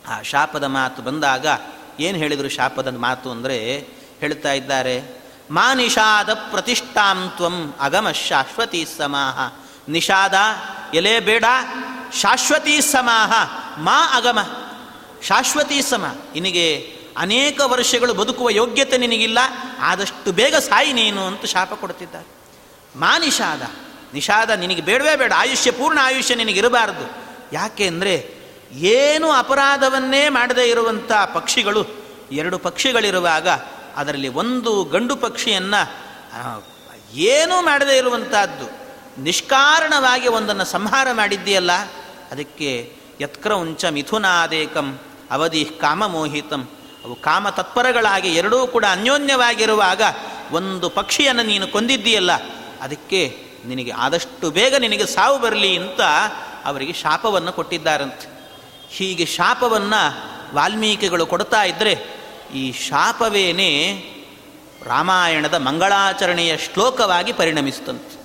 [0.10, 1.46] ಆ ಶಾಪದ ಮಾತು ಬಂದಾಗ
[2.00, 3.58] ಏನು ಹೇಳಿದರು ಶಾಪದ ಮಾತು ಅಂದರೆ
[4.20, 4.96] ಹೇಳ್ತಾ ಇದ್ದಾರೆ
[5.52, 9.38] ಮಾ ನಿಷಾದ ಪ್ರತಿಷ್ಠಾಂತ್ವಂ ಅಗಮ ಶಾಶ್ವತಿ ಸಮಾಹ,
[9.90, 10.38] ನಿಷಾದ
[10.94, 11.46] ಎಲೆ ಬೇಡ
[12.22, 13.32] ಶಾಶ್ವತಿ ಸಮಾಹ,
[13.78, 14.40] ಮಾ ಅಗಮ
[15.24, 16.06] ಶಾಶ್ವತಿ ಸಮ.
[16.34, 16.68] ನಿನಗೆ
[17.18, 19.40] ಅನೇಕ ವರ್ಷಗಳು ಬದುಕುವ ಯೋಗ್ಯತೆ ನಿನಗಿಲ್ಲ,
[19.80, 22.30] ಆದಷ್ಟು ಬೇಗ ಸಾಯಿ ನೀನು ಅಂತ ಶಾಪ ಕೊಡ್ತಿದ್ದಾರೆ
[22.96, 23.64] ಮಾ ನಿಷಾದ
[24.14, 27.06] ನಿಷಾದ ನಿನಗೆ ಬೇಡವೇ ಬೇಡ, ಆಯುಷ್ಯ, ಪೂರ್ಣ ಆಯುಷ್ಯ ನಿನಗಿರಬಾರದು.
[27.54, 28.16] ಯಾಕೆ ಅಂದರೆ
[28.92, 31.82] ಏನು ಅಪರಾಧವನ್ನೇ ಮಾಡದೇ ಇರುವಂಥ ಪಕ್ಷಿಗಳು,
[32.32, 33.48] ಎರಡು ಪಕ್ಷಿಗಳಿರುವಾಗ
[33.98, 35.82] ಅದರಲ್ಲಿ ಒಂದು ಗಂಡು ಪಕ್ಷಿಯನ್ನು
[37.32, 38.68] ಏನೂ ಮಾಡದೇ ಇರುವಂತಹದ್ದು
[39.24, 41.72] ನಿಷ್ಕಾರಣವಾಗಿ ಒಂದನ್ನು ಸಂಹಾರ ಮಾಡಿದ್ದೀಯಲ್ಲ,
[42.32, 42.70] ಅದಕ್ಕೆ
[43.22, 44.88] ಯತ್ಕ್ರೌಂಚ ಮಿಥುನಾದೇಕಂ
[45.32, 46.64] ಅವಧಿ ಕಾಮಮೋಹಿತಂ.
[47.04, 50.02] ಅವು ಕಾಮ ತತ್ಪರಗಳಾಗಿ ಎರಡೂ ಕೂಡ ಅನ್ಯೋನ್ಯವಾಗಿರುವಾಗ
[50.52, 52.32] ಒಂದು ಪಕ್ಷಿಯನ್ನು ನೀನು ಕೊಂದಿದ್ದೀಯಲ್ಲ,
[52.82, 53.22] ಅದಕ್ಕೆ
[53.66, 56.02] ನಿನಗೆ ಆದಷ್ಟು ಬೇಗ ನಿನಗೆ ಸಾವು ಬರಲಿ ಅಂತ
[56.66, 58.28] ಅವರಿಗೆ ಶಾಪವನ್ನು ಕೊಟ್ಟಿದ್ದಾರಂತೆ.
[58.90, 60.02] ಹೀಗೆ ಶಾಪವನ್ನು
[60.56, 61.94] ವಾಲ್ಮೀಕಿಗಳು ಕೊಡ್ತಾ ಇದ್ದರೆ
[62.54, 63.70] ಈ ಶಾಪವೇನೇ
[64.86, 68.16] ರಾಮಾಯಣದ ಮಂಗಳಾಚರಣೆಯ ಶ್ಲೋಕವಾಗಿ ಪರಿಣಮಿಸ್ತಂತೆ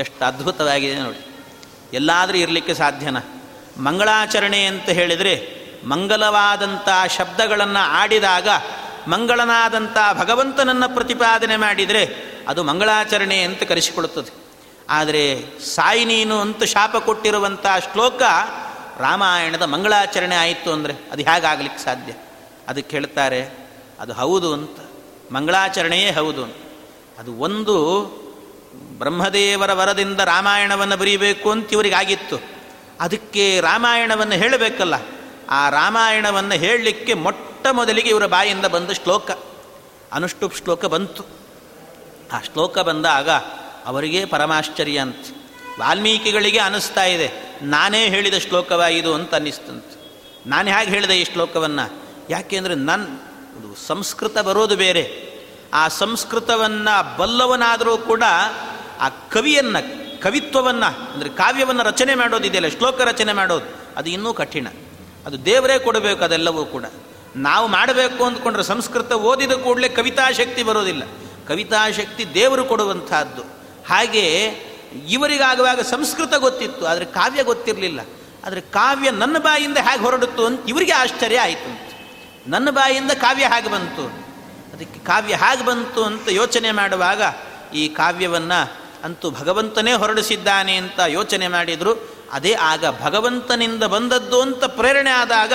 [0.00, 1.20] ಎಷ್ಟು ಅದ್ಭುತವಾಗಿದೆ ನೋಡಿ.
[1.92, 3.18] ಎಲ್ಲಾದರೂ ಇರಲಿಕ್ಕೆ ಸಾಧ್ಯನ?
[3.78, 8.48] ಮಂಗಳಾಚರಣೆ ಅಂತ ಹೇಳಿದರೆ ಮಂಗಲವಾದಂಥ ಶಬ್ದಗಳನ್ನು ಆಡಿದಾಗ
[9.08, 14.42] ಮಂಗಳನಾದಂಥ ಭಗವಂತನನ್ನು ಪ್ರತಿಪಾದನೆ ಮಾಡಿದರೆ ಅದು ಮಂಗಳಾಚರಣೆ ಅಂತ ಕರೆಸಿಕೊಳ್ಳುತ್ತದೆ
[14.90, 18.22] ಆದರೆ ಸಾಯಿ ನೀನು ಅಂತ ಶಾಪ ಕೊಟ್ಟಿರುವಂಥ ಶ್ಲೋಕ
[18.98, 22.12] ರಾಮಾಯಣದ ಮಂಗಳಾಚರಣೆ ಆಯಿತು ಅಂದರೆ ಅದು ಹೇಗಾಗಲಿಕ್ಕೆ ಸಾಧ್ಯ?
[22.68, 23.68] ಅದಕ್ಕೆ ಹೇಳ್ತಾರೆ,
[24.00, 24.80] ಅದು ಹೌದು ಅಂತ.
[25.32, 26.54] ಮಂಗಳಾಚರಣೆಯೇ ಹೌದು ಅಂತ.
[27.18, 28.04] ಅದು ಒಂದು
[28.98, 32.36] ಬ್ರಹ್ಮದೇವರ ವರದಿಂದ ರಾಮಾಯಣವನ್ನು ಬರೀಬೇಕು ಅಂತ ಇವರಿಗಾಗಿತ್ತು.
[33.00, 34.94] ಅದಕ್ಕೆ ರಾಮಾಯಣವನ್ನು ಹೇಳಬೇಕಲ್ಲ?
[35.50, 39.30] ಆ ರಾಮಾಯಣವನ್ನು ಹೇಳಲಿಕ್ಕೆ ಮೊಟ್ಟ ಮೊದಲಿಗೆ ಇವರ ಬಾಯಿಂದ ಬಂದ ಶ್ಲೋಕ.
[40.12, 41.24] ಅನುಷ್ಠುಪ್ ಶ್ಲೋಕ ಬಂತು.
[42.32, 43.30] ಆ ಶ್ಲೋಕ ಬಂದಾಗ
[43.86, 45.26] ಅವರಿಗೆ ಪರಮಾಶ್ಚರ್ಯ ಅಂತ.
[45.80, 47.28] ವಾಲ್ಮೀಕಿಗಳಿಗೆ ಅನಿಸ್ತಾ ಇದೆ,
[47.62, 49.94] ನಾನೇ ಹೇಳಿದ ಶ್ಲೋಕವಾಯಿದು ಅಂತ ಅನ್ನಿಸ್ತಂತೆ.
[50.48, 52.02] ನಾನು ಹೇಗೆ ಹೇಳಿದೆ ಈ ಶ್ಲೋಕವನ್ನು?
[52.30, 53.06] ಯಾಕೆಂದರೆ ನನ್ನ
[53.86, 55.32] ಸಂಸ್ಕೃತ ಬರೋದು ಬೇರೆ.
[55.74, 58.22] ಆ ಸಂಸ್ಕೃತವನ್ನು ಬಲ್ಲವನಾದರೂ ಕೂಡ
[59.00, 64.66] ಆ ಕವಿಯನ್ನು, ಕವಿತ್ವವನ್ನು, ಅಂದರೆ ಕಾವ್ಯವನ್ನು ರಚನೆ ಮಾಡೋದಿದೆಯಲ್ಲ, ಶ್ಲೋಕ ರಚನೆ ಮಾಡೋದು, ಅದು ಇನ್ನೂ ಕಠಿಣ.
[65.26, 66.84] ಅದು ದೇವರೇ ಕೊಡಬೇಕು ಅದೆಲ್ಲವೂ ಕೂಡ.
[67.36, 71.02] ನಾವು ಮಾಡಬೇಕು ಅಂದ್ಕೊಂಡ್ರೆ ಸಂಸ್ಕೃತ ಓದಿದ ಕೂಡಲೇ ಕವಿತಾಶಕ್ತಿ ಬರೋದಿಲ್ಲ.
[71.48, 73.42] ಕವಿತಾಶಕ್ತಿ ದೇವರು ಕೊಡುವಂತಹದ್ದು
[73.88, 74.44] ಹಾಗೆ
[75.08, 78.00] ಇವರಿಗಾಗುವಾಗ ಸಂಸ್ಕೃತ ಗೊತ್ತಿತ್ತು, ಆದರೆ ಕಾವ್ಯ ಗೊತ್ತಿರಲಿಲ್ಲ.
[78.46, 81.92] ಆದರೆ ಕಾವ್ಯ ನನ್ನ ಬಾಯಿಂದ ಹೇಗೆ ಹೊರಡುತ್ತು ಅಂತ ಇವರಿಗೆ ಆಶ್ಚರ್ಯ ಆಯಿತು.
[82.50, 84.04] ನನ್ನ ಬಾಯಿಂದ ಕಾವ್ಯ ಹೇಗೆ ಬಂತು?
[84.72, 87.22] ಅದಕ್ಕೆ ಕಾವ್ಯ ಹೇಗೆ ಬಂತು ಅಂತ ಯೋಚನೆ ಮಾಡುವಾಗ
[87.74, 88.72] ಈ ಕಾವ್ಯವನ್ನು
[89.04, 92.11] ಅಂತೂ ಭಗವಂತನೇ ಹೊರಡಿಸಿದ್ದಾನೆ ಅಂತ ಯೋಚನೆ ಮಾಡಿದರು.
[92.32, 95.52] ಅದೇ ಆಗ ಭಗವಂತನಿಂದ ಬಂದದ್ದು ಅಂತ ಪ್ರೇರಣೆ ಆದಾಗ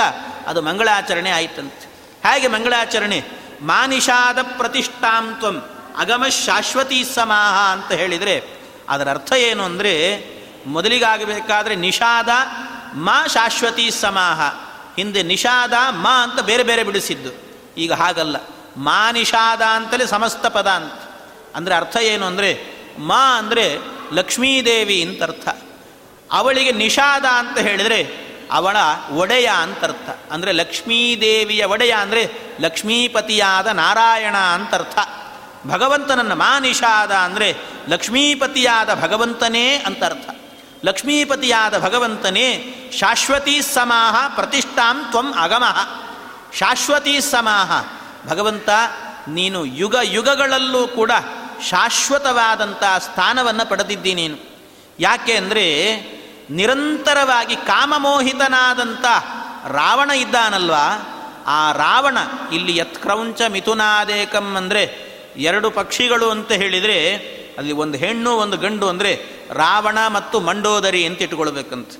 [0.47, 1.85] ಅದು ಮಂಗಳಾಚರಣೆ ಆಯಿತಂತೆ.
[2.27, 3.23] ಹೇಗೆ ಮಂಗಳಾಚರಣೆ?
[3.61, 8.57] ಮಾನಿಷಾದ ಪ್ರತಿಷ್ಠಾಂತ್ವಂ ಅಗಮ ಶಾಶ್ವತಿ ಸಮಾಹ ಅಂತ ಹೇಳಿದರೆ
[8.89, 9.93] ಅದರ ಅರ್ಥ ಏನು ಅಂದರೆ
[10.67, 12.29] ಮೊದಲಿಗಾಗಬೇಕಾದ್ರೆ ನಿಷಾದ,
[12.93, 14.41] ಮಾ ಶಾಶ್ವತಿ ಸಮಾಹ.
[14.95, 17.31] ಹಿಂದೆ ನಿಷಾದ, ಮಾ ಅಂತ ಬೇರೆ ಬೇರೆ ಬಿಡಿಸಿದ್ದು.
[17.77, 18.35] ಈಗ ಹಾಗಲ್ಲ.
[18.77, 20.93] ಮಾ ನಿಷಾದ ಅಂತಲೇ ಸಮಸ್ತ ಪದ ಅಂತ.
[21.55, 22.59] ಅಂದರೆ ಅರ್ಥ ಏನು ಅಂದರೆ
[22.99, 23.79] ಮಾ ಅಂದರೆ
[24.11, 25.47] ಲಕ್ಷ್ಮೀದೇವಿ ಅಂತ ಅರ್ಥ.
[26.31, 27.99] ಅವಳಿಗೆ ನಿಷಾದ ಅಂತ ಹೇಳಿದರೆ
[28.51, 28.77] ಅವಳ
[29.11, 30.09] ಒಡೆಯ ಅಂತರ್ಥ.
[30.31, 32.23] ಅಂದರೆ ಲಕ್ಷ್ಮೀದೇವಿಯ ಒಡೆಯ ಅಂದರೆ
[32.61, 34.97] ಲಕ್ಷ್ಮೀಪತಿಯಾದ ನಾರಾಯಣ ಅಂತರ್ಥ.
[35.67, 37.55] ಭಗವಂತನನ್ನು ಮಾ ನಿಷಾದ ಅಂದರೆ
[37.89, 40.29] ಲಕ್ಷ್ಮೀಪತಿಯಾದ ಭಗವಂತನೇ ಅಂತರ್ಥ.
[40.85, 42.47] ಲಕ್ಷ್ಮೀಪತಿಯಾದ ಭಗವಂತನೇ
[42.99, 45.77] ಶಾಶ್ವತಿ ಸಮಾಹ ಪ್ರತಿಷ್ಠಾಂ ತ್ವಂ ಅಗಮಃ.
[46.53, 47.71] ಶಾಶ್ವತಿ ಸಮಾಹ.
[48.27, 48.69] ಭಗವಂತ,
[49.27, 51.11] ನೀನು ಯುಗ ಯುಗಗಳಲ್ಲೂ ಕೂಡ
[51.69, 54.37] ಶಾಶ್ವತವಾದಂಥ ಸ್ಥಾನವನ್ನು ಪಡೆದಿದ್ದೀನಿ ನೀನು.
[54.99, 55.65] ಯಾಕೆ ಅಂದರೆ
[56.49, 59.05] ನಿರಂತರವಾಗಿ ಕಾಮಮೋಹಿತನಾದಂಥ
[59.67, 61.15] ರಾವಣ ಇದ್ದಾನಲ್ವಾ?
[61.47, 62.17] ಆ ರಾವಣ
[62.51, 64.83] ಇಲ್ಲಿ ಯತ್ಕ್ರೌಂಚ ಮಿಥುನಾದೇಕಂ ಅಂದರೆ
[65.37, 66.97] ಎರಡು ಪಕ್ಷಿಗಳು ಅಂತ ಹೇಳಿದರೆ
[67.57, 69.11] ಅಲ್ಲಿ ಒಂದು ಹೆಣ್ಣು, ಒಂದು ಗಂಡು ಅಂದರೆ
[69.51, 71.91] ರಾವಣ ಮತ್ತು ಮಂಡೋದರಿ ಅಂತ ಇಟ್ಕೊಳ್ಬೇಕಂತ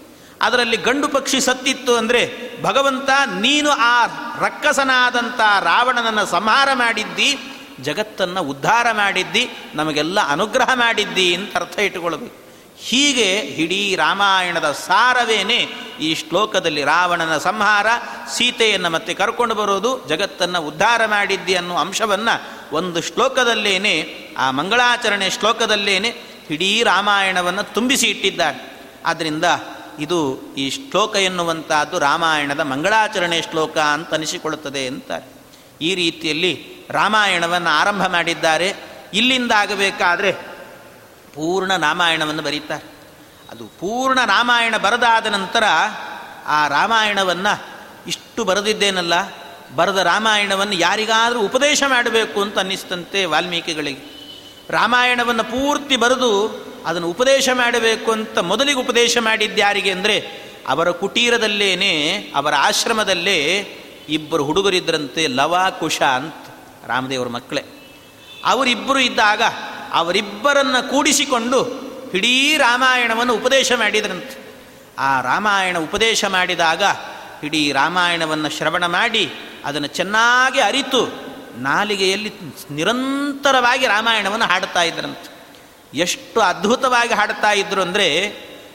[0.41, 2.21] ಅದರಲ್ಲಿ ಗಂಡು ಪಕ್ಷಿ ಸತ್ತಿತ್ತು ಅಂದರೆ
[2.63, 4.05] ಭಗವಂತ, ನೀನು ಆ
[4.39, 7.39] ರಕ್ಕಸನಾದಂಥ ರಾವಣನನ್ನು ಸಂಹಾರ ಮಾಡಿದ್ದಿ,
[7.81, 12.46] ಜಗತ್ತನ್ನು ಉದ್ಧಾರ ಮಾಡಿದ್ದಿ, ನಮಗೆಲ್ಲ ಅನುಗ್ರಹ ಮಾಡಿದ್ದಿ ಅಂತ ಅರ್ಥ ಇಟ್ಟುಕೊಳ್ಬೇಕು.
[12.79, 15.67] ಹೀಗೆ ಇಡೀ ರಾಮಾಯಣದ ಸಾರವೇನೆ
[16.01, 17.87] ಈ ಶ್ಲೋಕದಲ್ಲಿ ರಾವಣನ ಸಂಹಾರ,
[18.35, 22.43] ಸೀತೆಯನ್ನು ಮತ್ತೆ ಕರ್ಕೊಂಡು ಬರೋದು, ಜಗತ್ತನ್ನು ಉದ್ಧಾರ ಮಾಡಿದ್ದಿ ಅನ್ನೋ ಅಂಶವನ್ನು
[22.75, 26.13] ಒಂದು ಶ್ಲೋಕದಲ್ಲೇನೆ, ಆ ಮಂಗಳಾಚರಣೆ ಶ್ಲೋಕದಲ್ಲೇನೆ
[26.49, 28.79] ಇಡೀ ರಾಮಾಯಣವನ್ನು ತುಂಬಿಸಿ ಇಟ್ಟಿದ್ದಾರೆ.
[29.05, 29.43] ಆದ್ದರಿಂದ
[29.99, 35.25] ಇದು ಈ ಶ್ಲೋಕ ಎನ್ನುವಂತಹದ್ದು ರಾಮಾಯಣದ ಮಂಗಳಾಚರಣೆ ಶ್ಲೋಕ ಅಂತ ಅನಿಸಿಕೊಳ್ಳುತ್ತದೆ ಅಂತಾರೆ.
[35.81, 38.73] ಈ ರೀತಿಯಲ್ಲಿ ರಾಮಾಯಣವನ್ನು ಆರಂಭ ಮಾಡಿದ್ದಾರೆ.
[39.13, 40.56] ಇಲ್ಲಿಂದ ಆಗಬೇಕಾದ್ರೆ
[41.37, 42.85] ಪೂರ್ಣ ರಾಮಾಯಣವನ್ನು ಬರೀತಾರೆ.
[43.49, 45.63] ಅದು ಪೂರ್ಣ ರಾಮಾಯಣ ಬರೆದಾದ ನಂತರ
[46.47, 47.53] ಆ ರಾಮಾಯಣವನ್ನು
[48.07, 49.15] ಇಷ್ಟು ಬರೆದಿದ್ದೇನಲ್ಲ,
[49.75, 54.03] ಬರೆದ ರಾಮಾಯಣವನ್ನು ಯಾರಿಗಾದರೂ ಉಪದೇಶ ಮಾಡಬೇಕು ಅಂತ ಅನ್ನಿಸ್ತಂತೆ ವಾಲ್ಮೀಕಿಗಳಿಗೆ.
[54.69, 56.31] ರಾಮಾಯಣವನ್ನು ಪೂರ್ತಿ ಬರೆದು
[56.85, 60.17] ಅದನ್ನು ಉಪದೇಶ ಮಾಡಬೇಕು ಅಂತ ಮೊದಲಿಗೆ ಉಪದೇಶ ಮಾಡಿದ್ಯಾರಿಗೆ ಅಂದರೆ,
[60.67, 61.93] ಅವರ ಕುಟೀರದಲ್ಲೇನೆ,
[62.35, 63.39] ಅವರ ಆಶ್ರಮದಲ್ಲೇ
[64.09, 66.45] ಇಬ್ಬರು ಹುಡುಗರಿದ್ದರಂತೆ ಲವ ಕುಶ ಅಂತ
[66.87, 67.63] ರಾಮದೇವರ ಮಕ್ಕಳೇ.
[68.45, 69.41] ಅವರಿಬ್ಬರು ಇದ್ದಾಗ
[69.93, 74.47] ಅವರಿಬ್ಬರನ್ನು ಕೂಡಿಸಿಕೊಂಡು ಇಡೀ ರಾಮಾಯಣವನ್ನು ಉಪದೇಶ ಮಾಡಿದ್ರಂತೆ.
[74.99, 76.83] ಆ ರಾಮಾಯಣ ಉಪದೇಶ ಮಾಡಿದಾಗ
[77.43, 79.31] ಇಡೀ ರಾಮಾಯಣವನ್ನು ಶ್ರವಣ ಮಾಡಿ
[79.65, 81.27] ಅದನ್ನು ಚೆನ್ನಾಗಿ ಅರಿತು
[81.57, 82.33] ನಾಲಿಗೆಯಲ್ಲಿ
[82.71, 85.37] ನಿರಂತರವಾಗಿ ರಾಮಾಯಣವನ್ನು ಹಾಡ್ತಾ ಇದ್ರಂತೆ
[85.93, 88.27] ಎಷ್ಟು ಅದ್ಭುತವಾಗಿ ಹಾಡ್ತಾ ಇದ್ರು ಅಂದರೆ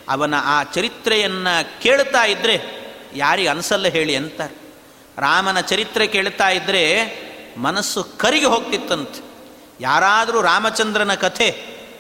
[0.08, 2.82] ಅವನ ಆ ಚರಿತ್ರೆಯನ್ನು ಕೇಳ್ತಾ ಇದ್ದರೆ
[3.14, 4.54] ಯಾರಿಗೆ ಅನಿಸಲ್ಲ ಹೇಳಿ ಅಂತಾರೆ.
[5.18, 6.82] ರಾಮನ ಚರಿತ್ರೆ ಕೇಳ್ತಾ ಇದ್ದರೆ
[7.56, 9.31] ಮನಸ್ಸು ಕರಿಗೆ ಹೋಗ್ತಿತ್ತಂತೆ.
[9.82, 11.48] ಯಾರಾದರೂ ರಾಮಚಂದ್ರನ ಕಥೆ,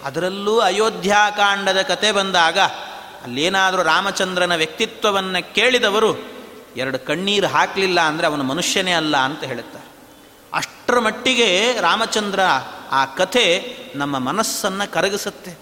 [0.04, 2.58] ಅದರಲ್ಲೂ ಅಯೋಧ್ಯಾಕಾಂಡದ ಕಥೆ ಬಂದಾಗ
[3.24, 6.12] ಅಲ್ಲೇನಾದರೂ ರಾಮಚಂದ್ರನ ವ್ಯಕ್ತಿತ್ವವನ್ನು ಕೇಳಿದವರು,
[6.76, 9.88] ಎರಡು ಕಣ್ಣೀರು ಹಾಕಲಿಲ್ಲ ಅಂದರೆ ಅವನು ಮನುಷ್ಯನೇ ಅಲ್ಲ ಅಂತ ಹೇಳುತ್ತಾರೆ.
[10.52, 11.48] ಅಷ್ಟರ ಮಟ್ಟಿಗೆ
[11.80, 12.40] ರಾಮಚಂದ್ರ
[12.90, 13.44] ಆ ಕಥೆ
[13.94, 15.52] ನಮ್ಮ ಮನಸ್ಸನ್ನು ಕರಗಿಸುತ್ತೆ.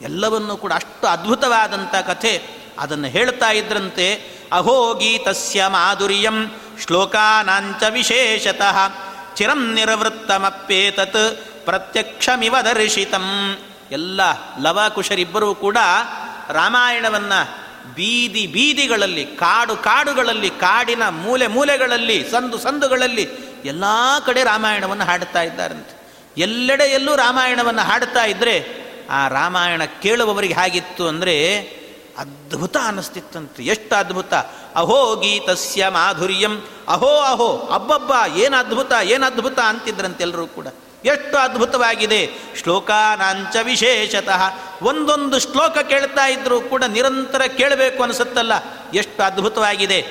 [0.00, 2.32] ಎಲ್ಲವನ್ನೂ ಕೂಡ ಅಷ್ಟು ಅದ್ಭುತವಾದಂಥ ಕಥೆ
[2.78, 4.06] ಅದನ್ನು ಹೇಳ್ತಾ ಇದ್ರಂತೆ,
[4.52, 6.38] ಅಹೋ ಗೀತಸ್ಯ ಮಾಧುರ್ಯಂ
[6.82, 8.78] ಶ್ಲೋಕಾನಾಂಚ ವಿಶೇಷತಃ,
[9.34, 11.22] ಚಿರಂ ನಿರ್ವೃತ್ತಮಪ್ಪೇತತ್
[11.64, 13.58] ಪ್ರತ್ಯಕ್ಷಮಿವ ದರ್ಶಿತಂ.
[13.90, 14.20] ಎಲ್ಲ
[14.62, 15.76] ಲವಕುಶರಿಬ್ಬರೂ ಕೂಡ
[16.48, 17.62] ರಾಮಾಯಣವನ್ನು
[17.94, 23.28] ಬೀದಿ ಬೀದಿಗಳಲ್ಲಿ, ಕಾಡು ಕಾಡುಗಳಲ್ಲಿ, ಕಾಡಿನ ಮೂಲೆ ಮೂಲೆಗಳಲ್ಲಿ, ಸಂದು ಸಂದುಗಳಲ್ಲಿ
[23.64, 23.84] ಎಲ್ಲ
[24.26, 26.02] ಕಡೆ ರಾಮಾಯಣವನ್ನು ಹಾಡುತ್ತಾ ಇದ್ದಾರಂತೆ.
[26.38, 31.58] ಎಲ್ಲೆಡೆಯಲ್ಲೂ ರಾಮಾಯಣವನ್ನು ಹಾಡುತ್ತಾ ಇದ್ದರೆ ಆ ರಾಮಾಯಣ ಕೇಳುವವರಿಗೆ ಹೇಗಿತ್ತು ಅಂದರೆ
[32.18, 34.34] ಅದ್ಭುತ ಅನ್ನಿಸ್ತಿತ್ತಂತೆ ಎಷ್ಟು ಅದ್ಭುತ.
[34.74, 36.66] ಅಹೋ ಗೀತಸ್ಯ ಮಾಧುರ್ಯಂ.
[36.88, 40.66] ಅಹೋ ಅಹೋ, ಅಬ್ಬಬ್ಬ, ಏನು ಅದ್ಭುತ ಏನು ಅದ್ಭುತ ಅಂತಿದ್ರಂತೆ ಎಲ್ಲರೂ ಕೂಡ.
[41.04, 42.30] ಎಷ್ಟು ಅದ್ಭುತವಾಗಿದೆ.
[42.62, 44.42] ಶ್ಲೋಕಾನಾಂಚ ವಿಶೇಷತಃ
[44.82, 48.52] ಒಂದೊಂದು ಶ್ಲೋಕ ಕೇಳ್ತಾ ಇದ್ರೂ ಕೂಡ ನಿರಂತರ ಕೇಳಬೇಕು ಅನಿಸುತ್ತಲ್ಲ.
[48.94, 50.06] ಎಷ್ಟು ಅದ್ಭುತವಾಗಿದೆ.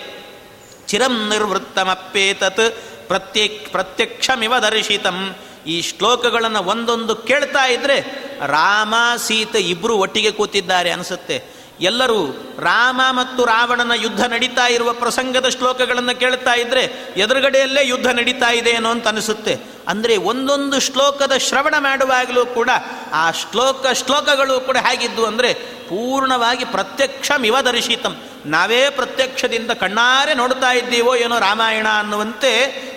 [0.88, 2.78] ಚಿರಂ ನಿರ್ವೃತ್ತಮಪ್ಪೇತತ್
[3.08, 5.36] ಪ್ರತ್ಯಕ್, ಪ್ರತ್ಯಕ್ಷಮಿವ ದರ್ಶಿತಂ.
[5.68, 8.00] ಈ ಶ್ಲೋಕಗಳನ್ನು ಒಂದೊಂದು ಕೇಳ್ತಾ ಇದ್ರೆ
[8.48, 11.61] ರಾಮ, ಸೀತೆ ಇಬ್ಬರು ಒಟ್ಟಿಗೆ ಕೂತಿದ್ದಾರೆ ಅನಿಸುತ್ತೆ.
[11.82, 12.20] ಎಲ್ಲರೂ
[12.60, 16.84] ರಾಮ ಮತ್ತು ರಾವಣನ ಯುದ್ಧ ನಡೀತಾ ಇರುವ ಪ್ರಸಂಗದ ಶ್ಲೋಕಗಳನ್ನು ಕೇಳ್ತಾ ಇದ್ರೆ
[17.18, 19.60] ಎದುರುಗಡೆಯಲ್ಲೇ ಯುದ್ಧ ನಡೀತಾ ಇದೆ ಏನೋ ಅಂತ ಅನಿಸುತ್ತೆ.
[19.88, 22.70] ಅಂದರೆ ಒಂದೊಂದು ಶ್ಲೋಕದ ಶ್ರವಣ ಮಾಡುವಾಗಲೂ ಕೂಡ
[23.14, 25.54] ಆ ಶ್ಲೋಕ ಶ್ಲೋಕಗಳು ಕೂಡ ಹೇಗಿದ್ದು ಅಂದರೆ
[25.92, 28.16] ಪೂರ್ಣವಾಗಿ ಪ್ರತ್ಯಕ್ಷ ಮಿವದರ್ಶಿತಂ
[28.46, 32.52] ನಾವೇ ಪ್ರತ್ಯಕ್ಷದಿಂದ ಕಣ್ಣಾರೆ ನೋಡ್ತಾ ಇದ್ದೀವೋ ಏನೋ ರಾಮಾಯಣ ಅನ್ನುವಂತೆ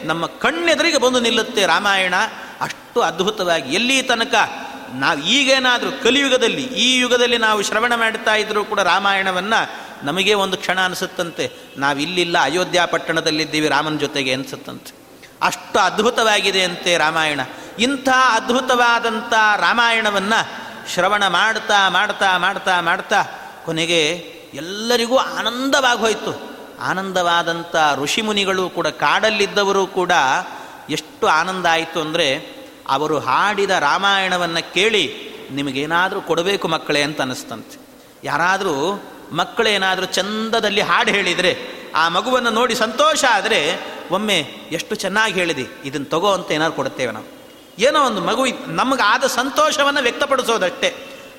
[0.05, 2.15] ನಮ್ಮ ಕಣ್ಣೆದುರಿಗೆ ಬಂದು ನಿಲ್ಲುತ್ತೆ ರಾಮಾಯಣ.
[2.61, 4.35] ಅಷ್ಟು ಅದ್ಭುತವಾಗಿ ಎಲ್ಲಿ ತನಕ
[4.95, 11.53] ನಾವು ಈಗೇನಾದರೂ ಕಲಿಯುಗದಲ್ಲಿ, ಈ ಯುಗದಲ್ಲಿ ನಾವು ಶ್ರವಣ ಮಾಡ್ತಾ ಇದ್ದರೂ ಕೂಡ ರಾಮಾಯಣವನ್ನು ನಮಗೆ ಒಂದು ಕ್ಷಣ ಅನಿಸುತ್ತಂತೆ.
[11.77, 15.05] ನಾವಿಲ್ಲಿಲ್ಲ ಅಯೋಧ್ಯ ಪಟ್ಟಣದಲ್ಲಿದ್ದೀವಿ ರಾಮನ ಜೊತೆಗೆ ಅನಿಸುತ್ತಂತೆ.
[15.43, 17.41] ಅಷ್ಟು ಅದ್ಭುತವಾಗಿದೆ ಅಂತೆ ರಾಮಾಯಣ.
[17.79, 23.23] ಇಂಥ ಅದ್ಭುತವಾದಂಥ ರಾಮಾಯಣವನ್ನು ಶ್ರವಣ ಮಾಡ್ತಾ ಮಾಡ್ತಾ ಮಾಡ್ತಾ ಮಾಡ್ತಾ
[23.65, 24.01] ಕೊನೆಗೆ
[24.55, 30.13] ಎಲ್ಲರಿಗೂ ಆನಂದವಾಗಿ ಹೋಯಿತು ಆನಂದವಾದಂಥ ಋಷಿಮುನಿಗಳು ಕೂಡ ಕಾಡಲ್ಲಿದ್ದವರು ಕೂಡ
[30.91, 32.54] ಎಷ್ಟು ಆನಂದ ಆಯಿತು ಅಂದರೆ
[32.89, 37.79] ಅವರು ಹಾಡಿದ ರಾಮಾಯಣವನ್ನು ಕೇಳಿ ನಿಮಗೇನಾದರೂ ಕೊಡಬೇಕು ಮಕ್ಕಳೇ ಅಂತ ಅನ್ನಿಸ್ತಂತೆ.
[38.25, 41.57] ಯಾರಾದರೂ ಮಕ್ಕಳೇನಾದರೂ ಚಂದದಲ್ಲಿ ಹಾಡು ಹೇಳಿದರೆ,
[41.95, 43.81] ಆ ಮಗುವನ್ನು ನೋಡಿ ಸಂತೋಷ ಆದರೆ,
[44.11, 47.27] ಒಮ್ಮೆ ಎಷ್ಟು ಚೆನ್ನಾಗಿ ಹೇಳಿದೆ ಇದನ್ನು ತಗೋ ಅಂತ ಏನಾದ್ರು ಕೊಡುತ್ತೇವೆ ನಾವು.
[47.79, 50.89] ಏನೋ ಒಂದು ಮಗು ನಮಗಾದ ಸಂತೋಷವನ್ನು ವ್ಯಕ್ತಪಡಿಸೋದಷ್ಟೇ.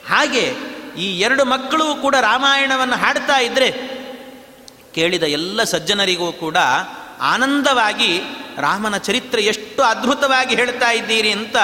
[0.09, 0.53] ಹಾಗೆ
[0.97, 3.95] ಈ ಎರಡು ಮಕ್ಕಳು ಕೂಡ ರಾಮಾಯಣವನ್ನು ಹಾಡ್ತಾ ಇದ್ದರೆ
[4.95, 6.57] ಕೇಳಿದ ಎಲ್ಲ ಸಜ್ಜನರಿಗೂ ಕೂಡ
[7.21, 8.19] ಆನಂದವಾಗಿ
[8.57, 11.55] ರಾಮನ ಚರಿತ್ರೆ ಎಷ್ಟು ಅದ್ಭುತವಾಗಿ ಹೇಳ್ತಾ ಇದ್ದೀರಿ ಅಂತ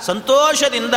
[0.00, 0.94] ಸಂತೋಷದಿಂದ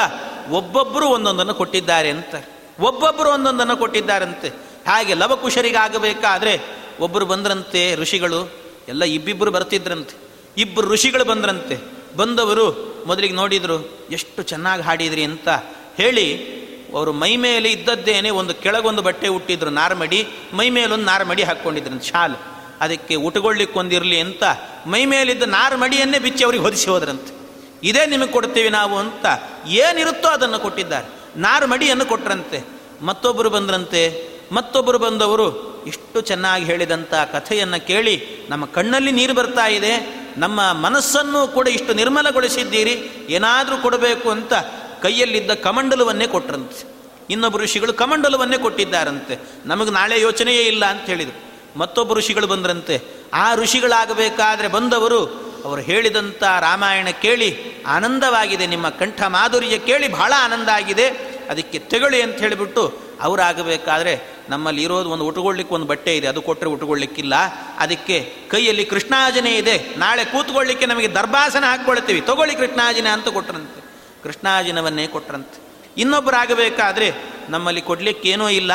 [0.50, 2.36] ಒಬ್ಬೊಬ್ಬರು ಒಂದೊಂದನ್ನು ಕೊಟ್ಟಿದ್ದಾರೆ ಅಂತ.
[2.80, 4.50] ಒಬ್ಬೊಬ್ಬರು ಒಂದೊಂದನ್ನು ಕೊಟ್ಟಿದ್ದಾರಂತೆ.
[4.88, 6.62] ಹಾಗೆ ಲವಕುಶರಿಗಾಗಬೇಕಾದ್ರೆ
[7.00, 8.52] ಒಬ್ಬರು ಬಂದ್ರಂತೆ ಋಷಿಗಳು,
[8.88, 10.18] ಎಲ್ಲ ಇಬ್ಬಿಬ್ಬರು ಬರ್ತಿದ್ರಂತೆ.
[10.58, 11.78] ಇಬ್ಬರು ಋಷಿಗಳು ಬಂದ್ರಂತೆ.
[12.18, 15.50] ಬಂದವರು ಮೊದಲಿಗೆ ನೋಡಿದರು, ಎಷ್ಟು ಚೆನ್ನಾಗಿ ಹಾಡಿದ್ರಿ ಅಂತ
[15.98, 16.56] ಹೇಳಿ
[16.96, 22.55] ಅವರು ಮೈ ಮೇಲೆ ಇದ್ದದ್ದೇನೆ ಒಂದು ಕೆಳಗೊಂದು ಬಟ್ಟೆ ಹುಟ್ಟಿದ್ರು ನಾರ್ಮಡಿ, ಮೈ ಮೇಲೊಂದು ನಾರ್ಮಡಿ ಹಾಕ್ಕೊಂಡಿದ್ರಂತೆ, ಶಾಲು.
[22.82, 24.44] ಅದಕ್ಕೆ ಉಟ್ಕೊಳ್ಳಿಕ್ಕೊಂದಿರಲಿ ಅಂತ
[24.86, 27.36] ಮೈ ಮೇಲಿದ್ದ ನಾರ್ಮಡಿಯನ್ನೇ ಬಿಚ್ಚಿ ಅವ್ರಿಗೆ ಹೊದಿಸಿ ಹೋದ್ರಂತೆ.
[27.84, 29.26] ಇದೇ ನಿಮಗೆ ಕೊಡ್ತೀವಿ ನಾವು ಅಂತ
[29.68, 31.40] ಏನಿರುತ್ತೋ ಅದನ್ನು ಕೊಟ್ಟಿದ್ದಾರೆ.
[31.40, 32.64] ನಾರ್ಮಡಿಯನ್ನು ಕೊಟ್ರಂತೆ.
[33.02, 34.30] ಮತ್ತೊಬ್ಬರು ಬಂದ್ರಂತೆ.
[34.52, 40.26] ಮತ್ತೊಬ್ಬರು ಬಂದವರು ಇಷ್ಟು ಚೆನ್ನಾಗಿ ಹೇಳಿದಂಥ ಕಥೆಯನ್ನು ಕೇಳಿ ನಮ್ಮ ಕಣ್ಣಲ್ಲಿ ನೀರು ಬರ್ತಾ ಇದೆ.
[40.38, 43.26] ನಮ್ಮ ಮನಸ್ಸನ್ನು ಕೂಡ ಇಷ್ಟು ನಿರ್ಮಲಗೊಳಿಸಿದ್ದೀರಿ.
[43.30, 44.54] ಏನಾದರೂ ಕೊಡಬೇಕು ಅಂತ
[45.02, 46.96] ಕೈಯಲ್ಲಿದ್ದ ಕಮಂಡಲವನ್ನೇ ಕೊಟ್ರಂತೆ.
[47.30, 49.40] ಇನ್ನೊಬ್ಬ ಋಷಿಗಳು ಕಮಂಡಲವನ್ನೇ ಕೊಟ್ಟಿದ್ದಾರಂತೆ.
[49.66, 51.55] ನಮಗೆ ನಾಳೆ ಯೋಚನೆಯೇ ಇಲ್ಲ ಅಂತ ಹೇಳಿದರು.
[51.76, 53.02] ಮತ್ತೊಬ್ಬ ಋಷಿಗಳು ಬಂದ್ರಂತೆ.
[53.34, 55.20] ಆ ಋಷಿಗಳಾಗಬೇಕಾದ್ರೆ ಬಂದವರು
[55.66, 57.50] ಅವರು ಹೇಳಿದಂಥ ರಾಮಾಯಣ ಕೇಳಿ
[57.84, 61.08] ಆನಂದವಾಗಿದೆ, ನಿಮ್ಮ ಕಂಠ ಮಾಧುರ್ಯ ಕೇಳಿ ಬಹಳ ಆನಂದ ಆಗಿದೆ,
[61.50, 62.84] ಅದಕ್ಕೆ ತೆಗಳಿ ಅಂತ ಹೇಳಿಬಿಟ್ಟು
[63.22, 64.14] ಅವರಾಗಬೇಕಾದ್ರೆ
[64.50, 67.36] ನಮ್ಮಲ್ಲಿ ಇರೋದು ಒಂದು ಉಟ್ಕೊಳ್ಳಿಕ್ಕೆ ಒಂದು ಬಟ್ಟೆ ಇದೆ, ಅದು ಕೊಟ್ಟರೆ ಉಟ್ಕೊಳ್ಳಿಕ್ಕಿಲ್ಲ.
[67.78, 73.82] ಅದಕ್ಕೆ ಕೈಯಲ್ಲಿ ಕೃಷ್ಣಾಜನೆ ಇದೆ, ನಾಳೆ ಕೂತ್ಕೊಳ್ಳಿಕ್ಕೆ ನಮಗೆ ದರ್ಬಾಸನ ಹಾಕ್ಕೊಳ್ತೀವಿ, ತಗೊಳ್ಳಿ ಕೃಷ್ಣಾಜನ ಅಂತ ಕೊಟ್ರಂತೆ.
[74.24, 75.58] ಕೃಷ್ಣಾಜಿನವನ್ನೇ ಕೊಟ್ರಂತೆ.
[75.98, 77.14] ಇನ್ನೊಬ್ಬರಾಗಬೇಕಾದ್ರೆ
[77.50, 78.72] ನಮ್ಮಲ್ಲಿ ಕೊಡಲಿಕ್ಕೇನೂ ಇಲ್ಲ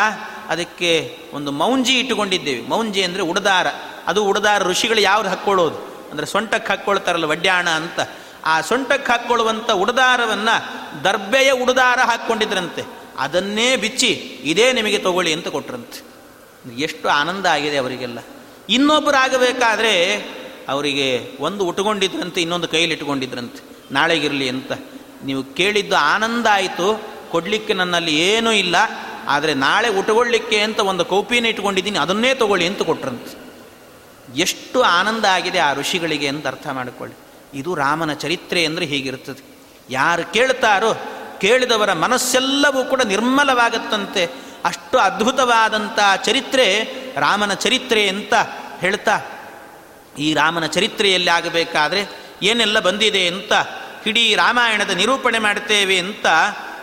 [0.51, 2.68] ಅದಕ್ಕೆ ಒಂದು ಮೌಂಜಿ ಇಟ್ಟುಕೊಂಡಿದ್ದೇವೆ.
[2.68, 3.66] ಮೌಂಜಿ ಅಂದರೆ ಉಡದಾರ.
[4.07, 5.76] ಅದು ಉಡದಾರ ಋಷಿಗಳು ಯಾವ್ದು ಹಾಕ್ಕೊಳ್ಳೋದು?
[6.11, 8.01] ಅಂದರೆ ಸೊಂಟಕ್ಕೆ ಹಾಕ್ಕೊಳ್ತಾರಲ್ಲ ವಡ್ಯಾಣ ಅಂತ.
[8.44, 12.82] ಆ ಸೊಂಟಕ್ಕೆ ಹಾಕ್ಕೊಳ್ಳುವಂಥ ಉಡದಾರವನ್ನು ದರ್ಬೆಯ ಉಡದಾರ ಹಾಕ್ಕೊಂಡಿದ್ರಂತೆ.
[13.18, 14.09] ಅದನ್ನೇ ಬಿಚ್ಚಿ
[14.44, 16.11] ಇದೇ ನಿಮಗೆ ತಗೊಳ್ಳಿ ಅಂತ ಕೊಟ್ರಂತೆ.
[16.78, 18.18] ಎಷ್ಟು ಆನಂದ ಆಗಿದೆ ಅವರಿಗೆಲ್ಲ.
[18.68, 20.14] ಇನ್ನೊಬ್ಬರಾಗಬೇಕಾದ್ರೆ
[20.68, 23.78] ಅವರಿಗೆ ಒಂದು ಉಟ್ಕೊಂಡಿದ್ರಂತೆ, ಇನ್ನೊಂದು ಕೈಯಲ್ಲಿ ಇಟ್ಕೊಂಡಿದ್ರಂತೆ.
[23.92, 24.72] ನಾಳೆಗಿರಲಿ ಅಂತ.
[25.24, 27.03] ನೀವು ಕೇಳಿದ್ದು ಆನಂದ ಆಯಿತು.
[27.30, 28.76] ಕೊಡಲಿಕ್ಕೆ ನನ್ನಲ್ಲಿ ಏನೂ ಇಲ್ಲ.
[29.35, 33.33] ಆದರೆ ನಾಳೆ ಉಟ್ಕೊಳ್ಳಿಕ್ಕೆ ಅಂತ ಒಂದು ಕೌಪಿನ ಇಟ್ಕೊಂಡಿದ್ದೀನಿ, ಅದನ್ನೇ ತಗೊಳ್ಳಿ ಅಂತ ಕೊಟ್ರಂತೆ
[34.45, 37.16] ಎಷ್ಟು ಆನಂದ ಆಗಿದೆ ಆ ಋಷಿಗಳಿಗೆ ಅಂತ ಅರ್ಥ ಮಾಡಿಕೊಳ್ಳಿ.
[37.61, 39.43] ಇದು ರಾಮನ ಚರಿತ್ರೆ ಅಂದರೆ ಹೀಗಿರ್ತದೆ
[39.91, 40.93] ಯಾರು ಕೇಳ್ತಾರೋ,
[41.41, 44.25] ಕೇಳಿದವರ ಮನಸ್ಸೆಲ್ಲವೂ ಕೂಡ ನಿರ್ಮಲವಾಗತ್ತಂತೆ.
[44.64, 46.66] ಅಷ್ಟು ಅದ್ಭುತವಾದಂಥ ಚರಿತ್ರೆ
[47.16, 48.35] ರಾಮನ ಚರಿತ್ರೆ ಅಂತ
[48.81, 49.16] ಹೇಳ್ತಾ,
[50.18, 52.03] ಈ ರಾಮನ ಚರಿತ್ರೆಯಲ್ಲಿ ಆಗಬೇಕಾದ್ರೆ
[52.43, 53.53] ಏನೆಲ್ಲ ಬಂದಿದೆ ಅಂತ,
[54.07, 56.27] ಇಡೀ ರಾಮಾಯಣದ ನಿರೂಪಣೆ ಮಾಡ್ತೇವೆ ಅಂತ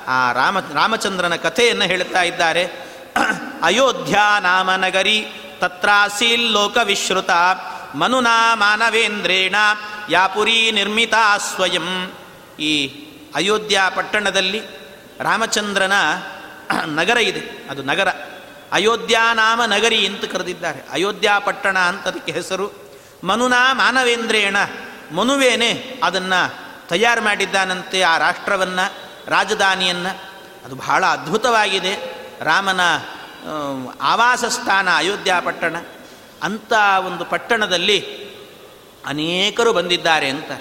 [0.08, 2.88] ಆ ರಾಮ, ರಾಮಚಂದ್ರನ ಕಥೆಯನ್ನು ಹೇಳ್ತಾ ಇದ್ದಾರೆ.
[3.64, 5.28] ಅಯೋಧ್ಯ ನಾಮ ನಗರಿ
[5.60, 7.30] ತತ್ರಾಸೀಲ್ ಲೋಕ ವಿಶ್ರುತ
[7.96, 9.56] ಮನುನಾ ಮಾನವೇಂದ್ರೇಣ
[10.10, 12.12] ಯಾಪುರಿ ನಿರ್ಮಿತಾ ಸ್ವಯಂ.
[12.60, 12.88] ಈ
[13.36, 14.62] ಅಯೋಧ್ಯ ಪಟ್ಟಣದಲ್ಲಿ
[15.20, 15.94] ರಾಮಚಂದ್ರನ
[16.86, 17.68] ನಗರ ಇದೆ.
[17.70, 18.08] ಅದು ನಗರ.
[18.72, 20.86] ಅಯೋಧ್ಯ ನಾಮ ನಗರಿ ಅಂತ ಕರೆದಿದ್ದಾರೆ.
[20.92, 22.98] ಅಯೋಧ್ಯ ಪಟ್ಟಣ ಅಂತ ಅದಕ್ಕೆ ಹೆಸರು.
[23.24, 24.58] ಮನುನಾ ಮಾನವೇಂದ್ರೇಣ
[25.12, 29.07] ಮನುವೇನೆ ಅದನ್ನು ತಯಾರು ಮಾಡಿದ್ದಾನಂತೆ ಆ ರಾಷ್ಟ್ರವನ್ನು.
[29.28, 30.38] ರಾಜಧಾನಿಯನ್ನು.
[30.66, 31.96] ಅದು ಬಹಳ ಅದ್ಭುತವಾಗಿದೆ.
[32.42, 32.80] ರಾಮನ
[34.02, 35.76] ಆವಾಸ ಸ್ಥಾನ ಅಯೋಧ್ಯ ಪಟ್ಟಣ.
[36.44, 36.74] ಅಂಥ
[37.06, 38.28] ಒಂದು ಪಟ್ಟಣದಲ್ಲಿ
[39.06, 40.52] ಅನೇಕರು ಬಂದಿದ್ದಾರೆ ಅಂತ.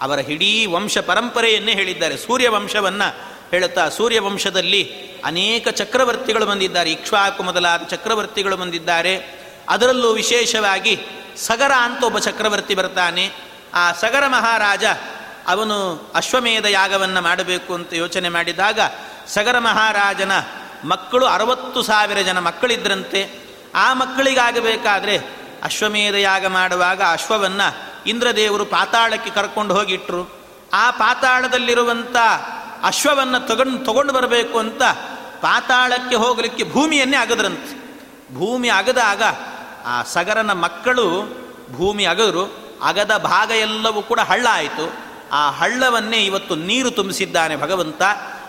[0.00, 2.16] ಅವರ ಇಡೀ ವಂಶ ಪರಂಪರೆಯನ್ನೇ ಹೇಳಿದ್ದಾರೆ.
[2.16, 6.92] ಸೂರ್ಯವಂಶವನ್ನು ಹೇಳುತ್ತಾ ಸೂರ್ಯವಂಶದಲ್ಲಿ ಅನೇಕ ಚಕ್ರವರ್ತಿಗಳು ಬಂದಿದ್ದಾರೆ.
[6.92, 9.44] ಇಕ್ಷ್ವಾಕು ಮೊದಲಾದ ಚಕ್ರವರ್ತಿಗಳು ಬಂದಿದ್ದಾರೆ.
[9.68, 11.00] ಅದರಲ್ಲೂ ವಿಶೇಷವಾಗಿ
[11.36, 13.30] ಸಗರ ಅಂತ ಒಬ್ಬ ಚಕ್ರವರ್ತಿ ಬರ್ತಾನೆ.
[13.74, 14.84] ಆ ಸಗರ ಮಹಾರಾಜ
[15.46, 15.76] ಅವನು
[16.14, 18.80] ಅಶ್ವಮೇಧ ಯಾಗವನ್ನು ಮಾಡಬೇಕು ಅಂತ ಯೋಚನೆ ಮಾಡಿದಾಗ
[19.26, 20.32] ಸಗರ ಮಹಾರಾಜನ
[20.84, 23.30] ಮಕ್ಕಳು ಅರವತ್ತು ಸಾವಿರ ಜನ ಮಕ್ಕಳಿದ್ರಂತೆ,
[23.74, 25.16] ಆ ಮಕ್ಕಳಿಗಾಗಬೇಕಾದ್ರೆ
[25.62, 27.68] ಅಶ್ವಮೇಧ ಯಾಗ ಮಾಡುವಾಗ ಅಶ್ವವನ್ನು
[28.06, 30.30] ಇಂದ್ರದೇವರು ಪಾತಾಳಕ್ಕೆ ಕರ್ಕೊಂಡು ಹೋಗಿಟ್ರು.
[30.72, 32.16] ಆ ಪಾತಾಳದಲ್ಲಿರುವಂಥ
[32.84, 34.82] ಅಶ್ವವನ್ನು ತಗೊಂಡು ತಗೊಂಡು ಬರಬೇಕು ಅಂತ
[35.40, 37.74] ಪಾತಾಳಕ್ಕೆ ಹೋಗಲಿಕ್ಕೆ ಭೂಮಿಯನ್ನೇ ಅಗದ್ರಂತೆ.
[38.34, 39.22] ಭೂಮಿ ಅಗದಾಗ
[39.86, 41.06] ಆ ಸಗರನ ಮಕ್ಕಳು
[41.72, 45.03] ಭೂಮಿ ಅಗದರು, ಅಗದ ಭಾಗ ಎಲ್ಲವೂ ಕೂಡ ಹಳ್ಳ ಆಯಿತು
[45.34, 48.02] ಆ ಹಳ್ಳವನ್ನೇ ಇವತ್ತು ನೀರು ತುಂಬಿಸಿದ್ದಾನೆ ಭಗವಂತ,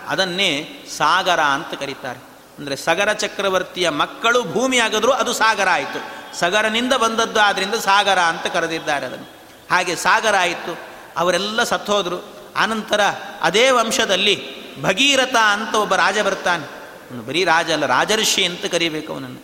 [0.08, 0.50] ಅದನ್ನೇ
[0.96, 2.20] ಸಾಗರ ಅಂತ ಕರೀತಾರೆ.
[2.58, 6.00] ಅಂದರೆ ಸಗರ ಚಕ್ರವರ್ತಿಯ ಮಕ್ಕಳು ಭೂಮಿ ಆಗಿದ್ರು ಅದು ಸಾಗರ ಆಯಿತು.
[6.38, 9.28] ಸಗರನಿಂದ ಬಂದದ್ದು ಆದ್ದರಿಂದ ಸಾಗರ ಅಂತ ಕರೆದಿದ್ದಾರೆ ಅದನ್ನು.
[9.70, 10.72] ಹಾಗೆ ಸಾಗರ ಆಯಿತು,
[11.16, 12.18] ಅವರೆಲ್ಲ ಸತ್ತೋದ್ರು.
[12.56, 13.00] ಆನಂತರ
[13.42, 14.36] ಅದೇ ವಂಶದಲ್ಲಿ
[14.82, 16.66] ಭಗೀರಥ ಅಂತ ಒಬ್ಬ ರಾಜ ಬರ್ತಾನೆ.
[17.26, 19.40] ಬರೀ ರಾಜ ಅಲ್ಲ, ರಾಜರ್ಷಿ ಅಂತ ಕರಿಬೇಕು ಅವನನ್ನು.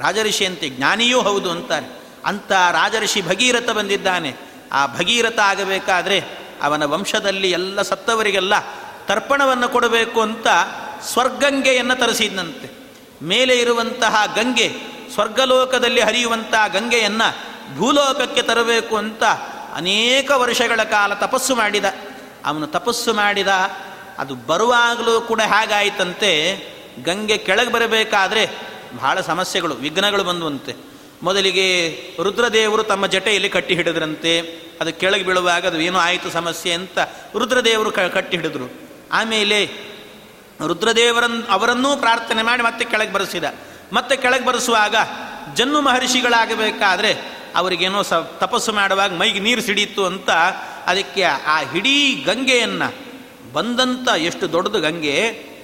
[0.00, 1.88] ರಾಜರ್ಷಿ ಅಂತ ಜ್ಞಾನಿಯೂ ಹೌದು ಅಂತಾರೆ.
[2.24, 4.30] ಅಂಥ ರಾಜರ್ಷಿ ಭಗೀರಥ ಬಂದಿದ್ದಾನೆ.
[4.72, 8.54] ಆ ಭಗೀರಥ ಆಗಬೇಕಾದ್ರೆ ಅವನ ವಂಶದಲ್ಲಿ ಎಲ್ಲ ಸತ್ತವರಿಗೆಲ್ಲ
[9.06, 10.46] ತರ್ಪಣವನ್ನು ಕೊಡಬೇಕು ಅಂತ
[11.02, 12.70] ಸ್ವರ್ಗಂಗೆಯನ್ನು ತರಿಸಿದ್ನಂತೆ.
[13.22, 14.72] ಮೇಲೆ ಇರುವಂತಹ ಗಂಗೆ,
[15.14, 19.24] ಸ್ವರ್ಗಲೋಕದಲ್ಲಿ ಹರಿಯುವಂತಹ ಗಂಗೆಯನ್ನು ಭೂಲೋಕಕ್ಕೆ ತರಬೇಕು ಅಂತ
[19.74, 21.84] ಅನೇಕ ವರ್ಷಗಳ ಕಾಲ ತಪಸ್ಸು ಮಾಡಿದ.
[22.44, 23.48] ಅವನು ತಪಸ್ಸು ಮಾಡಿದ,
[24.18, 26.62] ಅದು ಬರುವಾಗಲೂ ಕೂಡ ಹೇಗಾಯಿತಂತೆ.
[27.02, 28.50] ಗಂಗೆ ಕೆಳಗೆ ಬರಬೇಕಾದ್ರೆ
[28.96, 30.95] ಬಹಳ ಸಮಸ್ಯೆಗಳು, ವಿಘ್ನಗಳು ಬಂದುವಂತೆ.
[31.22, 31.66] ಮೊದಲಿಗೆ
[32.22, 34.40] ರುದ್ರದೇವರು ತಮ್ಮ ಜಟೆಯಲ್ಲಿ ಕಟ್ಟಿ ಹಿಡಿದ್ರಂತೆ,
[34.80, 36.98] ಅದು ಕೆಳಗೆ ಬೀಳುವಾಗ ಅದು ಏನೋ ಆಯಿತು ಸಮಸ್ಯೆ ಅಂತ
[37.38, 38.72] ರುದ್ರದೇವರು ಕ, ಕಟ್ಟಿ ಹಿಡಿದ್ರು.
[39.12, 39.64] ಆಮೇಲೆ
[40.66, 43.44] ರುದ್ರದೇವರನ್, ಅವರನ್ನೂ ಪ್ರಾರ್ಥನೆ ಮಾಡಿ ಮತ್ತೆ ಕೆಳಗೆ ಬರೆಸಿದ.
[43.92, 44.94] ಮತ್ತೆ ಕೆಳಗೆ ಬರೆಸುವಾಗ
[45.54, 47.12] ಜನ್ನು ಮಹರ್ಷಿಗಳಾಗಬೇಕಾದ್ರೆ
[47.56, 50.30] ಅವರಿಗೇನೋ ಸ, ತಪಸ್ಸು ಮಾಡುವಾಗ ಮೈಗೆ ನೀರು ಸಿಡೀತು ಅಂತ
[50.86, 52.94] ಅದಕ್ಕೆ ಆ ಇಡೀ ಗಂಗೆಯನ್ನು
[53.52, 55.16] ಬಂದಂಥ ಎಷ್ಟು ದೊಡ್ಡದು ಗಂಗೆ,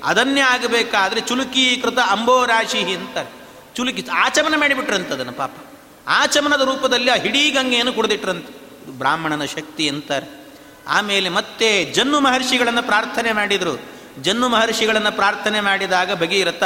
[0.05, 3.42] ಅದನ್ನೇ ಆಗಬೇಕಾದ್ರೆ ಚುಲುಕೀಕೃತ ಅಂಬೋರಾಶಿ ಅಂತಾರೆ.
[3.75, 5.51] ಚುಲುಕಿ ಆಚಮನ ಮಾಡಿಬಿಟ್ರಂತ ಅದನ್ನು ಪಾಪ.
[6.07, 8.47] ಆಚಮನದ ರೂಪದಲ್ಲಿ ಆ ಹಿಡೀ ಗಂಗೆಯನ್ನು ಕುಡಿದಿಟ್ರಂತ.
[8.89, 10.47] ಬ್ರಾಹ್ಮಣನ ಶಕ್ತಿ ಅಂತಾರೆ.
[10.89, 13.83] ಆಮೇಲೆ ಮತ್ತೆ ಜನ್ನು ಮಹರ್ಷಿಗಳನ್ನು ಪ್ರಾರ್ಥನೆ ಮಾಡಿದರು.
[14.23, 16.63] ಜನ್ನು ಮಹರ್ಷಿಗಳನ್ನು ಪ್ರಾರ್ಥನೆ ಮಾಡಿದಾಗ ಭಗೀರಥ,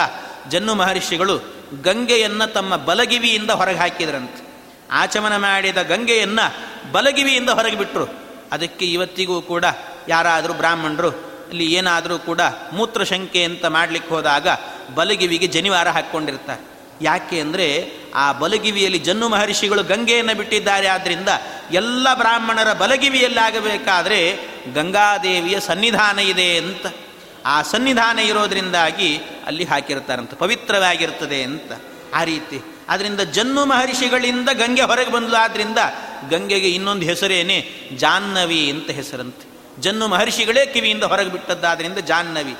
[0.48, 1.38] ಜನ್ನು ಮಹರ್ಷಿಗಳು
[1.82, 4.46] ಗಂಗೆಯನ್ನು ತಮ್ಮ ಬಲಗಿವಿಯಿಂದ ಹೊರಗೆ ಹಾಕಿದ್ರಂತೆ.
[4.90, 6.44] ಆಚಮನ ಮಾಡಿದ ಗಂಗೆಯನ್ನು
[6.92, 8.06] ಬಲಗಿವಿಯಿಂದ ಹೊರಗೆ ಬಿಟ್ಟರು
[8.52, 9.64] ಅದಕ್ಕೆ ಇವತ್ತಿಗೂ ಕೂಡ
[10.08, 11.10] ಯಾರಾದರೂ ಬ್ರಾಹ್ಮಣರು,
[11.48, 12.40] ಇಲ್ಲಿ ಏನಾದರೂ ಕೂಡ
[12.72, 14.48] ಮೂತ್ರಶಂಕೆ ಅಂತ ಮಾಡಲಿಕ್ಕೆ ಹೋದಾಗ
[14.94, 16.75] ಬಲಗಿವಿಗೆ ಜನಿವಾರ ಹಾಕ್ಕೊಂಡಿರ್ತಾರೆ.
[17.02, 20.86] ಯಾಕೆ ಅಂದರೆ ಆ ಬಲಗಿವಿಯಲ್ಲಿ ಜನ್ನು ಮಹರ್ಷಿಗಳು ಗಂಗೆಯನ್ನು ಬಿಟ್ಟಿದ್ದಾರೆ.
[20.86, 21.28] ಆದ್ದರಿಂದ
[21.72, 24.38] ಎಲ್ಲ ಬ್ರಾಹ್ಮಣರ ಬಲಗಿವಿಯಲ್ಲಾಗಬೇಕಾದ್ರೆ
[24.74, 26.86] ಗಂಗಾದೇವಿಯ ಸನ್ನಿಧಾನ ಇದೆ ಅಂತ.
[27.46, 31.72] ಆ ಸನ್ನಿಧಾನ ಇರೋದ್ರಿಂದಾಗಿ ಅಲ್ಲಿ ಹಾಕಿರ್ತಾರಂತ, ಪವಿತ್ರವಾಗಿರ್ತದೆ ಅಂತ
[32.14, 32.62] ಆ ರೀತಿ.
[32.88, 35.36] ಆದ್ದರಿಂದ ಜನ್ನು ಮಹರ್ಷಿಗಳಿಂದ ಗಂಗೆ ಹೊರಗೆ ಬಂದ್ಲು.
[35.36, 35.78] ಆದ್ದರಿಂದ
[36.30, 39.46] ಗಂಗೆಗೆ ಇನ್ನೊಂದು ಹೆಸರೇನೆ ಜಾಹ್ನವಿ ಅಂತ ಹೆಸರಂತೆ.
[39.82, 42.56] ಜನ್ನು ಮಹರ್ಷಿಗಳೇ ಕಿವಿಯಿಂದ ಹೊರಗೆ ಬಿಟ್ಟದ್ದಾದ್ರಿಂದ ಜಾಹ್ನವಿ.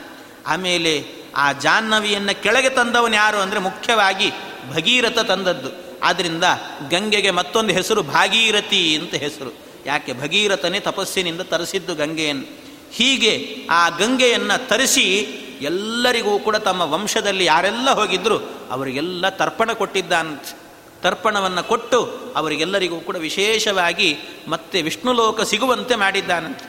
[0.46, 4.30] ಆಮೇಲೆ ಆ ಜಾಹ್ನವಿಯನ್ನು ಕೆಳಗೆ ತಂದವನು ಯಾರು ಅಂದರೆ ಮುಖ್ಯವಾಗಿ
[4.74, 5.98] ಭಗೀರಥ ತಂದದ್ದು.
[6.02, 6.44] ಆದ್ದರಿಂದ
[6.90, 9.54] ಗಂಗೆಗೆ ಮತ್ತೊಂದು ಹೆಸರು ಭಾಗೀರಥಿ ಅಂತ ಹೆಸರು.
[9.86, 10.12] ಯಾಕೆ?
[10.12, 15.28] ಭಗೀರಥನೇ ತಪಸ್ಸಿನಿಂದ ತರಿಸಿದ್ದು ಗಂಗೆಯನ್ನು ಹೀಗೆ ಆ ಗಂಗೆಯನ್ನು ತರಿಸಿ
[15.60, 18.38] ಎಲ್ಲರಿಗೂ ಕೂಡ ತಮ್ಮ ವಂಶದಲ್ಲಿ ಯಾರೆಲ್ಲ ಹೋಗಿದ್ದರೂ
[18.70, 20.58] ಅವರಿಗೆಲ್ಲ ತರ್ಪಣ ಕೊಟ್ಟಿದ್ದಾನಂತೆ
[21.02, 24.18] ತರ್ಪಣವನ್ನು ಕೊಟ್ಟು ಅವರಿಗೆಲ್ಲರಿಗೂ ಕೂಡ ವಿಶೇಷವಾಗಿ
[24.48, 26.64] ಮತ್ತೆ ವಿಷ್ಣು ಲೋಕ ಸಿಗುವಂತೆ ಮಾಡಿದ್ದಾನಂತೆ.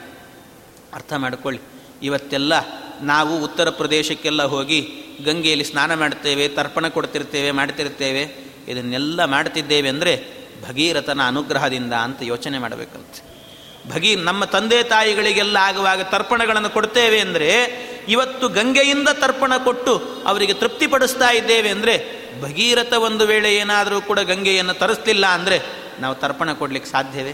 [0.94, 1.62] ಅರ್ಥ ಮಾಡಿಕೊಳ್ಳಿ.
[2.04, 2.54] ಇವತ್ತೆಲ್ಲ
[3.02, 4.80] ನಾವು ಉತ್ತರ ಪ್ರದೇಶಕ್ಕೆಲ್ಲ ಹೋಗಿ
[5.26, 8.24] ಗಂಗೆಯಲ್ಲಿ ಸ್ನಾನ ಮಾಡ್ತೇವೆ ತರ್ಪಣ ಕೊಡ್ತಿರ್ತೇವೆ, ಮಾಡ್ತಿರ್ತೇವೆ.
[8.68, 10.14] ಇದನ್ನೆಲ್ಲ ಮಾಡ್ತಿದ್ದೇವೆ ಅಂದರೆ
[10.68, 13.22] ಭಗೀರಥನ ಅನುಗ್ರಹದಿಂದ ಅಂತ ಯೋಚನೆ ಮಾಡಬೇಕಂತೆ.
[13.90, 17.50] ಭಗೀ, ನಮ್ಮ ತಂದೆ ತಾಯಿಗಳಿಗೆಲ್ಲ ಆಗುವಾಗ ತರ್ಪಣಗಳನ್ನು ಕೊಡ್ತೇವೆ ಅಂದರೆ
[18.08, 21.96] ಇವತ್ತು ಗಂಗೆಯಿಂದ ತರ್ಪಣ ಕೊಟ್ಟು ಅವರಿಗೆ ತೃಪ್ತಿಪಡಿಸ್ತಾ ಇದ್ದೇವೆ ಅಂದರೆ
[22.42, 25.60] ಭಗೀರಥ ಒಂದು ವೇಳೆ ಏನಾದರೂ ಕೂಡ ಗಂಗೆಯನ್ನು ತರಿಸ್ತಿಲ್ಲ ಅಂದರೆ
[26.00, 27.34] ನಾವು ತರ್ಪಣ ಕೊಡಲಿಕ್ಕೆ ಸಾಧ್ಯವೇ?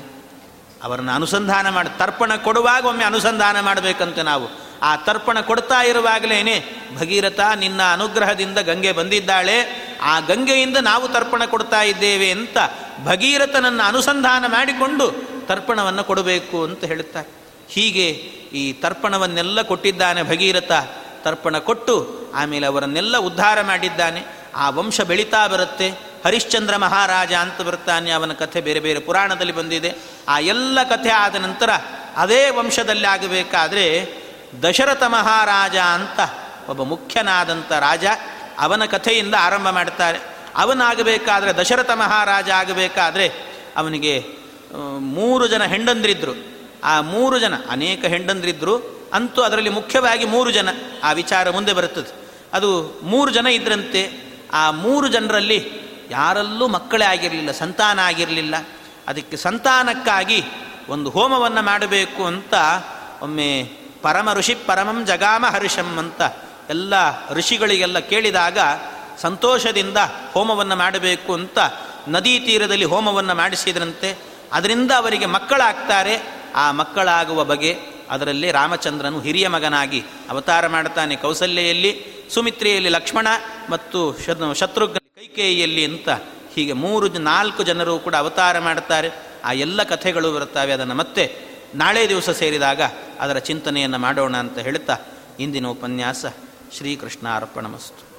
[0.84, 4.48] ಅವರನ್ನು ಅನುಸಂಧಾನ ಮಾಡಿ, ತರ್ಪಣ ಕೊಡುವಾಗ ಒಮ್ಮೆ ಅನುಸಂಧಾನ ಮಾಡಬೇಕಂತೆ ನಾವು.
[4.84, 6.66] ಆ ತರ್ಪಣ ಕೊಡ್ತಾ ಇರುವಾಗಲೇನೆ,
[6.98, 9.58] ಭಗೀರಥ, ನಿನ್ನ ಅನುಗ್ರಹದಿಂದ ಗಂಗೆ ಬಂದಿದ್ದಾಳೆ.
[10.02, 12.58] ಆ ಗಂಗೆಯಿಂದ ನಾವು ತರ್ಪಣ ಕೊಡ್ತಾ ಇದ್ದೇವೆ ಅಂತ
[13.06, 15.14] ಭಗೀರಥನನ್ನು ಅನುಸಂಧಾನ ಮಾಡಿಕೊಂಡು
[15.48, 17.30] ತರ್ಪಣವನ್ನು ಕೊಡಬೇಕು ಅಂತ ಹೇಳುತ್ತಾರೆ.
[17.70, 18.10] ಹೀಗೆ
[18.60, 20.72] ಈ ತರ್ಪಣವನ್ನೆಲ್ಲ ಕೊಟ್ಟಿದ್ದಾನೆ ಭಗೀರಥ.
[21.24, 24.24] ತರ್ಪಣ ಕೊಟ್ಟು ಆಮೇಲೆ ಅವರನ್ನೆಲ್ಲ ಉದ್ಧಾರ ಮಾಡಿದ್ದಾನೆ.
[24.56, 25.90] ಆ ವಂಶ ಬೆಳೀತಾ ಬರುತ್ತೆ.
[26.26, 29.94] ಹರಿಶ್ಚಂದ್ರ ಮಹಾರಾಜ ಅಂತ ಬರ್ತಾನೆ, ಅವನ ಕಥೆ ಬೇರೆ ಬೇರೆ ಪುರಾಣದಲ್ಲಿ ಬಂದಿದೆ.
[30.28, 31.70] ಆ ಎಲ್ಲ ಕಥೆ ಆದ ನಂತರ
[32.18, 33.88] ಅದೇ ವಂಶದಲ್ಲಿ ಆಗಬೇಕಾದ್ರೆ
[34.62, 36.20] ದಶರಥ ಮಹಾರಾಜ ಅಂತ
[36.70, 38.06] ಒಬ್ಬ ಮುಖ್ಯನಾದಂಥ ರಾಜ
[38.60, 40.20] ಅವನ ಕಥೆಯಿಂದ ಆರಂಭ ಮಾಡ್ತಾರೆ.
[40.56, 43.32] ಅವನಾಗಬೇಕಾದ್ರೆ ದಶರಥ ಮಹಾರಾಜ ಆಗಬೇಕಾದ್ರೆ
[43.78, 44.26] ಅವನಿಗೆ
[45.00, 46.34] ಮೂರು ಜನ ಹೆಂಡಂದ್ರಿದ್ರು.
[46.84, 49.10] ಆ ಮೂರು ಜನ, ಅನೇಕ ಹೆಂಡಂದ್ರಿದ್ರು.
[49.14, 50.70] ಅಂತೂ ಅದರಲ್ಲಿ ಮುಖ್ಯವಾಗಿ ಮೂರು ಜನ
[51.04, 52.30] ಆ ವಿಚಾರ ಮುಂದೆ ಬರುತ್ತದೆ.
[52.54, 54.24] ಅದು ಮೂರು ಜನ ಇದ್ರಂತೆ.
[54.54, 55.72] ಆ ಮೂರು ಜನರಲ್ಲಿ
[56.12, 58.56] ಯಾರಲ್ಲೂ ಮಕ್ಕಳೇ ಆಗಿರಲಿಲ್ಲ, ಸಂತಾನ ಆಗಿರಲಿಲ್ಲ.
[59.08, 60.44] ಅದಕ್ಕೆ ಸಂತಾನಕ್ಕಾಗಿ
[60.90, 62.54] ಒಂದು ಹೋಮವನ್ನು ಮಾಡಬೇಕು ಅಂತ
[63.22, 66.22] ಒಮ್ಮೆ ಪರಮ ಋಷಿ ಪರಮಂ ಜಗಾಮ ಹರ್ಷಂ ಅಂತ
[66.70, 66.94] ಎಲ್ಲ
[67.30, 68.58] ಋಷಿಗಳಿಗೆಲ್ಲ ಕೇಳಿದಾಗ
[69.22, 69.98] ಸಂತೋಷದಿಂದ
[70.34, 71.60] ಹೋಮವನ್ನು ಮಾಡಬೇಕು ಅಂತ
[72.08, 74.18] ನದಿ ತೀರದಲ್ಲಿ ಹೋಮವನ್ನು ಮಾಡಿಸಿದ್ರಂತೆ.
[74.54, 76.44] ಅದರಿಂದ ಅವರಿಗೆ ಮಕ್ಕಳಾಗ್ತಾರೆ.
[76.56, 77.78] ಆ ಮಕ್ಕಳಾಗುವ ಬಗೆ
[78.10, 81.92] ಅದರಲ್ಲಿ ರಾಮಚಂದ್ರನು ಹಿರಿಯ ಮಗನಾಗಿ ಅವತಾರ ಮಾಡ್ತಾನೆ ಕೌಸಲ್ಯೆಯಲ್ಲಿ,
[82.34, 83.28] ಸುಮಿತ್ರೆಯಲ್ಲಿ ಲಕ್ಷ್ಮಣ
[83.70, 84.00] ಮತ್ತು
[84.54, 86.10] ಶತ್ರುಘ್ನ ಕೈಕೇಯಿಯಲ್ಲಿ ಅಂತ
[86.56, 89.10] ಹೀಗೆ ಮೂರು ನಾಲ್ಕು ಜನರು ಕೂಡ ಅವತಾರ ಮಾಡ್ತಾರೆ.
[89.46, 92.82] ಆ ಎಲ್ಲ ಕಥೆಗಳು ಬರುತ್ತವೆ ಅದನ್ನು ಮತ್ತೆ ನಾಳೆ ದಿವಸ ಸೇರಿದಾಗ
[93.20, 94.96] ಅದರ ಚಿಂತನೆಯನ್ನು ಮಾಡೋಣ ಅಂತ ಹೇಳುತ್ತಾ
[95.40, 96.26] ಇಂದಿನ ಉಪನ್ಯಾಸ
[96.72, 98.13] ಶ್ರೀಕೃಷ್ಣ ಅರ್ಪಣಮಸ್ತು